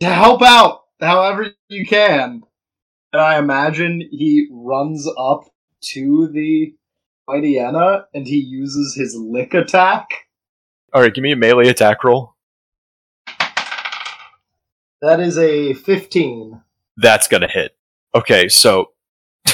to 0.00 0.06
help 0.06 0.42
out 0.42 0.82
however 1.00 1.52
you 1.68 1.86
can. 1.86 2.42
And 3.12 3.22
I 3.22 3.38
imagine 3.38 4.08
he 4.10 4.48
runs 4.50 5.08
up 5.18 5.44
to 5.92 6.28
the 6.28 6.74
Mightyena 7.28 8.04
and 8.14 8.26
he 8.26 8.36
uses 8.36 8.94
his 8.94 9.14
lick 9.16 9.54
attack. 9.54 10.08
All 10.92 11.02
right, 11.02 11.14
give 11.14 11.22
me 11.22 11.30
a 11.30 11.36
melee 11.36 11.68
attack 11.68 12.02
roll. 12.02 12.34
That 15.00 15.20
is 15.20 15.38
a 15.38 15.72
15. 15.72 16.60
That's 16.96 17.28
gonna 17.28 17.48
hit. 17.48 17.76
Okay, 18.14 18.48
so 18.48 18.90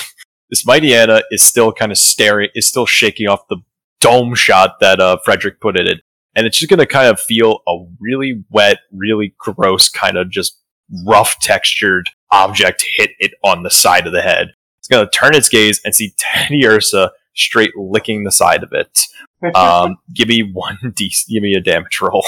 this 0.50 0.64
Mightyena 0.66 1.22
is 1.30 1.42
still 1.42 1.72
kind 1.72 1.92
of 1.92 1.98
staring, 1.98 2.48
is 2.54 2.66
still 2.66 2.86
shaking 2.86 3.28
off 3.28 3.46
the 3.48 3.58
dome 4.00 4.34
shot 4.34 4.80
that 4.80 4.98
uh, 4.98 5.18
Frederick 5.24 5.60
put 5.60 5.78
in 5.78 5.86
it, 5.86 6.00
and 6.34 6.46
it's 6.46 6.58
just 6.58 6.70
gonna 6.70 6.86
kind 6.86 7.08
of 7.08 7.20
feel 7.20 7.60
a 7.68 7.84
really 8.00 8.42
wet, 8.50 8.78
really 8.90 9.34
gross, 9.38 9.90
kind 9.90 10.16
of 10.16 10.30
just 10.30 10.58
rough 11.06 11.38
textured 11.40 12.10
object 12.30 12.84
hit 12.96 13.10
it 13.18 13.32
on 13.44 13.62
the 13.62 13.70
side 13.70 14.06
of 14.06 14.12
the 14.12 14.22
head. 14.22 14.54
It's 14.78 14.88
gonna 14.88 15.10
turn 15.10 15.34
its 15.34 15.50
gaze 15.50 15.80
and 15.84 15.94
see 15.94 16.14
Teddiursa 16.34 17.10
straight 17.34 17.76
licking 17.76 18.24
the 18.24 18.32
side 18.32 18.62
of 18.62 18.72
it. 18.72 19.06
Um, 19.54 19.96
give 20.12 20.28
me 20.28 20.42
one 20.42 20.78
d, 20.94 21.12
give 21.28 21.42
me 21.42 21.54
a 21.54 21.60
damage 21.60 22.00
roll. 22.00 22.24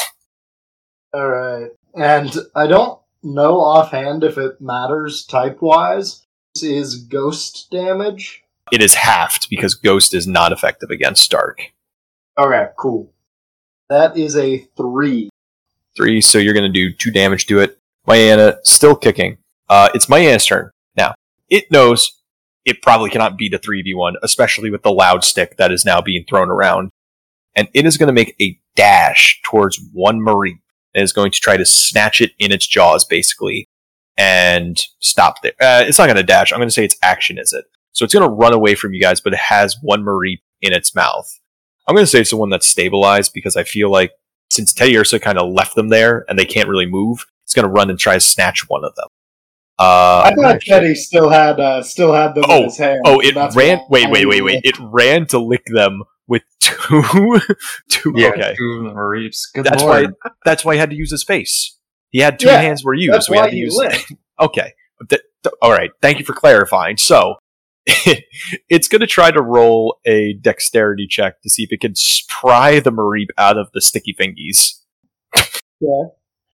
Alright. 1.17 1.71
And 1.95 2.35
I 2.55 2.67
don't 2.67 3.01
know 3.23 3.61
offhand 3.61 4.25
if 4.25 4.39
it 4.39 4.61
matters 4.61 5.25
type 5.25 5.63
wise. 5.63 6.27
This 6.55 6.65
is 6.65 6.97
ghost 6.97 7.69
damage. 7.71 8.43
It 8.71 8.83
is 8.83 8.95
halved 8.95 9.49
because 9.49 9.75
Ghost 9.75 10.15
is 10.15 10.27
not 10.27 10.53
effective 10.53 10.91
against 10.91 11.31
Dark. 11.31 11.73
Okay, 12.39 12.67
cool. 12.77 13.13
That 13.89 14.17
is 14.17 14.37
a 14.37 14.59
three. 14.77 15.31
three, 15.97 16.21
so 16.21 16.39
you're 16.39 16.55
going 16.55 16.71
to 16.71 16.91
do 16.91 16.93
two 16.93 17.11
damage 17.11 17.47
to 17.47 17.61
it. 17.61 17.79
Myanna 18.07 18.59
still 18.65 18.95
kicking. 18.95 19.39
Uh, 19.69 19.89
it's 19.95 20.07
Myanna's 20.07 20.47
turn. 20.47 20.71
Now, 20.97 21.15
it 21.49 21.71
knows 21.71 22.21
it 22.65 22.83
probably 22.83 23.11
cannot 23.11 23.39
beat 23.39 23.55
a 23.55 23.59
3v1, 23.59 24.15
especially 24.23 24.71
with 24.71 24.83
the 24.83 24.93
loud 24.93 25.25
stick 25.25 25.57
that 25.57 25.73
is 25.73 25.85
now 25.85 26.01
being 26.01 26.25
thrown 26.29 26.51
around. 26.51 26.91
And 27.55 27.69
it 27.75 27.87
is 27.87 27.97
going 27.97 28.07
to 28.09 28.13
make 28.13 28.35
a 28.41 28.59
dash 28.77 29.41
towards 29.45 29.81
one 29.93 30.21
Marie. 30.23 30.59
It 30.95 31.03
is 31.03 31.13
going 31.13 31.31
to 31.33 31.41
try 31.41 31.57
to 31.57 31.65
snatch 31.67 32.21
it 32.21 32.33
in 32.39 32.53
its 32.53 32.67
jaws, 32.67 33.05
basically, 33.05 33.69
and 34.17 34.79
stop 35.01 35.43
there. 35.43 35.53
Uh, 35.61 35.85
it's 35.87 35.99
not 35.99 36.07
going 36.07 36.17
to 36.17 36.23
dash. 36.23 36.53
I'm 36.53 36.59
going 36.59 36.69
to 36.69 36.73
say 36.75 36.85
its 36.85 36.97
action 37.03 37.39
is 37.39 37.53
it. 37.53 37.65
So 37.93 38.05
it's 38.05 38.15
going 38.15 38.29
to 38.29 38.35
run 38.35 38.53
away 38.53 38.75
from 38.75 38.93
you 38.95 39.01
guys, 39.01 39.21
but 39.21 39.33
it 39.33 39.39
has 39.41 39.77
one 39.83 40.03
Marie 40.03 40.41
in 40.61 40.73
its 40.73 40.95
mouth. 40.95 41.29
I'm 41.87 41.95
going 41.95 42.05
to 42.05 42.11
say 42.11 42.21
it's 42.21 42.31
the 42.31 42.37
one 42.37 42.51
that's 42.51 42.67
stabilized 42.69 43.33
because 43.33 43.57
I 43.57 43.65
feel 43.65 43.91
like 43.91 44.13
since 44.51 44.73
Teddiursa 44.73 45.21
kind 45.21 45.39
of 45.39 45.53
left 45.53 45.75
them 45.75 45.89
there 45.89 46.25
and 46.29 46.39
they 46.39 46.45
can't 46.45 46.69
really 46.69 46.87
move, 46.87 47.25
it's 47.45 47.55
going 47.55 47.67
to 47.67 47.73
run 47.73 47.91
and 47.91 47.99
try 47.99 48.15
to 48.15 48.21
snatch 48.21 48.69
one 48.69 48.85
of 48.85 48.95
them. 48.95 49.09
Uh, 49.79 50.23
I 50.27 50.35
thought 50.35 50.55
actually- 50.57 50.71
Teddy 50.73 50.95
still 50.95 51.29
had 51.29 51.61
uh, 51.61 51.83
still 51.83 52.13
had 52.13 52.35
them 52.35 52.45
Oh, 52.49 52.59
in 52.59 52.65
his 52.65 52.77
hand. 52.79 53.01
Oh, 53.05 53.21
it 53.21 53.35
ran. 53.55 53.81
Wait, 53.89 54.11
wait, 54.11 54.27
wait, 54.27 54.43
wait! 54.43 54.61
It 54.65 54.77
ran 54.81 55.27
to 55.29 55.39
lick 55.39 55.65
them 55.67 56.03
with 56.29 56.43
two. 56.61 57.41
two. 57.89 58.13
yeah, 58.17 58.29
okay, 58.29 58.55
two 58.57 58.85
of 58.87 58.95
the 58.95 59.01
Reeps. 59.01 59.51
Good 59.55 59.65
that's 59.65 59.83
lord. 59.83 60.15
why. 60.23 60.31
That's 60.45 60.65
why 60.65 60.75
he 60.75 60.79
had 60.79 60.91
to 60.91 60.97
use 60.97 61.11
his 61.11 61.25
face. 61.25 61.77
He 62.11 62.21
had 62.21 62.39
two 62.39 62.47
Yeah, 62.49 62.61
hands 62.61 62.85
were 62.85 62.95
used. 62.95 63.15
That's 63.15 63.27
so 63.27 63.33
he 63.33 63.39
had 63.39 63.51
to 63.51 63.57
you 63.57 63.65
use. 63.65 63.75
licked. 63.77 64.13
Okay. 64.41 64.73
Th- 65.09 65.21
th- 65.43 65.55
all 65.61 65.73
right. 65.73 65.91
Thank 66.01 66.21
you 66.21 66.25
for 66.25 66.33
clarifying. 66.33 66.97
So, 66.97 67.35
it's 67.87 68.87
going 68.87 69.01
to 69.01 69.07
try 69.09 69.33
to 69.33 69.43
roll 69.43 69.99
a 70.05 70.35
dexterity 70.35 71.09
check 71.09 71.43
to 71.43 71.51
see 71.51 71.65
if 71.65 71.73
it 71.73 71.81
can 71.81 71.91
s- 71.91 72.23
pry 72.29 72.79
the 72.79 72.93
Mareep 72.93 73.27
out 73.37 73.59
of 73.59 73.69
the 73.75 73.81
sticky 73.81 74.15
fingies. 74.15 74.75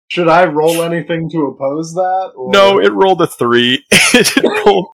Should 0.09 0.27
I 0.27 0.45
roll 0.45 0.81
anything 0.81 1.29
to 1.29 1.45
oppose 1.47 1.93
that? 1.93 2.31
Or? 2.35 2.51
No, 2.51 2.79
it 2.79 2.91
rolled 2.91 3.21
a 3.21 3.27
three. 3.27 3.85
it 3.91 4.65
rolled. 4.65 4.89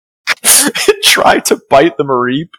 It 0.88 1.04
tried 1.04 1.46
to 1.46 1.62
bite 1.70 1.98
the 1.98 2.04
Mareep, 2.04 2.50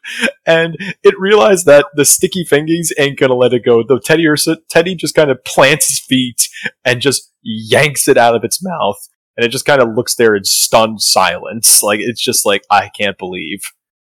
and 0.47 0.77
it 1.03 1.15
realized 1.19 1.67
that 1.67 1.87
the 1.95 2.05
sticky 2.05 2.45
fingies 2.45 2.89
ain't 2.99 3.19
gonna 3.19 3.35
let 3.35 3.53
it 3.53 3.65
go. 3.65 3.83
The 3.87 4.01
Teddiursa, 4.01 4.57
Teddy 4.71 4.95
just 4.95 5.15
kind 5.15 5.31
of 5.31 5.45
plants 5.45 5.89
his 5.89 6.01
feet 6.01 6.49
and 6.85 7.01
just 7.01 7.33
yanks 7.43 8.09
it 8.09 8.17
out 8.17 8.35
of 8.35 8.45
its 8.45 8.63
mouth, 8.63 8.97
and 9.37 9.45
it 9.45 9.51
just 9.51 9.67
kind 9.67 9.83
of 9.83 9.95
looks 9.95 10.15
there 10.15 10.35
in 10.35 10.45
stunned 10.45 11.03
silence. 11.03 11.83
Like 11.83 12.01
it's 12.01 12.23
just 12.23 12.47
like 12.47 12.63
I 12.71 12.91
can't 12.99 13.19
believe 13.19 13.61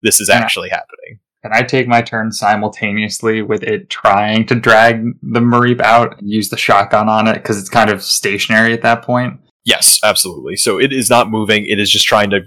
this 0.02 0.20
is 0.22 0.30
Yeah. 0.30 0.36
actually 0.38 0.70
happening. 0.70 1.20
Can 1.44 1.52
I 1.54 1.62
take 1.64 1.88
my 1.88 2.02
turn 2.02 2.32
simultaneously 2.32 3.42
with 3.42 3.64
it 3.64 3.90
trying 3.90 4.46
to 4.48 4.56
drag 4.56 5.04
the 5.22 5.40
Mareep 5.40 5.82
out 5.82 6.20
and 6.20 6.30
use 6.30 6.50
the 6.50 6.58
shotgun 6.58 7.08
on 7.10 7.28
it 7.28 7.36
because 7.36 7.58
it's 7.60 7.70
kind 7.70 7.90
of 7.90 8.02
stationary 8.02 8.74
at 8.74 8.82
that 8.82 9.04
point? 9.04 9.40
Yes, 9.66 10.00
absolutely. 10.04 10.56
So 10.56 10.80
it 10.80 10.92
is 10.92 11.10
not 11.10 11.30
moving. 11.30 11.66
It 11.66 11.80
is 11.80 11.90
just 11.92 12.06
trying 12.06 12.30
to 12.32 12.42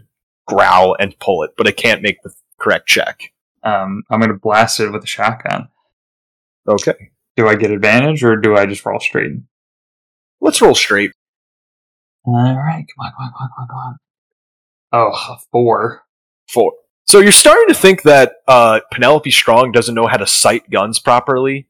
growl 0.47 0.97
and 0.99 1.19
pull 1.19 1.43
it, 1.43 1.53
but 1.57 1.67
it 1.67 1.77
can't 1.77 2.03
make 2.03 2.23
the 2.23 2.33
correct 2.59 2.87
check. 2.89 3.33
Um, 3.63 4.03
I'm 4.11 4.21
going 4.21 4.33
to 4.33 4.39
blast 4.39 4.81
it 4.81 4.91
with 4.91 5.05
a 5.05 5.07
shotgun. 5.07 5.69
Okay, 6.69 7.11
Do 7.37 7.49
I 7.49 7.55
get 7.57 7.71
advantage 7.71 8.23
or 8.25 8.37
do 8.37 8.57
I 8.57 8.67
just 8.67 8.85
roll 8.85 9.01
straight? 9.01 9.33
let's 10.41 10.61
roll 10.61 10.75
straight. 10.75 11.13
All 12.25 12.35
right, 12.35 12.85
come 12.97 13.05
on, 13.07 13.13
come 13.17 13.27
on, 13.27 13.33
come 13.33 13.41
on, 13.41 13.49
come 13.49 13.63
on, 13.63 13.69
come 13.69 13.77
on. 13.77 13.97
Oh, 14.93 15.35
a 15.35 15.39
four. 15.51 16.03
Four. 16.49 16.73
So 17.07 17.19
you're 17.21 17.33
starting 17.33 17.69
to 17.69 17.75
think 17.75 18.03
that 18.03 18.35
uh, 18.47 18.81
Penelope 18.93 19.31
Strong 19.31 19.73
doesn't 19.73 19.95
know 19.95 20.07
how 20.07 20.17
to 20.19 20.27
sight 20.27 20.69
guns 20.71 20.99
properly 20.99 21.69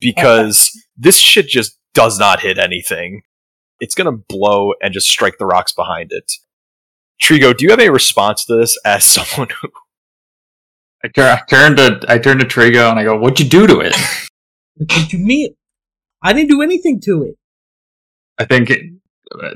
because 0.00 0.70
this 0.96 1.18
shit 1.18 1.48
just 1.48 1.78
does 1.94 2.18
not 2.18 2.40
hit 2.40 2.58
anything. 2.58 3.22
It's 3.80 3.94
gonna 3.94 4.12
blow 4.12 4.72
and 4.82 4.92
just 4.92 5.08
strike 5.08 5.38
the 5.38 5.46
rocks 5.46 5.72
behind 5.72 6.08
it. 6.12 6.32
Trigo, 7.24 7.56
do 7.56 7.64
you 7.64 7.70
have 7.70 7.80
any 7.80 7.88
response 7.88 8.44
to 8.44 8.56
this 8.56 8.76
as 8.84 9.04
someone 9.16 9.48
who 9.62 9.68
I, 11.02 11.08
tur- 11.08 11.40
I 11.40 11.40
turn 11.48 11.76
to 11.76 12.00
I 12.08 12.18
turn 12.18 12.38
to 12.38 12.44
Trigo 12.44 12.90
and 12.90 12.98
I 12.98 13.04
go, 13.04 13.18
"What'd 13.18 13.40
you 13.40 13.48
do 13.48 13.66
to 13.66 13.80
it?" 13.80 13.96
what 14.76 14.88
did 14.88 15.12
you 15.12 15.18
mean? 15.18 15.54
I 16.22 16.32
didn't 16.32 16.48
do 16.48 16.62
anything 16.62 17.00
to 17.02 17.22
it. 17.24 17.36
I 18.38 18.44
think 18.44 18.70
it, 18.70 18.80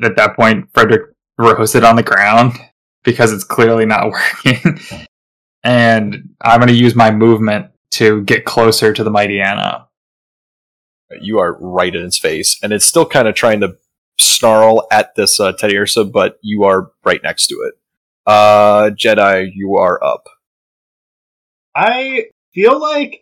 at 0.02 0.16
that 0.16 0.36
point, 0.36 0.68
Frederick 0.72 1.10
throws 1.40 1.74
it 1.74 1.84
on 1.84 1.96
the 1.96 2.02
ground 2.02 2.52
because 3.02 3.32
it's 3.32 3.44
clearly 3.44 3.86
not 3.86 4.10
working. 4.44 4.78
and 5.64 6.30
I'm 6.42 6.60
going 6.60 6.68
to 6.68 6.74
use 6.74 6.94
my 6.94 7.10
movement 7.10 7.70
to 7.92 8.22
get 8.22 8.44
closer 8.44 8.92
to 8.92 9.02
the 9.02 9.10
Mightyena. 9.10 9.86
you 11.20 11.38
are 11.38 11.58
right 11.58 11.94
in 11.94 12.04
its 12.04 12.18
face, 12.18 12.58
and 12.62 12.72
it's 12.72 12.84
still 12.86 13.06
kind 13.06 13.26
of 13.26 13.34
trying 13.34 13.60
to 13.60 13.76
snarl 14.20 14.86
at 14.90 15.14
this 15.14 15.40
uh, 15.40 15.52
Teddiursa, 15.52 16.10
but 16.10 16.38
you 16.42 16.64
are 16.64 16.90
right 17.04 17.22
next 17.22 17.46
to 17.48 17.54
it. 17.56 17.74
Uh, 18.26 18.90
Jedi, 18.90 19.50
you 19.54 19.76
are 19.76 20.02
up. 20.02 20.28
I 21.74 22.26
feel 22.54 22.78
like 22.80 23.20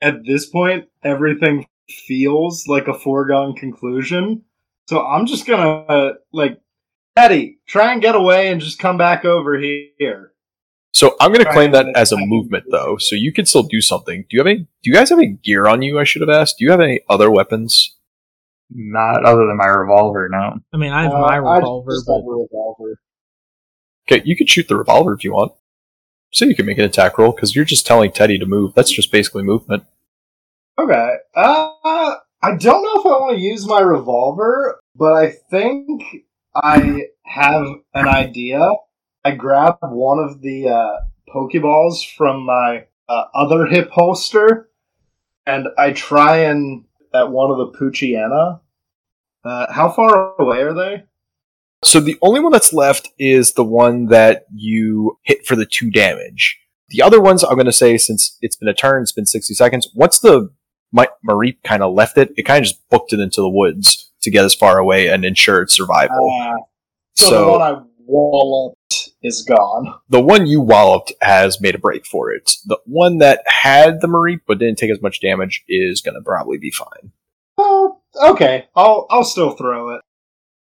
at 0.00 0.24
this 0.24 0.46
point 0.46 0.88
everything 1.02 1.66
feels 1.88 2.66
like 2.66 2.88
a 2.88 2.98
foregone 2.98 3.54
conclusion. 3.54 4.42
So 4.88 5.04
I'm 5.04 5.26
just 5.26 5.46
gonna 5.46 5.84
uh, 5.84 6.12
like 6.32 6.60
Teddy 7.16 7.58
try 7.66 7.92
and 7.92 8.00
get 8.00 8.14
away 8.14 8.48
and 8.48 8.60
just 8.60 8.78
come 8.78 8.96
back 8.96 9.24
over 9.24 9.58
here. 9.58 10.32
So 10.92 11.16
I'm 11.20 11.32
going 11.32 11.40
to 11.40 11.46
Right, 11.46 11.54
claim 11.54 11.72
that 11.72 11.86
as 11.96 12.12
a 12.12 12.16
movement, 12.18 12.64
though. 12.70 12.96
So 12.98 13.16
you 13.16 13.32
can 13.32 13.46
still 13.46 13.62
do 13.62 13.80
something. 13.80 14.26
Do 14.28 14.36
you 14.36 14.40
have 14.40 14.46
any? 14.46 14.58
Do 14.58 14.90
you 14.90 14.92
guys 14.92 15.08
have 15.10 15.18
any 15.18 15.38
gear 15.42 15.66
on 15.66 15.82
you? 15.82 15.98
I 15.98 16.04
should 16.04 16.20
have 16.20 16.28
asked. 16.28 16.58
Do 16.58 16.64
you 16.64 16.70
have 16.70 16.80
any 16.80 17.00
other 17.08 17.30
weapons? 17.30 17.96
Not 18.74 19.24
other 19.24 19.46
than 19.46 19.56
my 19.56 19.66
revolver, 19.66 20.28
no. 20.30 20.58
I 20.72 20.76
mean, 20.76 20.92
I 20.92 21.02
have 21.02 21.12
Uh, 21.12 21.20
my 21.20 21.34
I 21.34 21.36
revolver, 21.36 21.90
just 21.92 22.06
but 22.06 22.14
have 22.16 22.24
a 22.24 22.30
revolver. 22.30 23.00
Okay, 24.08 24.22
you 24.24 24.36
can 24.36 24.46
shoot 24.46 24.68
the 24.68 24.76
revolver 24.76 25.12
if 25.12 25.24
you 25.24 25.32
want. 25.32 25.52
So 26.32 26.44
you 26.46 26.54
can 26.56 26.64
make 26.66 26.78
an 26.78 26.84
attack 26.84 27.18
roll 27.18 27.32
because 27.32 27.54
you're 27.54 27.64
just 27.66 27.86
telling 27.86 28.10
Teddy 28.10 28.38
to 28.38 28.46
move. 28.46 28.74
That's 28.74 28.90
just 28.90 29.12
basically 29.12 29.42
movement. 29.42 29.84
Okay. 30.78 31.10
Uh, 31.34 32.14
I 32.42 32.56
don't 32.56 32.82
know 32.82 33.00
if 33.00 33.06
I 33.06 33.20
want 33.20 33.36
to 33.36 33.42
use 33.42 33.66
my 33.66 33.80
revolver. 33.80 34.80
but 34.96 35.12
I 35.12 35.30
think 35.50 36.02
I 36.54 37.08
have 37.24 37.66
an 37.94 38.08
idea. 38.08 38.66
I 39.24 39.32
grab 39.32 39.76
one 39.82 40.18
of 40.18 40.40
the 40.40 40.68
uh, 40.68 40.96
Pokeballs 41.28 42.04
from 42.16 42.44
my 42.44 42.86
uh, 43.08 43.24
other 43.34 43.66
hip 43.66 43.90
holster, 43.90 44.68
and 45.46 45.68
I 45.78 45.92
try 45.92 46.38
and 46.38 46.84
at 47.14 47.30
one 47.30 47.50
of 47.50 47.58
the 47.58 47.78
Poochyena. 47.78 48.60
Uh, 49.44 49.72
how 49.72 49.90
far 49.90 50.34
away 50.38 50.62
are 50.62 50.74
they? 50.74 51.04
So 51.84 51.98
the 51.98 52.16
only 52.22 52.40
one 52.40 52.52
that's 52.52 52.72
left 52.72 53.08
is 53.18 53.54
the 53.54 53.64
one 53.64 54.06
that 54.06 54.46
you 54.54 55.18
hit 55.22 55.46
for 55.46 55.56
the 55.56 55.66
two 55.66 55.90
damage. 55.90 56.58
The 56.90 57.02
other 57.02 57.20
ones, 57.20 57.42
I'm 57.42 57.54
going 57.54 57.66
to 57.66 57.72
say, 57.72 57.96
since 57.98 58.36
it's 58.40 58.54
been 58.54 58.68
a 58.68 58.74
turn, 58.74 59.02
it's 59.02 59.12
been 59.12 59.26
60 59.26 59.54
seconds. 59.54 59.88
Once 59.94 60.20
the 60.20 60.50
Ma- 60.92 61.06
Mareep 61.28 61.56
kind 61.64 61.82
of 61.82 61.94
left 61.94 62.18
it, 62.18 62.32
it 62.36 62.44
kind 62.44 62.58
of 62.58 62.68
just 62.68 62.88
booked 62.90 63.12
it 63.12 63.18
into 63.20 63.40
the 63.40 63.48
woods 63.48 64.10
to 64.22 64.30
get 64.30 64.44
as 64.44 64.54
far 64.54 64.78
away 64.78 65.08
and 65.08 65.24
ensure 65.24 65.62
its 65.62 65.74
survival. 65.74 66.30
Uh, 66.40 66.58
so, 67.14 67.28
so 67.30 67.44
the 67.44 67.50
one 67.50 67.62
I 67.62 67.82
walloped 68.06 69.10
is 69.22 69.42
gone. 69.42 69.94
the 70.08 70.20
one 70.20 70.46
you 70.46 70.60
walloped 70.60 71.12
has 71.20 71.60
made 71.60 71.74
a 71.74 71.78
break 71.78 72.06
for 72.06 72.30
it. 72.30 72.52
The 72.66 72.78
one 72.84 73.18
that 73.18 73.42
had 73.46 74.00
the 74.00 74.08
Mareep 74.08 74.40
but 74.46 74.58
didn't 74.58 74.78
take 74.78 74.90
as 74.90 75.02
much 75.02 75.20
damage 75.20 75.64
is 75.68 76.00
going 76.00 76.14
to 76.14 76.20
probably 76.22 76.58
be 76.58 76.70
fine. 76.70 77.12
Uh, 77.58 77.88
okay, 78.16 78.68
I'll 78.74 79.06
I'll 79.10 79.24
still 79.24 79.52
throw 79.52 79.90
it. 79.90 80.00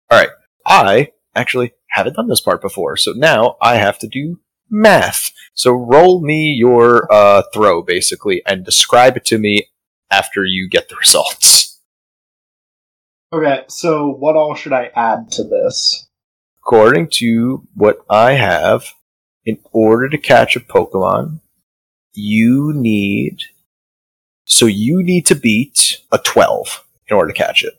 All 0.09 0.19
right. 0.19 0.29
I 0.65 1.11
actually 1.35 1.73
haven't 1.89 2.15
done 2.15 2.27
this 2.27 2.41
part 2.41 2.61
before, 2.61 2.97
so 2.97 3.11
now 3.11 3.57
I 3.61 3.75
have 3.75 3.99
to 3.99 4.07
do 4.07 4.39
math. 4.69 5.31
So 5.53 5.71
roll 5.71 6.21
me 6.21 6.53
your 6.53 7.11
uh, 7.11 7.43
throw, 7.53 7.81
basically, 7.81 8.41
and 8.45 8.65
describe 8.65 9.17
it 9.17 9.25
to 9.25 9.37
me 9.37 9.67
after 10.09 10.45
you 10.45 10.69
get 10.69 10.89
the 10.89 10.95
results. 10.95 11.79
Okay, 13.31 13.63
so 13.67 14.09
what 14.09 14.35
all 14.35 14.55
should 14.55 14.73
I 14.73 14.91
add 14.95 15.31
to 15.33 15.43
this? 15.43 16.07
According 16.61 17.09
to 17.13 17.67
what 17.73 18.05
I 18.09 18.33
have, 18.33 18.93
in 19.45 19.57
order 19.71 20.07
to 20.07 20.17
catch 20.17 20.55
a 20.55 20.59
Pokemon, 20.59 21.41
you 22.13 22.71
need. 22.73 23.39
So 24.45 24.65
you 24.65 25.03
need 25.03 25.25
to 25.27 25.35
beat 25.35 26.01
a 26.11 26.19
12 26.19 26.83
in 27.13 27.17
order 27.17 27.31
to 27.31 27.37
catch 27.37 27.63
it. 27.63 27.73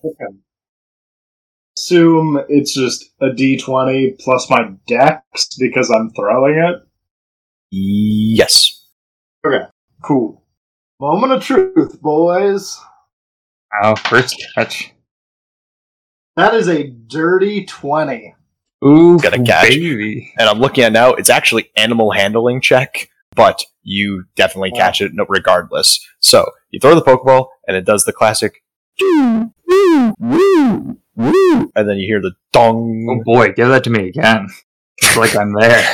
Assume 1.77 2.41
it's 2.49 2.73
just 2.73 3.05
a 3.21 3.27
d20 3.31 4.19
plus 4.21 4.49
my 4.49 4.71
dex 4.87 5.49
because 5.59 5.91
I'm 5.91 6.11
throwing 6.11 6.55
it. 6.57 6.77
Yes. 7.71 8.87
Okay, 9.45 9.65
cool. 10.03 10.45
Moment 11.01 11.33
of 11.33 11.43
truth, 11.43 12.01
boys. 12.01 12.81
Wow, 13.83 13.97
first 13.97 14.41
catch. 14.55 14.93
That 16.37 16.55
is 16.55 16.69
a 16.69 16.85
dirty 16.89 17.65
20. 17.65 18.35
Ooh, 18.87 19.19
Got 19.19 19.35
a 19.35 19.43
catch. 19.43 19.69
baby. 19.69 20.33
and 20.39 20.49
I'm 20.49 20.61
looking 20.61 20.85
at 20.85 20.93
now, 20.93 21.11
it's 21.15 21.31
actually 21.31 21.71
animal 21.77 22.13
handling 22.13 22.61
check, 22.61 23.09
but 23.35 23.65
you 23.83 24.25
definitely 24.37 24.71
Wow. 24.73 24.79
catch 24.79 25.01
it 25.01 25.11
regardless. 25.29 25.99
So 26.21 26.49
you 26.71 26.79
throw 26.79 26.95
the 26.95 27.03
Pokeball, 27.03 27.49
and 27.67 27.77
it 27.77 27.85
does 27.85 28.05
the 28.05 28.13
classic, 28.13 28.63
and 29.01 29.39
then 31.75 31.97
you 31.99 32.07
hear 32.07 32.21
the 32.21 32.33
dong. 32.53 33.07
Oh 33.11 33.23
boy, 33.25 33.53
give 33.53 33.69
that 33.69 33.85
to 33.85 33.91
me 33.91 34.09
again. 34.09 34.49
It's 34.99 35.17
like 35.17 35.37
I'm 35.37 35.53
there. 35.53 35.85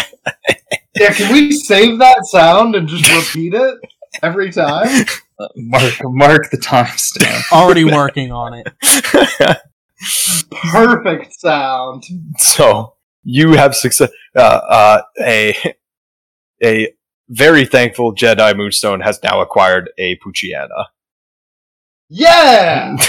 Yeah, 0.98 1.12
can 1.12 1.30
we 1.32 1.52
save 1.52 1.98
that 1.98 2.24
sound 2.24 2.74
and 2.74 2.88
just 2.88 3.12
repeat 3.14 3.52
it 3.52 3.78
every 4.22 4.50
time? 4.50 5.04
Mark, 5.54 5.92
mark 6.04 6.50
the 6.50 6.56
timestamp. 6.56 7.42
Already 7.52 7.84
working 7.84 8.32
on 8.32 8.54
it. 8.54 8.66
Perfect 10.72 11.38
sound. 11.38 12.04
so 12.38 12.94
you 13.22 13.52
have 13.52 13.74
success. 13.76 14.10
Uh, 14.34 14.40
uh, 14.40 15.02
a 15.20 15.54
a 16.64 16.94
very 17.28 17.66
thankful 17.66 18.14
Jedi 18.14 18.56
Moonstone 18.56 19.00
has 19.00 19.22
now 19.22 19.42
acquired 19.42 19.90
a 19.98 20.16
Poochyena. 20.20 20.86
Yeah! 22.08 22.96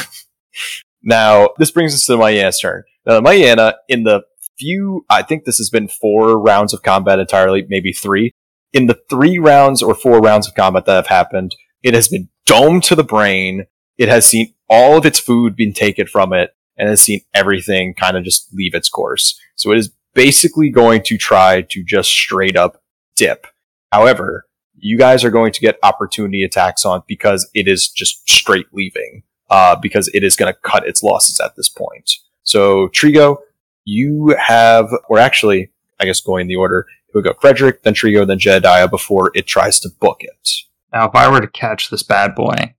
Now, 1.08 1.52
this 1.58 1.72
brings 1.72 1.94
us 1.94 2.06
to 2.08 2.18
Myena's 2.18 2.60
turn. 2.60 2.84
Now, 3.06 3.22
Myana, 3.22 3.76
in 3.88 4.04
the 4.04 4.24
few, 4.60 5.06
I 5.10 5.24
think 5.24 5.46
this 5.46 5.58
has 5.58 5.70
been 5.70 5.88
four 5.88 6.38
rounds 6.38 6.74
of 6.74 6.84
combat 6.84 7.18
entirely, 7.18 7.66
maybe 7.70 7.94
three. 7.94 8.34
In 8.74 8.88
the 8.88 9.00
three 9.10 9.38
rounds 9.38 9.82
or 9.82 9.96
four 9.96 10.20
rounds 10.20 10.50
of 10.50 10.56
combat 10.56 10.86
that 10.86 10.96
have 10.96 11.08
happened, 11.08 11.56
it 11.82 11.94
has 11.94 12.10
been 12.10 12.28
domed 12.46 12.84
to 12.86 12.96
the 12.96 13.06
brain. 13.06 13.68
It 13.98 14.10
has 14.10 14.26
seen 14.26 14.54
all 14.70 14.98
of 14.98 15.06
its 15.06 15.18
food 15.18 15.56
being 15.56 15.74
taken 15.74 16.08
from 16.08 16.34
it 16.34 16.52
and 16.76 16.90
has 16.90 17.02
seen 17.02 17.22
everything 17.34 17.94
kind 17.94 18.18
of 18.18 18.26
just 18.26 18.54
leave 18.54 18.76
its 18.76 18.90
course. 18.90 19.40
So 19.56 19.72
it 19.72 19.78
is 19.78 19.94
basically 20.14 20.70
going 20.70 21.04
to 21.04 21.18
try 21.18 21.62
to 21.62 21.84
just 21.86 22.10
straight 22.10 22.58
up 22.58 22.82
dip. 23.16 23.48
However, 23.94 24.46
you 24.80 24.98
guys 24.98 25.24
are 25.24 25.32
going 25.32 25.52
to 25.52 25.60
get 25.60 25.78
opportunity 25.84 26.44
attacks 26.44 26.86
on 26.86 27.04
because 27.08 27.50
it 27.54 27.68
is 27.68 27.90
just 27.90 28.28
straight 28.30 28.68
leaving 28.72 29.24
uh, 29.50 29.76
because 29.76 30.10
it 30.14 30.24
is 30.24 30.36
going 30.36 30.54
to 30.54 30.60
cut 30.62 30.88
its 30.88 31.04
losses 31.04 31.40
at 31.40 31.56
this 31.56 31.70
point. 31.70 32.12
So, 32.44 32.88
Trigo, 32.90 33.38
you 33.86 34.36
have, 34.40 34.92
or 35.10 35.20
actually, 35.20 35.72
I 36.00 36.06
guess 36.06 36.22
going 36.22 36.42
in 36.42 36.48
the 36.48 36.56
order, 36.56 36.86
it 37.08 37.16
would 37.16 37.24
go 37.24 37.34
Frederick, 37.40 37.84
then 37.84 37.94
Trigo, 37.94 38.28
then 38.28 38.40
Jedediah 38.40 38.88
before 38.88 39.32
it 39.34 39.48
tries 39.48 39.80
to 39.82 39.90
book 39.90 40.18
it. 40.22 40.50
Now, 40.94 41.08
if 41.08 41.16
I 41.16 41.30
were 41.30 41.42
to 41.42 41.48
catch 41.48 41.90
this 41.90 42.04
bad 42.04 42.36
boy, 42.36 42.76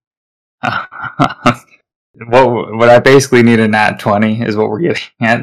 what 0.62 2.76
would 2.76 2.88
I 2.88 3.00
basically 3.00 3.42
need 3.42 3.60
a 3.60 3.68
nat 3.68 3.98
twenty? 3.98 4.42
Is 4.42 4.56
what 4.56 4.70
we're 4.70 4.80
getting 4.80 5.02
at. 5.20 5.42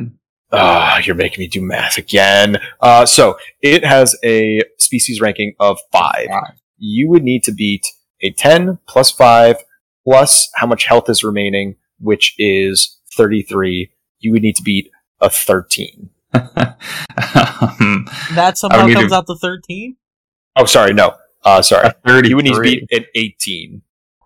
Ah, 0.52 1.00
you're 1.00 1.16
making 1.16 1.42
me 1.42 1.48
do 1.48 1.62
math 1.62 1.98
again. 1.98 2.58
Uh, 2.80 3.06
so, 3.06 3.38
it 3.62 3.84
has 3.84 4.16
a 4.24 4.62
species 4.78 5.20
ranking 5.20 5.54
of 5.60 5.80
five. 5.92 6.28
Five. 6.30 6.54
You 6.78 7.10
would 7.10 7.24
need 7.24 7.44
to 7.46 7.52
beat 7.52 7.86
a 8.22 8.32
10 8.32 8.80
plus 8.88 9.12
5 9.12 9.58
plus 10.04 10.50
how 10.56 10.68
much 10.68 10.86
health 10.86 11.10
is 11.10 11.24
remaining, 11.24 11.76
which 12.00 12.36
is 12.38 13.00
33. 13.16 13.92
You 14.20 14.32
would 14.34 14.42
need 14.44 14.56
to 14.58 14.64
beat 14.64 14.90
a 15.22 15.30
13. 15.30 16.10
um, 16.34 18.08
That 18.34 18.54
somehow 18.58 18.86
would 18.86 18.94
comes 18.94 19.12
to- 19.12 19.16
out 19.18 19.28
to 19.28 19.36
13? 19.36 19.96
Oh, 20.58 20.66
sorry, 20.66 20.94
no. 20.94 21.16
Uh, 21.44 21.62
sorry. 21.62 21.88
a 21.90 21.92
thirty. 22.08 22.30
You 22.30 22.36
would 22.38 22.46
need 22.46 22.56
to 22.56 22.62
beat 22.62 22.88
an 22.92 23.06
18. 23.14 23.82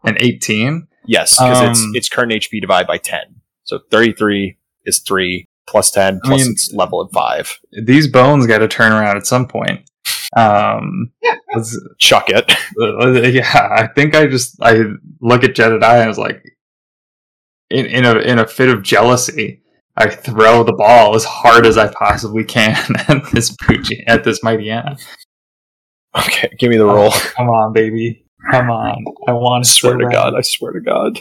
an 0.05 0.17
eighteen. 0.21 0.87
Yes, 1.05 1.37
because 1.37 1.61
it's 1.71 1.81
Um, 1.83 1.91
it's 1.95 2.07
current 2.07 2.31
HP 2.31 2.61
divided 2.61 2.87
by 2.87 2.97
ten. 2.97 3.41
So 3.63 3.79
thirty 3.91 4.13
three 4.13 4.57
is 4.85 4.99
three 4.99 5.45
plus 5.69 5.91
ten 5.91 6.19
I 6.23 6.27
plus 6.27 6.41
mean- 6.43 6.51
its 6.51 6.73
level 6.73 7.03
at 7.05 7.11
five. 7.13 7.57
These 7.71 8.07
bones 8.07 8.47
got 8.47 8.57
to 8.59 8.67
turn 8.67 8.91
around 8.91 9.17
at 9.17 9.25
some 9.27 9.47
point. 9.47 9.89
Um, 10.35 11.11
let's- 11.55 11.79
Chuck 11.97 12.29
it. 12.29 12.51
uh, 12.81 13.11
yeah, 13.27 13.69
I 13.75 13.87
think 13.87 14.15
I 14.15 14.27
just 14.27 14.55
I 14.61 14.83
look 15.21 15.43
at 15.43 15.55
Jedediah 15.55 15.95
and 15.99 16.03
I 16.03 16.07
was 16.07 16.17
like, 16.17 16.41
in 17.69 17.85
in 17.85 18.05
a 18.05 18.17
in 18.19 18.39
a 18.39 18.47
fit 18.47 18.69
of 18.69 18.81
jealousy, 18.83 19.61
I 19.95 20.09
throw 20.09 20.63
the 20.63 20.73
ball 20.73 21.15
as 21.15 21.23
hard 21.25 21.65
as 21.65 21.77
I 21.77 21.87
possibly 21.93 22.43
can 22.43 22.75
at 23.07 23.23
this 23.31 23.55
Poochie, 23.57 24.03
at 24.07 24.23
this 24.23 24.41
Mightyena. 24.41 24.99
Okay, 26.17 26.49
give 26.57 26.69
me 26.71 26.77
the 26.77 26.85
roll. 26.85 27.11
Come 27.11 27.49
on, 27.49 27.73
baby, 27.73 28.25
come 28.51 28.69
on! 28.71 29.03
I 29.27 29.31
I 29.31 29.33
want 29.33 29.63
to 29.65 29.69
swear 29.69 29.97
to 29.97 30.07
God. 30.09 30.33
I 30.35 30.41
swear 30.41 30.71
to 30.71 30.79
God. 30.81 31.19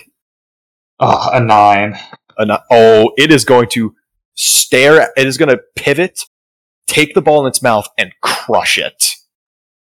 Oh, 1.01 1.31
a 1.33 1.41
nine. 1.41 1.99
And, 2.39 2.51
uh, 2.53 2.61
oh, 2.71 3.13
it 3.19 3.31
is 3.33 3.45
going 3.45 3.69
to 3.71 3.95
stare. 4.39 5.01
At, 5.03 5.11
it 5.17 5.27
is 5.27 5.37
going 5.37 5.51
to 5.51 5.61
pivot, 5.77 6.21
take 6.87 7.15
the 7.15 7.21
ball 7.23 7.43
in 7.45 7.49
its 7.49 7.63
mouth, 7.63 7.87
and 7.99 8.13
crush 8.23 8.79
it. 8.79 9.13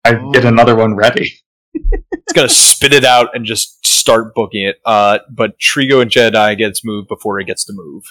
I 0.05 0.14
get 0.32 0.45
another 0.45 0.74
one 0.74 0.97
ready. 0.97 1.32
It's 2.12 2.32
going 2.32 2.49
to 2.49 2.55
spit 2.55 2.93
it 2.93 3.05
out 3.05 3.28
and 3.34 3.45
just 3.45 3.84
start 3.86 4.34
booking 4.36 4.64
it. 4.64 4.76
Uh, 4.84 5.18
but 5.30 5.59
Trigo 5.59 6.01
and 6.03 6.11
Jedediah 6.11 6.55
gets 6.57 6.84
moved 6.84 7.09
before 7.09 7.38
it 7.41 7.47
gets 7.47 7.64
to 7.64 7.72
move. 7.72 8.05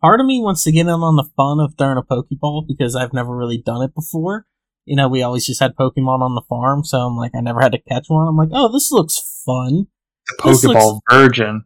Part 0.00 0.18
of 0.20 0.26
me 0.26 0.40
wants 0.40 0.64
to 0.64 0.72
get 0.72 0.82
in 0.82 0.88
on 0.88 1.16
the 1.16 1.28
fun 1.36 1.60
of 1.60 1.74
throwing 1.76 1.98
a 1.98 2.02
Pokeball 2.02 2.66
because 2.66 2.96
I've 2.96 3.12
never 3.12 3.36
really 3.36 3.58
done 3.58 3.82
it 3.82 3.94
before. 3.94 4.46
You 4.86 4.96
know, 4.96 5.08
we 5.08 5.22
always 5.22 5.46
just 5.46 5.60
had 5.60 5.76
Pokemon 5.76 6.20
on 6.20 6.34
the 6.34 6.42
farm, 6.48 6.84
so 6.84 6.98
I'm 6.98 7.16
like, 7.16 7.32
I 7.34 7.40
never 7.40 7.60
had 7.60 7.72
to 7.72 7.80
catch 7.80 8.06
one. 8.08 8.26
I'm 8.26 8.36
like, 8.36 8.48
oh, 8.52 8.72
this 8.72 8.90
looks 8.90 9.42
fun. 9.46 9.86
A 10.42 10.48
This 10.48 10.64
Pokeball 10.64 10.74
looks- 10.94 11.00
virgin. 11.10 11.64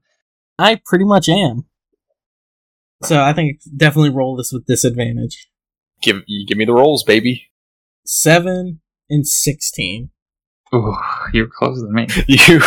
I 0.58 0.80
pretty 0.84 1.04
much 1.04 1.28
am. 1.28 1.64
So 3.02 3.22
I 3.22 3.32
think 3.32 3.60
definitely 3.76 4.10
roll 4.10 4.36
this 4.36 4.52
with 4.52 4.66
disadvantage. 4.66 5.48
Give 6.02 6.22
you 6.26 6.46
give 6.46 6.58
me 6.58 6.64
the 6.64 6.74
rolls, 6.74 7.02
baby. 7.02 7.50
Seven 8.06 8.80
and 9.10 9.26
sixteen. 9.26 10.10
Ooh, 10.74 10.96
you're 11.32 11.48
closer 11.48 11.82
than 11.82 11.92
me. 11.92 12.06
you 12.28 12.60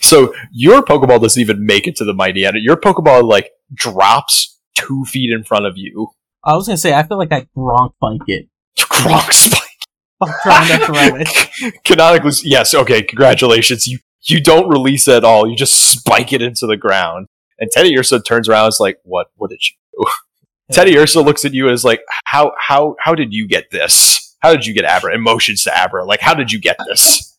so 0.00 0.34
your 0.50 0.82
pokeball 0.82 1.20
doesn't 1.22 1.40
even 1.40 1.64
make 1.64 1.86
it 1.86 1.96
to 1.96 2.04
the 2.04 2.12
Mightyena. 2.12 2.54
your 2.56 2.76
pokeball 2.76 3.22
like 3.22 3.50
drops 3.72 4.58
two 4.74 5.04
feet 5.04 5.32
in 5.32 5.44
front 5.44 5.66
of 5.66 5.74
you 5.76 6.08
I 6.42 6.56
was 6.56 6.66
gonna 6.66 6.76
say 6.76 6.92
I 6.94 7.04
feel 7.04 7.18
like 7.18 7.32
I 7.32 7.46
Gronk 7.56 7.92
spike 7.96 8.28
it. 8.28 8.48
Gronk 8.78 9.32
spike 9.32 9.68
I'm 10.20 10.32
trying 10.42 10.80
to 10.80 10.86
throw 10.86 11.16
it. 11.20 11.74
canonically 11.84 12.32
yes 12.44 12.74
okay 12.74 13.02
congratulations 13.02 13.86
you 13.86 13.98
you 14.22 14.40
don't 14.40 14.68
release 14.68 15.06
it 15.08 15.14
at 15.16 15.24
all 15.24 15.48
you 15.48 15.54
just 15.56 15.74
spike 15.74 16.32
it 16.32 16.42
into 16.42 16.66
the 16.66 16.76
ground 16.76 17.26
And 17.60 17.70
Teddiursa 17.70 18.24
turns 18.24 18.48
around 18.48 18.64
and 18.64 18.72
is 18.72 18.80
like, 18.80 18.98
What 19.04 19.28
what 19.36 19.50
did 19.50 19.60
you 19.68 19.74
do? 19.98 20.10
Teddiursa 20.74 21.24
looks 21.24 21.44
at 21.44 21.52
you 21.54 21.66
and 21.66 21.74
is 21.74 21.84
like, 21.84 22.00
How 22.24 22.52
how 22.58 22.96
how 23.00 23.14
did 23.14 23.32
you 23.34 23.46
get 23.46 23.70
this? 23.70 24.36
How 24.40 24.52
did 24.52 24.64
you 24.66 24.72
get 24.72 24.84
Abra? 24.86 25.12
And 25.12 25.22
motions 25.22 25.62
to 25.64 25.78
Abra, 25.78 26.04
like, 26.06 26.20
how 26.20 26.32
did 26.34 26.50
you 26.50 26.58
get 26.60 26.78
this? 26.88 27.36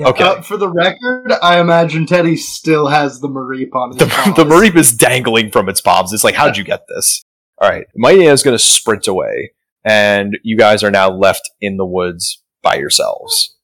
Okay. 0.00 0.24
Uh, 0.24 0.40
for 0.40 0.56
the 0.56 0.70
record, 0.70 1.32
I 1.42 1.60
imagine 1.60 2.06
Teddy 2.06 2.36
still 2.36 2.86
has 2.88 3.20
the 3.20 3.28
Mareep 3.28 3.74
on 3.74 3.90
his 3.90 3.98
The, 3.98 4.06
paws. 4.06 4.34
the 4.36 4.44
Mareep 4.44 4.74
is 4.76 4.94
dangling 4.96 5.50
from 5.50 5.68
its 5.68 5.82
palms. 5.82 6.14
It's 6.14 6.24
like, 6.24 6.34
how'd 6.34 6.56
you 6.56 6.64
get 6.64 6.86
this? 6.88 7.22
All 7.60 7.68
right. 7.68 7.84
Mighty 7.94 8.24
is 8.24 8.42
going 8.42 8.56
to 8.56 8.58
sprint 8.64 9.06
away, 9.06 9.52
and 9.84 10.38
you 10.42 10.56
guys 10.56 10.82
are 10.82 10.90
now 10.90 11.10
left 11.10 11.50
in 11.60 11.76
the 11.76 11.84
woods 11.84 12.42
by 12.62 12.76
yourselves. 12.76 13.54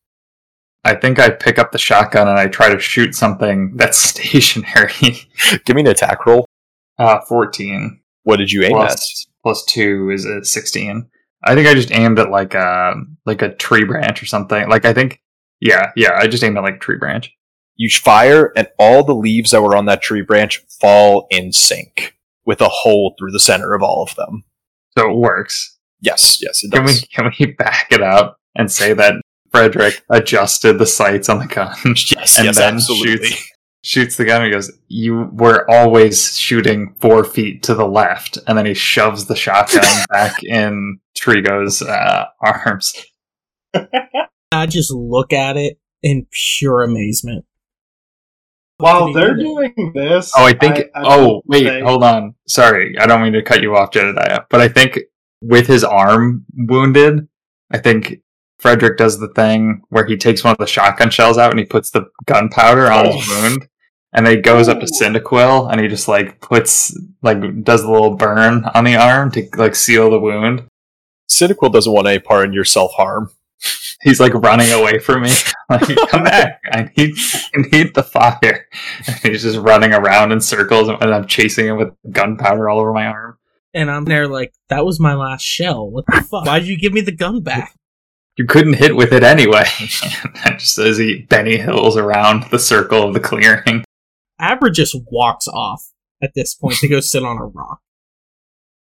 I 0.89 0.95
think 0.95 1.19
I 1.19 1.29
pick 1.29 1.59
up 1.59 1.71
the 1.71 1.79
shotgun 1.79 2.29
and 2.29 2.39
I 2.39 2.47
try 2.49 2.71
to 2.71 2.81
shoot 2.81 3.15
something 3.15 3.77
that's 3.77 3.99
stationary. 4.11 5.29
Give 5.67 5.77
me 5.77 5.83
an 5.83 5.89
attack 5.89 6.25
roll. 6.25 6.47
uh, 6.99 7.21
14 7.29 8.01
What 8.23 8.37
did 8.37 8.51
you 8.51 8.63
aim 8.63 8.73
at? 8.77 8.87
plus, 8.87 9.27
plus 9.43 9.65
2 9.67 10.11
is 10.11 10.25
a 10.25 10.45
16. 10.45 11.07
I 11.45 11.55
think 11.55 11.69
I 11.69 11.75
just 11.75 11.93
aimed 11.93 12.19
at 12.19 12.31
like 12.31 12.55
a, 12.55 12.95
like 13.27 13.43
a 13.43 13.55
tree 13.55 13.85
branch 13.85 14.23
or 14.23 14.27
something. 14.27 14.69
Like, 14.69 14.85
I 14.87 14.93
think, 14.95 15.21
yeah, 15.61 15.93
yeah, 15.95 16.13
I 16.17 16.27
just 16.27 16.43
aimed 16.43 16.57
at 16.57 16.65
like 16.65 16.77
a 16.77 16.81
tree 16.81 16.97
branch. 16.99 17.33
You 17.77 17.89
fire, 17.91 18.53
and 18.57 18.67
all 18.79 19.05
the 19.05 19.15
leaves 19.15 19.53
that 19.53 19.63
were 19.63 19.77
on 19.77 19.85
that 19.87 20.03
tree 20.03 20.23
branch 20.23 20.65
fall 20.81 21.29
in 21.31 21.53
sync 21.53 22.17
with 22.45 22.61
a 22.61 22.69
hole 22.69 23.15
through 23.17 23.31
the 23.31 23.39
center 23.39 23.75
of 23.75 23.83
all 23.83 24.03
of 24.03 24.17
them. 24.17 24.43
So 24.97 25.11
it 25.11 25.17
works. 25.17 25.79
Yes, 26.01 26.41
yes, 26.43 26.65
it 26.65 26.73
does. 26.73 27.05
Can 27.05 27.25
we, 27.27 27.31
can 27.31 27.47
we 27.47 27.53
back 27.55 27.93
it 27.93 28.03
up 28.03 28.39
and 28.57 28.73
say 28.73 28.95
that 28.95 29.15
Frederick 29.59 30.03
adjusted 30.11 30.79
the 30.79 30.87
sights 30.87 31.29
on 31.29 31.39
the 31.41 31.47
gun? 31.47 31.75
Yes, 31.97 32.39
and 32.39 32.47
yes, 32.47 32.57
then 32.57 32.75
absolutely. 32.75 33.29
shoots 33.29 33.53
shoots 33.85 34.17
the 34.17 34.25
gun 34.25 34.43
and 34.43 34.53
goes, 34.53 34.71
"You 34.89 35.29
were 35.33 35.69
always 35.71 36.37
shooting 36.37 36.95
four 37.01 37.25
feet 37.25 37.63
to 37.65 37.75
the 37.75 37.87
left," 37.87 38.39
and 38.47 38.57
then 38.59 38.67
he 38.67 38.75
shoves 38.75 39.27
the 39.27 39.37
shotgun 39.37 39.85
back 40.11 40.43
in 40.43 41.01
Trigo's 41.17 41.83
uh, 41.83 42.27
arms. 42.41 42.95
I 44.53 44.67
just 44.67 44.91
look 44.93 45.33
at 45.33 45.57
it 45.57 45.79
in 46.03 46.27
pure 46.59 46.83
amazement. 46.83 47.45
While 48.79 49.13
What 49.13 49.15
did 49.15 49.15
he 49.15 49.21
they're 49.27 49.37
doing 49.37 49.93
this, 49.95 50.33
Oh, 50.37 50.45
I 50.47 50.53
think. 50.53 50.79
I 50.95 51.03
oh, 51.05 51.43
wait, 51.47 51.65
say- 51.67 51.81
hold 51.81 52.05
on. 52.05 52.35
Sorry, 52.47 52.97
I 52.99 53.07
don't 53.07 53.23
mean 53.23 53.33
to 53.33 53.43
cut 53.43 53.61
you 53.63 53.75
off, 53.77 53.91
Jedediah, 53.93 54.43
but 54.51 54.61
I 54.61 54.69
think 54.69 55.01
with 55.43 55.67
his 55.67 55.83
arm 55.85 56.45
wounded, 56.57 57.27
I 57.71 57.79
think 57.79 58.19
Frederick 58.59 58.97
does 58.99 59.19
the 59.19 59.29
thing 59.29 59.83
where 59.89 60.05
he 60.07 60.17
takes 60.17 60.43
one 60.43 60.53
of 60.53 60.59
the 60.59 60.67
shotgun 60.67 61.11
shells 61.11 61.39
out 61.39 61.51
and 61.51 61.59
he 61.61 61.65
puts 61.65 61.91
the 61.91 62.07
gunpowder 62.27 62.91
on 62.91 63.07
his 63.07 63.15
Oh. 63.29 63.43
wound. 63.43 63.69
And 64.13 64.27
then 64.27 64.37
he 64.37 64.43
goes 64.43 64.69
up 64.69 64.81
to 64.81 64.87
oh. 64.87 65.01
Cyndaquil 65.05 65.71
and 65.71 65.81
he 65.81 65.87
just 65.89 66.09
like 66.09 66.41
puts 66.41 66.97
like 67.23 67.63
does 67.63 67.83
a 67.83 67.91
little 67.91 68.17
burn 68.17 68.65
on 68.75 68.85
the 68.85 68.97
arm 68.97 69.31
to 69.33 69.49
like 69.57 69.75
seal 69.75 70.11
the 70.11 70.19
wound. 70.19 70.65
Cyndaquil 71.31 71.73
doesn't 71.73 71.93
want 71.93 72.09
any 72.09 72.19
part 72.19 72.47
in 72.47 72.53
your 72.53 72.65
self 72.65 72.93
harm. 72.95 73.31
He's 74.03 74.19
like 74.21 74.33
running 74.35 74.73
away 74.73 74.99
from 74.99 75.23
me. 75.23 75.31
Like, 75.71 75.83
come 76.09 76.25
back! 76.25 76.63
I 76.73 76.91
need, 76.97 77.15
I 77.55 77.59
need 77.71 77.95
the 77.95 78.03
fire. 78.03 78.67
And 79.07 79.17
he's 79.23 79.43
just 79.43 79.59
running 79.59 79.93
around 79.93 80.33
in 80.33 80.41
circles, 80.41 80.89
and 80.89 80.97
I'm 81.15 81.27
chasing 81.27 81.67
him 81.67 81.77
with 81.77 81.93
gunpowder 82.11 82.71
all 82.71 82.79
over 82.79 82.95
my 82.95 83.05
arm. 83.05 83.37
And 83.75 83.91
I'm 83.91 84.07
there 84.07 84.27
like, 84.27 84.55
that 84.71 84.87
was 84.87 84.99
my 84.99 85.13
last 85.13 85.43
shell. 85.43 85.87
What 85.91 86.07
the 86.07 86.23
fuck? 86.23 86.47
Why'd 86.47 86.65
you 86.65 86.79
give 86.79 86.95
me 86.95 87.03
the 87.03 87.13
gun 87.13 87.43
back? 87.43 87.75
You 88.39 88.47
couldn't 88.47 88.75
hit 88.75 88.95
with 88.95 89.13
it 89.13 89.25
anyway. 89.25 89.65
and 90.45 90.61
just 90.61 90.79
as 90.79 90.97
he 90.97 91.23
Benny 91.29 91.57
Hills 91.57 91.97
around 91.97 92.45
the 92.51 92.59
circle 92.59 93.03
of 93.03 93.13
the 93.13 93.21
clearing. 93.21 93.85
Abra 94.39 94.71
just 94.71 94.97
walks 95.11 95.49
off 95.49 95.91
at 96.23 96.35
this 96.35 96.55
point 96.55 96.77
to 96.77 96.89
go 96.89 97.01
sit 97.01 97.25
on 97.25 97.39
a 97.39 97.45
rock. 97.45 97.81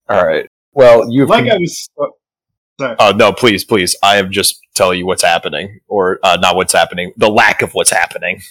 All 0.06 0.24
right. 0.24 0.46
Well, 0.72 1.10
you've 1.10 1.30
like 1.30 1.48
I 1.48 1.56
was. 1.56 1.88
sorry. 2.78 2.96
Uh, 2.98 3.14
no, 3.16 3.32
please, 3.32 3.64
please. 3.64 3.96
I 4.02 4.18
am 4.18 4.30
just 4.30 4.60
telling 4.74 4.98
you 4.98 5.06
what's 5.06 5.22
happening, 5.24 5.80
or 5.88 6.20
uh, 6.22 6.36
not 6.40 6.54
what's 6.54 6.74
happening, 6.74 7.12
the 7.16 7.30
lack 7.30 7.62
of 7.62 7.72
what's 7.72 7.90
happening. 7.90 8.42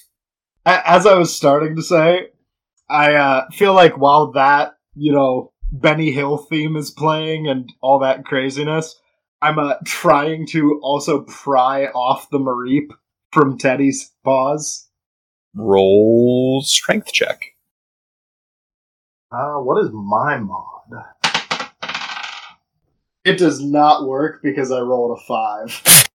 As 0.66 1.06
I 1.06 1.14
was 1.14 1.34
starting 1.34 1.76
to 1.76 1.84
say, 1.84 2.30
I 2.90 3.14
uh, 3.14 3.50
feel 3.52 3.74
like 3.74 3.98
while 3.98 4.32
that 4.32 4.74
you 4.96 5.14
know 5.14 5.54
Benny 5.72 6.12
Hill 6.12 6.38
theme 6.38 6.76
is 6.76 6.90
playing 6.90 7.48
and 7.48 7.72
all 7.82 8.00
that 8.00 8.26
craziness, 8.26 9.00
I'm 9.42 9.60
uh, 9.60 9.76
trying 9.86 10.48
to 10.48 10.80
also 10.82 11.22
pry 11.22 11.86
off 11.88 12.30
the 12.30 12.40
Mareep 12.40 12.90
from 13.32 13.58
Teddy's 13.58 14.12
paws. 14.24 14.88
Roll 15.54 16.62
strength 16.64 17.14
check. 17.14 17.42
Uh, 19.32 19.56
what 19.56 19.84
is 19.84 19.92
my 19.92 20.40
mod? 20.40 21.04
It 23.24 23.38
does 23.38 23.62
not 23.62 24.08
work 24.08 24.42
because 24.42 24.72
I 24.72 24.80
rolled 24.80 25.20
a 25.20 25.22
five. 25.28 26.08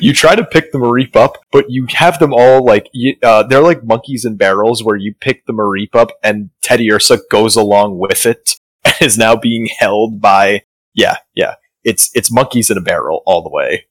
You 0.00 0.14
try 0.14 0.34
to 0.34 0.44
pick 0.44 0.72
the 0.72 0.78
Mareep 0.78 1.14
up, 1.14 1.36
but 1.52 1.66
you 1.68 1.86
have 1.90 2.18
them 2.18 2.32
all 2.32 2.64
like 2.64 2.88
you, 2.94 3.16
uh, 3.22 3.42
they're 3.42 3.60
like 3.60 3.84
monkeys 3.84 4.24
in 4.24 4.36
barrels, 4.36 4.82
where 4.82 4.96
you 4.96 5.14
pick 5.20 5.44
the 5.44 5.52
Mareep 5.52 5.94
up 5.94 6.12
and 6.22 6.48
Teddiursa 6.62 7.20
goes 7.30 7.54
along 7.54 7.98
with 7.98 8.24
it 8.24 8.56
and 8.84 8.94
is 9.02 9.18
now 9.18 9.36
being 9.36 9.66
held 9.66 10.20
by 10.20 10.62
yeah, 10.94 11.18
yeah. 11.34 11.56
It's 11.84 12.10
it's 12.14 12.32
monkeys 12.32 12.70
in 12.70 12.78
a 12.78 12.80
barrel 12.80 13.22
all 13.26 13.42
the 13.42 13.50
way. 13.50 13.86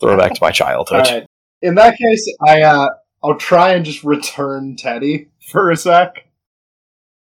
Throw 0.00 0.16
back 0.16 0.32
to 0.32 0.38
my 0.40 0.50
childhood. 0.50 1.06
All 1.06 1.14
right. 1.14 1.26
In 1.60 1.76
that 1.76 1.96
case, 1.96 2.26
I 2.44 2.62
uh, 2.62 2.88
I'll 3.22 3.36
try 3.36 3.74
and 3.74 3.84
just 3.84 4.02
return 4.02 4.76
Teddy 4.76 5.28
for 5.50 5.70
a 5.70 5.76
sec. 5.76 6.26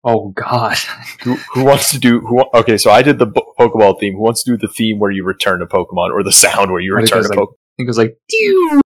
Oh 0.04 0.28
God! 0.30 0.76
Who, 1.24 1.34
who 1.52 1.64
wants 1.64 1.90
to 1.90 1.98
do? 1.98 2.20
Who, 2.20 2.44
okay, 2.54 2.78
so 2.78 2.90
I 2.90 3.02
did 3.02 3.18
the 3.18 3.26
bo- 3.26 3.52
Pokeball 3.58 4.00
theme. 4.00 4.14
Who 4.14 4.20
wants 4.20 4.42
to 4.44 4.52
do 4.52 4.56
the 4.56 4.72
theme 4.72 4.98
where 4.98 5.10
you 5.10 5.24
return 5.24 5.60
a 5.60 5.66
Pokemon, 5.66 6.10
or 6.12 6.22
the 6.22 6.32
sound 6.32 6.70
where 6.70 6.80
you 6.80 6.94
return 6.94 7.18
it 7.18 7.26
a 7.26 7.28
was 7.28 7.30
Pokemon? 7.30 7.54
He 7.76 7.84
goes 7.84 7.98
like 7.98 8.16
"Pew," 8.30 8.80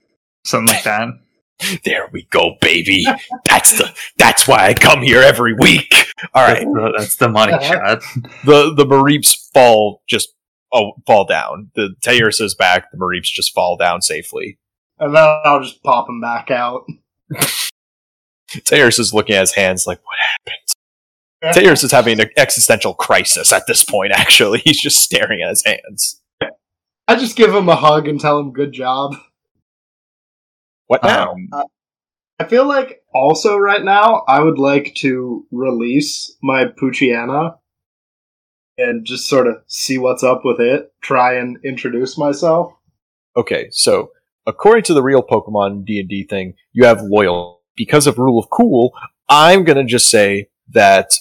something 0.44 0.74
like 0.74 0.84
that. 0.84 1.08
There 1.84 2.08
we 2.12 2.26
go, 2.30 2.56
baby. 2.60 3.06
That's 3.48 3.78
the. 3.78 3.94
That's 4.18 4.46
why 4.46 4.66
I 4.66 4.74
come 4.74 5.02
here 5.02 5.22
every 5.22 5.54
week. 5.54 6.08
All 6.34 6.42
right, 6.46 6.64
That's 6.64 6.74
the, 6.74 6.94
that's 6.96 7.16
the 7.16 7.28
money 7.28 7.52
uh-huh. 7.52 8.00
shot. 8.00 8.02
the 8.44 8.74
the 8.74 8.84
Mareeps 8.84 9.50
fall 9.52 10.02
just 10.08 10.34
oh 10.72 10.92
fall 11.06 11.24
down. 11.24 11.70
The 11.74 11.94
Tears 12.02 12.40
is 12.40 12.54
back. 12.54 12.90
The 12.90 12.98
Mareeps 12.98 13.30
just 13.30 13.54
fall 13.54 13.76
down 13.76 14.02
safely. 14.02 14.58
And 14.98 15.14
then 15.14 15.22
I'll 15.44 15.62
just 15.62 15.82
pop 15.82 16.08
him 16.08 16.20
back 16.20 16.50
out. 16.50 16.84
Tears 18.64 18.98
is 18.98 19.12
looking 19.12 19.34
at 19.34 19.40
his 19.40 19.54
hands 19.54 19.86
like, 19.86 20.00
what 20.04 20.16
happened? 20.18 21.54
Tears 21.54 21.82
is 21.84 21.92
having 21.92 22.20
an 22.20 22.30
existential 22.36 22.94
crisis 22.94 23.52
at 23.52 23.66
this 23.66 23.84
point. 23.84 24.12
Actually, 24.12 24.58
he's 24.64 24.80
just 24.80 24.98
staring 24.98 25.42
at 25.42 25.50
his 25.50 25.64
hands. 25.64 26.20
I 27.06 27.16
just 27.16 27.36
give 27.36 27.54
him 27.54 27.68
a 27.68 27.76
hug 27.76 28.08
and 28.08 28.18
tell 28.18 28.38
him 28.38 28.52
good 28.52 28.72
job. 28.72 29.16
What 30.86 31.02
now? 31.02 31.32
Um, 31.32 31.64
I 32.38 32.44
feel 32.44 32.66
like 32.66 33.02
also 33.14 33.56
right 33.56 33.82
now 33.82 34.24
I 34.26 34.40
would 34.40 34.58
like 34.58 34.94
to 34.96 35.46
release 35.50 36.36
my 36.42 36.64
Poochyena 36.64 37.56
and 38.76 39.04
just 39.06 39.28
sort 39.28 39.46
of 39.46 39.62
see 39.66 39.98
what's 39.98 40.24
up 40.24 40.44
with 40.44 40.60
it. 40.60 40.92
Try 41.00 41.34
and 41.34 41.58
introduce 41.64 42.18
myself. 42.18 42.72
okay, 43.36 43.68
so 43.70 44.10
according 44.46 44.82
to 44.84 44.94
the 44.94 45.02
real 45.02 45.22
Pokemon 45.22 45.84
D 45.84 46.00
and 46.00 46.08
D 46.08 46.24
thing, 46.24 46.54
you 46.72 46.84
have 46.84 47.02
loyal 47.02 47.62
because 47.76 48.06
of 48.06 48.18
rule 48.18 48.38
of 48.38 48.50
cool. 48.50 48.92
I'm 49.28 49.64
gonna 49.64 49.84
just 49.84 50.08
say 50.08 50.48
that 50.70 51.14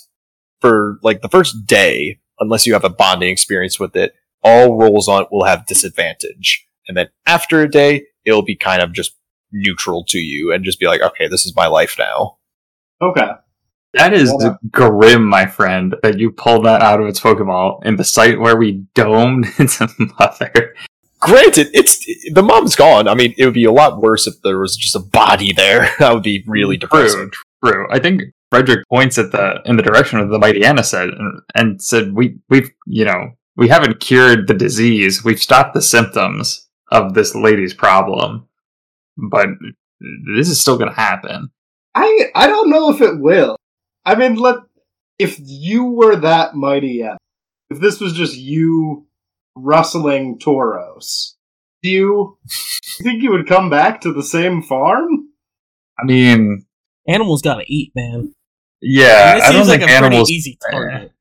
for 0.61 0.97
like 1.03 1.21
the 1.21 1.29
first 1.29 1.65
day, 1.65 2.19
unless 2.39 2.65
you 2.65 2.73
have 2.73 2.83
a 2.83 2.89
bonding 2.89 3.29
experience 3.29 3.79
with 3.79 3.95
it, 3.95 4.13
all 4.43 4.77
rolls 4.77 5.07
on 5.07 5.23
it 5.23 5.29
will 5.31 5.45
have 5.45 5.67
disadvantage, 5.67 6.67
and 6.87 6.97
then 6.97 7.07
after 7.25 7.61
a 7.61 7.69
day, 7.69 8.05
it'll 8.25 8.41
be 8.41 8.55
kind 8.55 8.81
of 8.81 8.93
just 8.93 9.15
neutral 9.53 10.03
to 10.09 10.17
you 10.17 10.51
and 10.51 10.65
just 10.65 10.79
be 10.79 10.87
like, 10.87 11.01
okay, 11.01 11.27
this 11.27 11.45
is 11.45 11.55
my 11.55 11.67
life 11.67 11.95
now. 11.97 12.37
Okay. 13.01 13.31
that 13.93 14.13
is 14.13 14.29
Hold 14.29 14.57
grim, 14.71 15.25
my 15.25 15.45
friend. 15.45 15.95
That 16.03 16.19
you 16.19 16.31
pulled 16.31 16.65
that 16.65 16.81
out 16.81 16.99
of 16.99 17.07
its 17.07 17.19
Pokeball 17.19 17.85
in 17.85 17.95
the 17.95 18.03
site 18.03 18.39
where 18.39 18.57
we 18.57 18.85
domed 18.95 19.47
its 19.59 19.79
mother. 20.19 20.75
Granted, 21.19 21.69
it's 21.73 22.05
the 22.33 22.43
mom's 22.43 22.75
gone. 22.75 23.07
I 23.07 23.15
mean, 23.15 23.33
it 23.37 23.45
would 23.45 23.53
be 23.53 23.63
a 23.63 23.71
lot 23.71 24.01
worse 24.01 24.27
if 24.27 24.41
there 24.43 24.59
was 24.59 24.75
just 24.75 24.95
a 24.95 24.99
body 24.99 25.53
there. 25.53 25.89
that 25.99 26.13
would 26.13 26.23
be 26.23 26.43
really 26.47 26.75
depressing. 26.75 27.31
True, 27.63 27.71
true. 27.71 27.87
I 27.89 27.99
think 27.99 28.23
Frederick 28.49 28.85
points 28.89 29.17
at 29.17 29.31
the 29.31 29.61
in 29.65 29.77
the 29.77 29.83
direction 29.83 30.19
of 30.19 30.29
the 30.29 30.37
Mightyena 30.37 30.83
said 30.83 31.09
and, 31.09 31.41
and 31.55 31.81
said 31.81 32.13
we 32.13 32.39
we've 32.49 32.69
you 32.85 33.05
know 33.05 33.31
we 33.55 33.67
haven't 33.67 33.99
cured 33.99 34.47
the 34.47 34.53
disease. 34.53 35.23
We've 35.23 35.41
stopped 35.41 35.73
the 35.73 35.81
symptoms 35.81 36.67
of 36.91 37.13
this 37.13 37.35
lady's 37.35 37.73
problem, 37.73 38.47
but 39.17 39.47
this 40.35 40.49
is 40.49 40.59
still 40.59 40.77
going 40.77 40.89
to 40.89 40.95
happen. 40.95 41.49
I 41.95 42.31
I 42.35 42.47
don't 42.47 42.69
know 42.69 42.89
if 42.91 43.01
it 43.01 43.19
will. 43.19 43.55
I 44.05 44.15
mean, 44.15 44.35
let 44.35 44.57
if 45.19 45.37
you 45.39 45.85
were 45.85 46.15
that 46.17 46.55
mighty, 46.55 46.93
yeah. 46.99 47.15
If 47.69 47.79
this 47.79 47.99
was 47.99 48.13
just 48.13 48.35
you 48.35 49.05
rustling 49.55 50.39
Tauros, 50.39 51.33
do 51.81 51.89
you 51.89 52.37
think 53.01 53.21
you 53.21 53.31
would 53.31 53.47
come 53.47 53.69
back 53.69 54.01
to 54.01 54.11
the 54.13 54.23
same 54.23 54.61
farm? 54.61 55.29
I 55.99 56.03
mean, 56.05 56.65
Animals 57.07 57.41
gotta 57.41 57.63
eat, 57.67 57.91
man. 57.95 58.33
Yeah, 58.81 59.33
And 59.35 59.41
I 59.43 59.45
don't 59.51 59.55
seems 59.65 59.67
think 59.69 59.81
like 59.81 59.89
a 59.89 59.93
animals. 59.93 60.21
pretty 60.29 60.33
easy 60.33 60.57
target. 60.71 61.11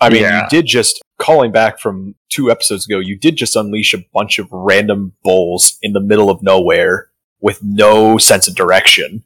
I 0.00 0.10
mean, 0.10 0.22
Yeah. 0.22 0.42
you 0.44 0.48
did 0.50 0.66
just 0.66 1.00
calling 1.18 1.52
back 1.52 1.78
from 1.78 2.14
two 2.28 2.50
episodes 2.50 2.86
ago. 2.86 2.98
You 2.98 3.16
did 3.16 3.36
just 3.36 3.54
unleash 3.56 3.94
a 3.94 4.04
bunch 4.12 4.38
of 4.38 4.48
random 4.50 5.12
bulls 5.22 5.78
in 5.82 5.92
the 5.92 6.00
middle 6.00 6.28
of 6.30 6.42
nowhere 6.42 7.08
with 7.42 7.62
no 7.62 8.16
sense 8.16 8.48
of 8.48 8.54
direction. 8.54 9.24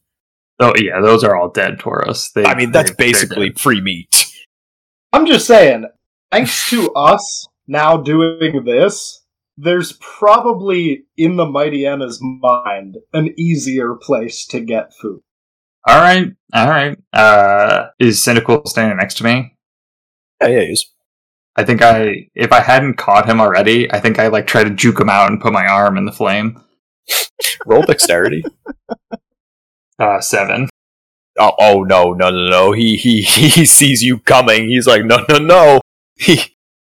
Oh 0.58 0.72
yeah, 0.76 1.00
those 1.00 1.22
are 1.22 1.36
all 1.36 1.50
dead 1.50 1.78
Tauros. 1.78 2.32
They, 2.32 2.44
I 2.44 2.56
mean, 2.56 2.72
that's 2.72 2.90
they- 2.90 3.04
basically 3.04 3.52
free 3.52 3.80
meat. 3.80 4.26
I'm 5.12 5.26
just 5.26 5.46
saying, 5.46 5.86
thanks 6.32 6.68
to 6.70 6.90
us 6.92 7.46
now 7.66 7.96
doing 7.96 8.64
this, 8.64 9.22
there's 9.56 9.92
probably 10.00 11.04
in 11.16 11.36
the 11.36 11.44
Mightyena's 11.46 12.20
mind 12.20 12.98
an 13.12 13.32
easier 13.38 13.94
place 13.94 14.46
to 14.46 14.60
get 14.60 14.92
food. 14.94 15.20
All 15.86 16.00
right, 16.00 16.32
all 16.52 16.68
right. 16.68 16.98
Uh, 17.12 17.86
is 17.98 18.18
Cyndaquil 18.18 18.66
standing 18.66 18.96
next 18.96 19.18
to 19.18 19.24
me? 19.24 19.56
Yeah, 20.40 20.48
yeah, 20.48 20.60
he 20.60 20.72
is. 20.72 20.90
I 21.54 21.64
think 21.64 21.80
I, 21.80 22.28
if 22.34 22.52
I 22.52 22.60
hadn't 22.60 22.98
caught 22.98 23.28
him 23.28 23.40
already, 23.40 23.90
I 23.90 24.00
think 24.00 24.18
I 24.18 24.26
like 24.26 24.46
try 24.46 24.64
to 24.64 24.70
juke 24.70 25.00
him 25.00 25.08
out 25.08 25.30
and 25.30 25.40
put 25.40 25.52
my 25.52 25.66
arm 25.66 25.96
in 25.96 26.04
the 26.04 26.12
flame. 26.12 26.60
Roll 27.66 27.82
dexterity. 27.82 28.44
Uh, 29.98 30.20
seven. 30.20 30.68
oh, 31.38 31.52
oh 31.58 31.82
no, 31.82 32.12
no, 32.12 32.30
no, 32.30 32.46
no. 32.46 32.72
He 32.72 32.96
he 32.96 33.22
he 33.22 33.64
sees 33.64 34.02
you 34.02 34.18
coming. 34.18 34.68
He's 34.68 34.86
like, 34.86 35.04
no, 35.04 35.24
no, 35.28 35.38
no. 35.38 35.80
He 36.16 36.36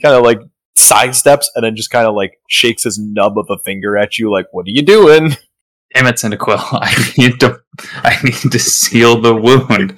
kind 0.02 0.14
of 0.14 0.22
like 0.22 0.40
sidesteps 0.76 1.46
and 1.54 1.64
then 1.64 1.74
just 1.74 1.90
kind 1.90 2.06
of 2.06 2.14
like 2.14 2.38
shakes 2.48 2.84
his 2.84 2.98
nub 2.98 3.38
of 3.38 3.46
a 3.50 3.58
finger 3.58 3.96
at 3.96 4.18
you, 4.18 4.30
like, 4.30 4.46
"What 4.52 4.66
are 4.66 4.70
you 4.70 4.82
doing?" 4.82 5.36
Damn 5.94 6.06
it, 6.06 6.16
Cyndaquil. 6.16 6.58
I 6.72 7.12
need 7.16 7.40
to, 7.40 7.60
I 7.96 8.20
need 8.22 8.52
to 8.52 8.58
seal 8.58 9.20
the 9.20 9.34
wound. 9.34 9.96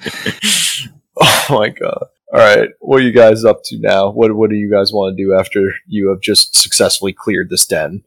oh 1.19 1.45
my 1.49 1.69
god! 1.69 2.05
All 2.31 2.39
right, 2.39 2.69
what 2.79 3.01
are 3.01 3.03
you 3.03 3.11
guys 3.11 3.43
up 3.43 3.61
to 3.65 3.79
now? 3.79 4.09
What 4.11 4.35
what 4.35 4.49
do 4.49 4.55
you 4.55 4.71
guys 4.71 4.93
want 4.93 5.17
to 5.17 5.23
do 5.23 5.33
after 5.33 5.73
you 5.87 6.09
have 6.09 6.21
just 6.21 6.55
successfully 6.55 7.13
cleared 7.13 7.49
this 7.49 7.65
den? 7.65 8.03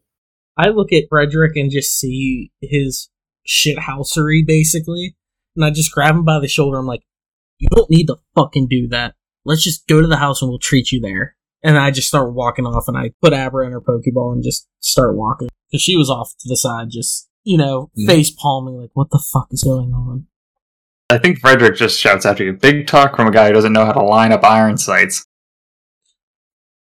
I 0.56 0.68
look 0.68 0.92
at 0.92 1.04
Frederick 1.08 1.56
and 1.56 1.70
just 1.70 1.98
see 1.98 2.52
his 2.60 3.08
shithousery, 3.48 4.46
basically, 4.46 5.16
and 5.56 5.64
I 5.64 5.70
just 5.70 5.92
grab 5.92 6.14
him 6.14 6.24
by 6.24 6.38
the 6.40 6.48
shoulder. 6.48 6.78
I'm 6.78 6.86
like, 6.86 7.02
"You 7.58 7.68
don't 7.70 7.90
need 7.90 8.06
to 8.06 8.16
fucking 8.34 8.68
do 8.68 8.88
that. 8.88 9.14
Let's 9.44 9.62
just 9.64 9.86
go 9.86 10.00
to 10.00 10.06
the 10.06 10.16
house 10.18 10.42
and 10.42 10.48
we'll 10.50 10.58
treat 10.58 10.92
you 10.92 11.00
there." 11.00 11.36
And 11.64 11.78
I 11.78 11.90
just 11.90 12.08
start 12.08 12.34
walking 12.34 12.66
off, 12.66 12.88
and 12.88 12.96
I 12.98 13.12
put 13.22 13.32
Abra 13.32 13.66
in 13.66 13.72
her 13.72 13.80
Pokeball 13.80 14.32
and 14.32 14.42
just 14.42 14.68
start 14.80 15.16
walking 15.16 15.48
because 15.70 15.82
she 15.82 15.96
was 15.96 16.10
off 16.10 16.32
to 16.40 16.48
the 16.48 16.56
side, 16.56 16.88
just 16.90 17.28
you 17.44 17.56
know, 17.58 17.90
Mhm. 17.98 18.06
face 18.06 18.30
palming, 18.30 18.76
like, 18.76 18.90
"What 18.94 19.10
the 19.10 19.18
fuck 19.32 19.48
is 19.50 19.62
going 19.64 19.92
on?" 19.92 20.26
I 21.10 21.18
think 21.18 21.40
Frederick 21.40 21.76
just 21.76 21.98
shouts 21.98 22.24
after 22.24 22.44
you. 22.44 22.52
Big 22.52 22.86
talk 22.86 23.16
from 23.16 23.26
a 23.26 23.30
guy 23.32 23.48
who 23.48 23.52
doesn't 23.52 23.72
know 23.72 23.84
how 23.84 23.92
to 23.92 24.02
line 24.02 24.32
up 24.32 24.44
iron 24.44 24.76
sights. 24.78 25.24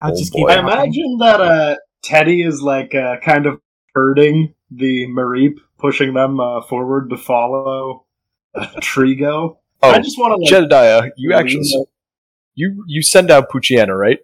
I 0.01 0.11
Oh 0.11 0.17
just 0.17 0.33
boy. 0.33 0.39
keep. 0.41 0.49
I 0.49 0.59
imagine 0.61 1.17
that 1.21 1.41
uh, 1.41 1.77
Teddy 2.07 2.43
is 2.43 2.63
like 2.63 2.95
uh, 2.95 3.17
kind 3.19 3.47
of 3.47 3.61
herding 3.95 4.55
the 4.71 5.07
Mareep, 5.09 5.57
pushing 5.79 6.15
them 6.15 6.39
uh, 6.39 6.63
forward 6.63 7.11
to 7.11 7.17
follow 7.17 8.05
uh, 8.55 8.67
Trigo. 8.77 9.57
Oh, 9.83 9.91
I 9.91 9.99
just 9.99 10.17
want 10.19 10.33
to 10.33 10.37
like, 10.37 10.49
Jedediah, 10.49 11.11
you 11.17 11.33
actually 11.35 11.65
you 12.55 12.85
you 12.87 13.03
send 13.03 13.31
out 13.31 13.51
Poochyena, 13.51 13.97
right? 13.99 14.21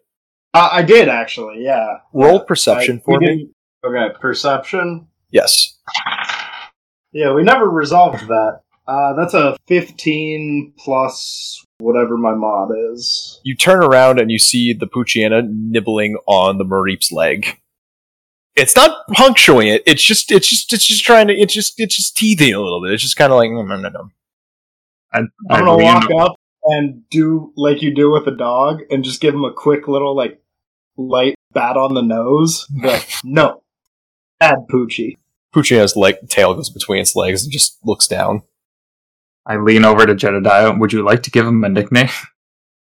Uh, 0.55 0.68
I 0.70 0.83
did 0.83 1.09
actually, 1.09 1.64
yeah. 1.64 1.99
Roll 2.12 2.35
Yeah. 2.37 2.45
perception 2.47 2.99
I- 2.99 3.05
for 3.05 3.18
me. 3.20 3.49
Okay, 3.85 4.14
perception. 4.20 5.09
Yes. 5.30 5.76
Yeah, 7.12 7.33
we 7.33 7.43
never 7.43 7.68
resolved 7.68 8.28
that. 8.28 8.61
Uh, 8.87 9.12
that's 9.14 9.35
a 9.35 9.57
15 9.66 10.74
plus 10.78 11.64
whatever 11.78 12.16
my 12.16 12.33
mod 12.35 12.70
is. 12.93 13.41
You 13.45 13.57
turn 13.57 13.83
around 13.83 14.20
and 14.20 14.30
you 14.30 14.39
see 14.39 14.72
the 14.72 14.87
Poochyena 14.87 15.49
nibbling 15.49 16.16
on 16.26 16.59
the 16.59 16.64
Mareep's 16.64 17.11
leg. 17.11 17.59
It's 18.55 18.77
not 18.77 19.07
puncturing 19.13 19.69
it. 19.69 19.83
It's 19.87 20.03
just 20.03 20.31
it's 20.31 20.49
just 20.49 20.73
it's 20.73 20.87
just 20.87 21.05
trying 21.05 21.29
to 21.29 21.35
it's 21.35 21.55
just 21.55 21.81
it's 21.81 21.97
just 21.97 22.17
teething 22.17 22.53
a 22.53 22.61
little 22.61 22.83
bit. 22.83 22.93
It's 22.93 23.03
just 23.03 23.17
kind 23.17 23.33
of 23.33 23.39
like 23.39 23.51
no 23.51 23.63
no 23.63 23.77
no 23.77 23.89
no. 23.89 24.11
I, 25.13 25.19
I'm 25.19 25.31
gonna 25.49 25.77
lean- 25.77 25.87
walk 25.87 26.11
up 26.19 26.37
and 26.65 27.09
do 27.11 27.53
like 27.57 27.83
you 27.83 27.95
do 27.95 28.11
with 28.11 28.27
a 28.27 28.37
dog 28.37 28.83
and 28.91 29.05
just 29.05 29.21
give 29.21 29.35
him 29.35 29.45
a 29.45 29.53
quick 29.53 29.89
little 29.89 30.15
like 30.15 30.41
light 30.97 31.35
bat 31.53 31.77
on 31.77 31.95
the 31.95 32.03
nose. 32.03 32.67
But 32.83 33.07
no, 33.25 33.63
bad 34.39 34.59
Poochie. 34.71 35.17
Poochie 35.55 35.79
has 35.79 35.97
like 35.97 36.21
tail 36.29 36.55
goes 36.55 36.71
between 36.71 37.01
its 37.01 37.17
legs 37.17 37.45
and 37.45 37.53
just 37.53 37.79
looks 37.85 38.07
down. 38.07 38.43
I 39.47 39.57
lean 39.57 39.85
over 39.85 40.07
to 40.07 40.15
Jedediah. 40.15 40.79
Would 40.79 40.93
you 40.93 41.03
like 41.03 41.23
to 41.25 41.31
give 41.31 41.47
him 41.47 41.65
a 41.65 41.69
nickname? 41.69 42.09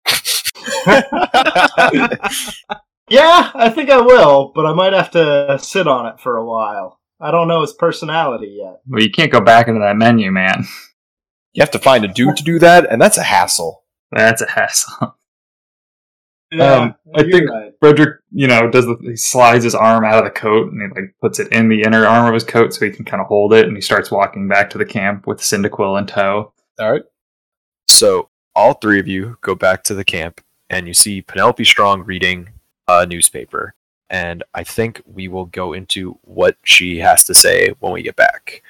Yeah, 3.10 3.52
I 3.54 3.70
think 3.70 3.90
I 3.90 4.02
will, 4.02 4.52
but 4.56 4.66
I 4.66 4.74
might 4.74 4.94
have 4.94 5.12
to 5.12 5.60
sit 5.62 5.88
on 5.88 6.08
it 6.08 6.20
for 6.20 6.38
a 6.38 6.46
while. 6.46 7.00
I 7.20 7.32
don't 7.32 7.48
know 7.48 7.62
his 7.62 7.74
personality 7.74 8.58
yet. 8.60 8.82
Well, 8.88 9.02
you 9.02 9.12
can't 9.12 9.32
go 9.32 9.42
back 9.42 9.68
into 9.68 9.80
that 9.82 9.98
menu, 9.98 10.32
man. 10.32 10.66
You 11.54 11.62
have 11.62 11.72
to 11.72 11.80
find 11.80 12.04
a 12.04 12.10
dude 12.10 12.36
to 12.36 12.44
do 12.44 12.60
that, 12.60 12.92
and 12.92 13.02
that's 13.02 13.18
a 13.18 13.24
hassle. 13.24 13.86
That's 14.12 14.42
a 14.42 14.50
hassle. 14.50 15.16
Yeah, 16.52 16.72
Um, 16.74 16.96
I 17.16 17.24
think- 17.24 17.50
right. 17.50 17.72
Frederick, 17.80 18.20
you 18.32 18.48
know, 18.48 18.70
does 18.70 18.86
the, 18.86 18.98
he 19.02 19.16
slides 19.16 19.64
his 19.64 19.74
arm 19.74 20.04
out 20.06 20.20
of 20.20 20.26
the 20.26 20.30
coat 20.38 20.72
and 20.72 20.82
he 20.82 20.88
like 21.02 21.16
puts 21.22 21.40
it 21.40 21.52
in 21.54 21.70
the 21.70 21.82
inner 21.84 22.06
arm 22.06 22.28
of 22.28 22.34
his 22.34 22.44
coat 22.44 22.74
so 22.74 22.86
he 22.86 22.92
can 22.92 23.04
kind 23.06 23.20
of 23.22 23.28
hold 23.28 23.54
it, 23.54 23.66
and 23.68 23.76
he 23.78 23.82
starts 23.82 24.12
walking 24.12 24.48
back 24.50 24.70
to 24.72 24.78
the 24.78 24.86
camp 24.86 25.26
with 25.28 25.40
Cyndaquil 25.40 25.98
in 25.98 26.06
tow. 26.08 26.52
All 26.80 26.92
right. 26.92 27.04
So 27.88 28.30
all 28.54 28.74
three 28.74 29.00
of 29.00 29.08
you 29.08 29.38
go 29.42 29.56
back 29.56 29.84
to 29.86 29.94
the 29.96 30.04
camp, 30.06 30.42
and 30.70 30.88
you 30.88 30.94
see 30.94 31.22
Penelope 31.22 31.64
Strong 31.64 32.04
reading 32.04 32.50
a 32.88 33.06
newspaper. 33.06 33.74
And 34.10 34.44
I 34.54 34.64
think 34.64 35.02
we 35.06 35.28
will 35.28 35.46
go 35.46 35.74
into 35.74 36.20
what 36.22 36.58
she 36.64 37.00
has 37.00 37.24
to 37.26 37.34
say 37.34 37.74
when 37.80 37.92
we 37.92 38.04
get 38.04 38.16
back. 38.16 38.62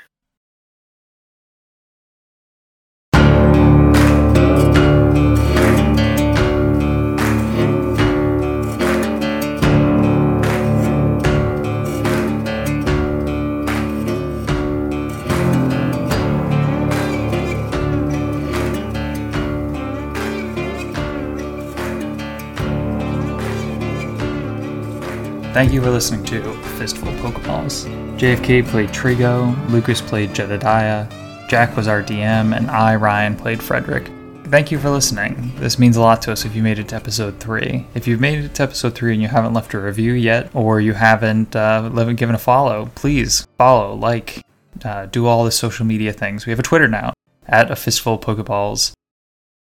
Thank 25.55 25.71
you 25.71 25.81
for 25.81 25.89
listening 25.89 26.25
to 26.25 26.53
Fistful 26.77 27.07
of 27.07 27.15
Pokeballs. 27.21 27.85
JFK 28.17 28.67
played 28.67 28.89
Trigo, 28.89 29.55
Lucas 29.69 30.01
played 30.01 30.35
Jedediah, 30.35 31.07
Jack 31.47 31.77
was 31.77 31.87
our 31.87 32.03
DM, 32.03 32.53
and 32.53 32.69
I, 32.69 32.97
Ryan, 32.97 33.37
played 33.37 33.63
Frederick. 33.63 34.11
Thank 34.47 34.69
you 34.69 34.77
for 34.77 34.89
listening. 34.89 35.53
This 35.55 35.79
means 35.79 35.95
a 35.95 36.01
lot 36.01 36.21
to 36.23 36.33
us 36.33 36.43
if 36.43 36.57
you 36.57 36.61
made 36.61 36.77
it 36.77 36.89
to 36.89 36.97
episode 36.97 37.39
3. 37.39 37.87
If 37.95 38.05
you've 38.05 38.19
made 38.19 38.43
it 38.43 38.53
to 38.55 38.63
episode 38.63 38.95
3 38.95 39.13
and 39.13 39.21
you 39.21 39.29
haven't 39.29 39.53
left 39.53 39.73
a 39.73 39.79
review 39.79 40.11
yet, 40.11 40.53
or 40.53 40.81
you 40.81 40.91
haven't 40.91 41.55
uh, 41.55 41.87
given 42.17 42.35
a 42.35 42.37
follow, 42.37 42.91
please 42.93 43.47
follow, 43.57 43.95
like, 43.95 44.41
uh, 44.83 45.05
do 45.05 45.25
all 45.25 45.45
the 45.45 45.51
social 45.51 45.85
media 45.85 46.11
things. 46.11 46.45
We 46.45 46.49
have 46.49 46.59
a 46.59 46.63
Twitter 46.63 46.89
now, 46.89 47.13
at 47.47 47.71
a 47.71 47.77
fistful 47.77 48.15
of 48.15 48.19
Pokeballs. 48.19 48.91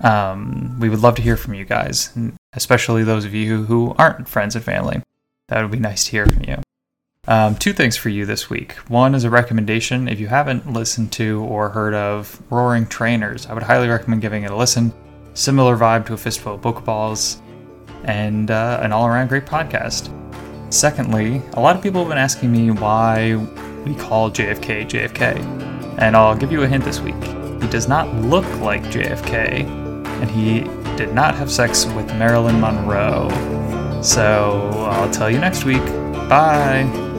Um, 0.02 0.80
we 0.80 0.88
would 0.88 1.00
love 1.00 1.16
to 1.16 1.22
hear 1.22 1.36
from 1.36 1.52
you 1.52 1.66
guys, 1.66 2.16
especially 2.54 3.04
those 3.04 3.26
of 3.26 3.34
you 3.34 3.64
who 3.66 3.94
aren't 3.98 4.26
friends 4.26 4.56
and 4.56 4.64
family. 4.64 5.02
That 5.52 5.60
would 5.60 5.70
be 5.70 5.78
nice 5.78 6.06
to 6.06 6.12
hear 6.12 6.24
from 6.24 6.44
you. 6.44 6.56
Um, 7.28 7.56
two 7.56 7.74
things 7.74 7.94
for 7.94 8.08
you 8.08 8.24
this 8.24 8.48
week. 8.48 8.72
One 8.88 9.14
is 9.14 9.24
a 9.24 9.28
recommendation. 9.28 10.08
If 10.08 10.18
you 10.18 10.26
haven't 10.28 10.72
listened 10.72 11.12
to 11.12 11.42
or 11.42 11.68
heard 11.68 11.92
of 11.92 12.42
Roaring 12.48 12.86
Trainers, 12.86 13.44
I 13.46 13.52
would 13.52 13.62
highly 13.62 13.86
recommend 13.86 14.22
giving 14.22 14.44
it 14.44 14.50
a 14.50 14.56
listen. 14.56 14.94
Similar 15.34 15.76
vibe 15.76 16.06
to 16.06 16.14
a 16.14 16.16
fistful 16.16 16.54
of 16.54 16.62
Pokeballs, 16.62 17.42
and 18.04 18.50
uh, 18.50 18.80
an 18.82 18.92
all 18.92 19.06
around 19.06 19.28
great 19.28 19.44
podcast. 19.44 20.10
Secondly, 20.72 21.42
a 21.52 21.60
lot 21.60 21.76
of 21.76 21.82
people 21.82 22.00
have 22.00 22.08
been 22.08 22.16
asking 22.16 22.50
me 22.50 22.70
why 22.70 23.34
we 23.84 23.94
call 23.94 24.30
JFK 24.30 24.88
JFK, 24.88 25.36
and 25.98 26.16
I'll 26.16 26.34
give 26.34 26.50
you 26.50 26.62
a 26.62 26.66
hint 26.66 26.82
this 26.82 27.00
week. 27.00 27.22
He 27.60 27.68
does 27.68 27.88
not 27.88 28.10
look 28.14 28.48
like 28.60 28.82
JFK, 28.84 29.66
and 29.66 30.30
he 30.30 30.60
did 30.96 31.12
not 31.12 31.34
have 31.34 31.52
sex 31.52 31.84
with 31.84 32.06
Marilyn 32.14 32.58
Monroe. 32.58 33.28
So 34.02 34.70
I'll 34.90 35.10
tell 35.10 35.30
you 35.30 35.38
next 35.38 35.64
week. 35.64 35.84
Bye. 36.28 37.11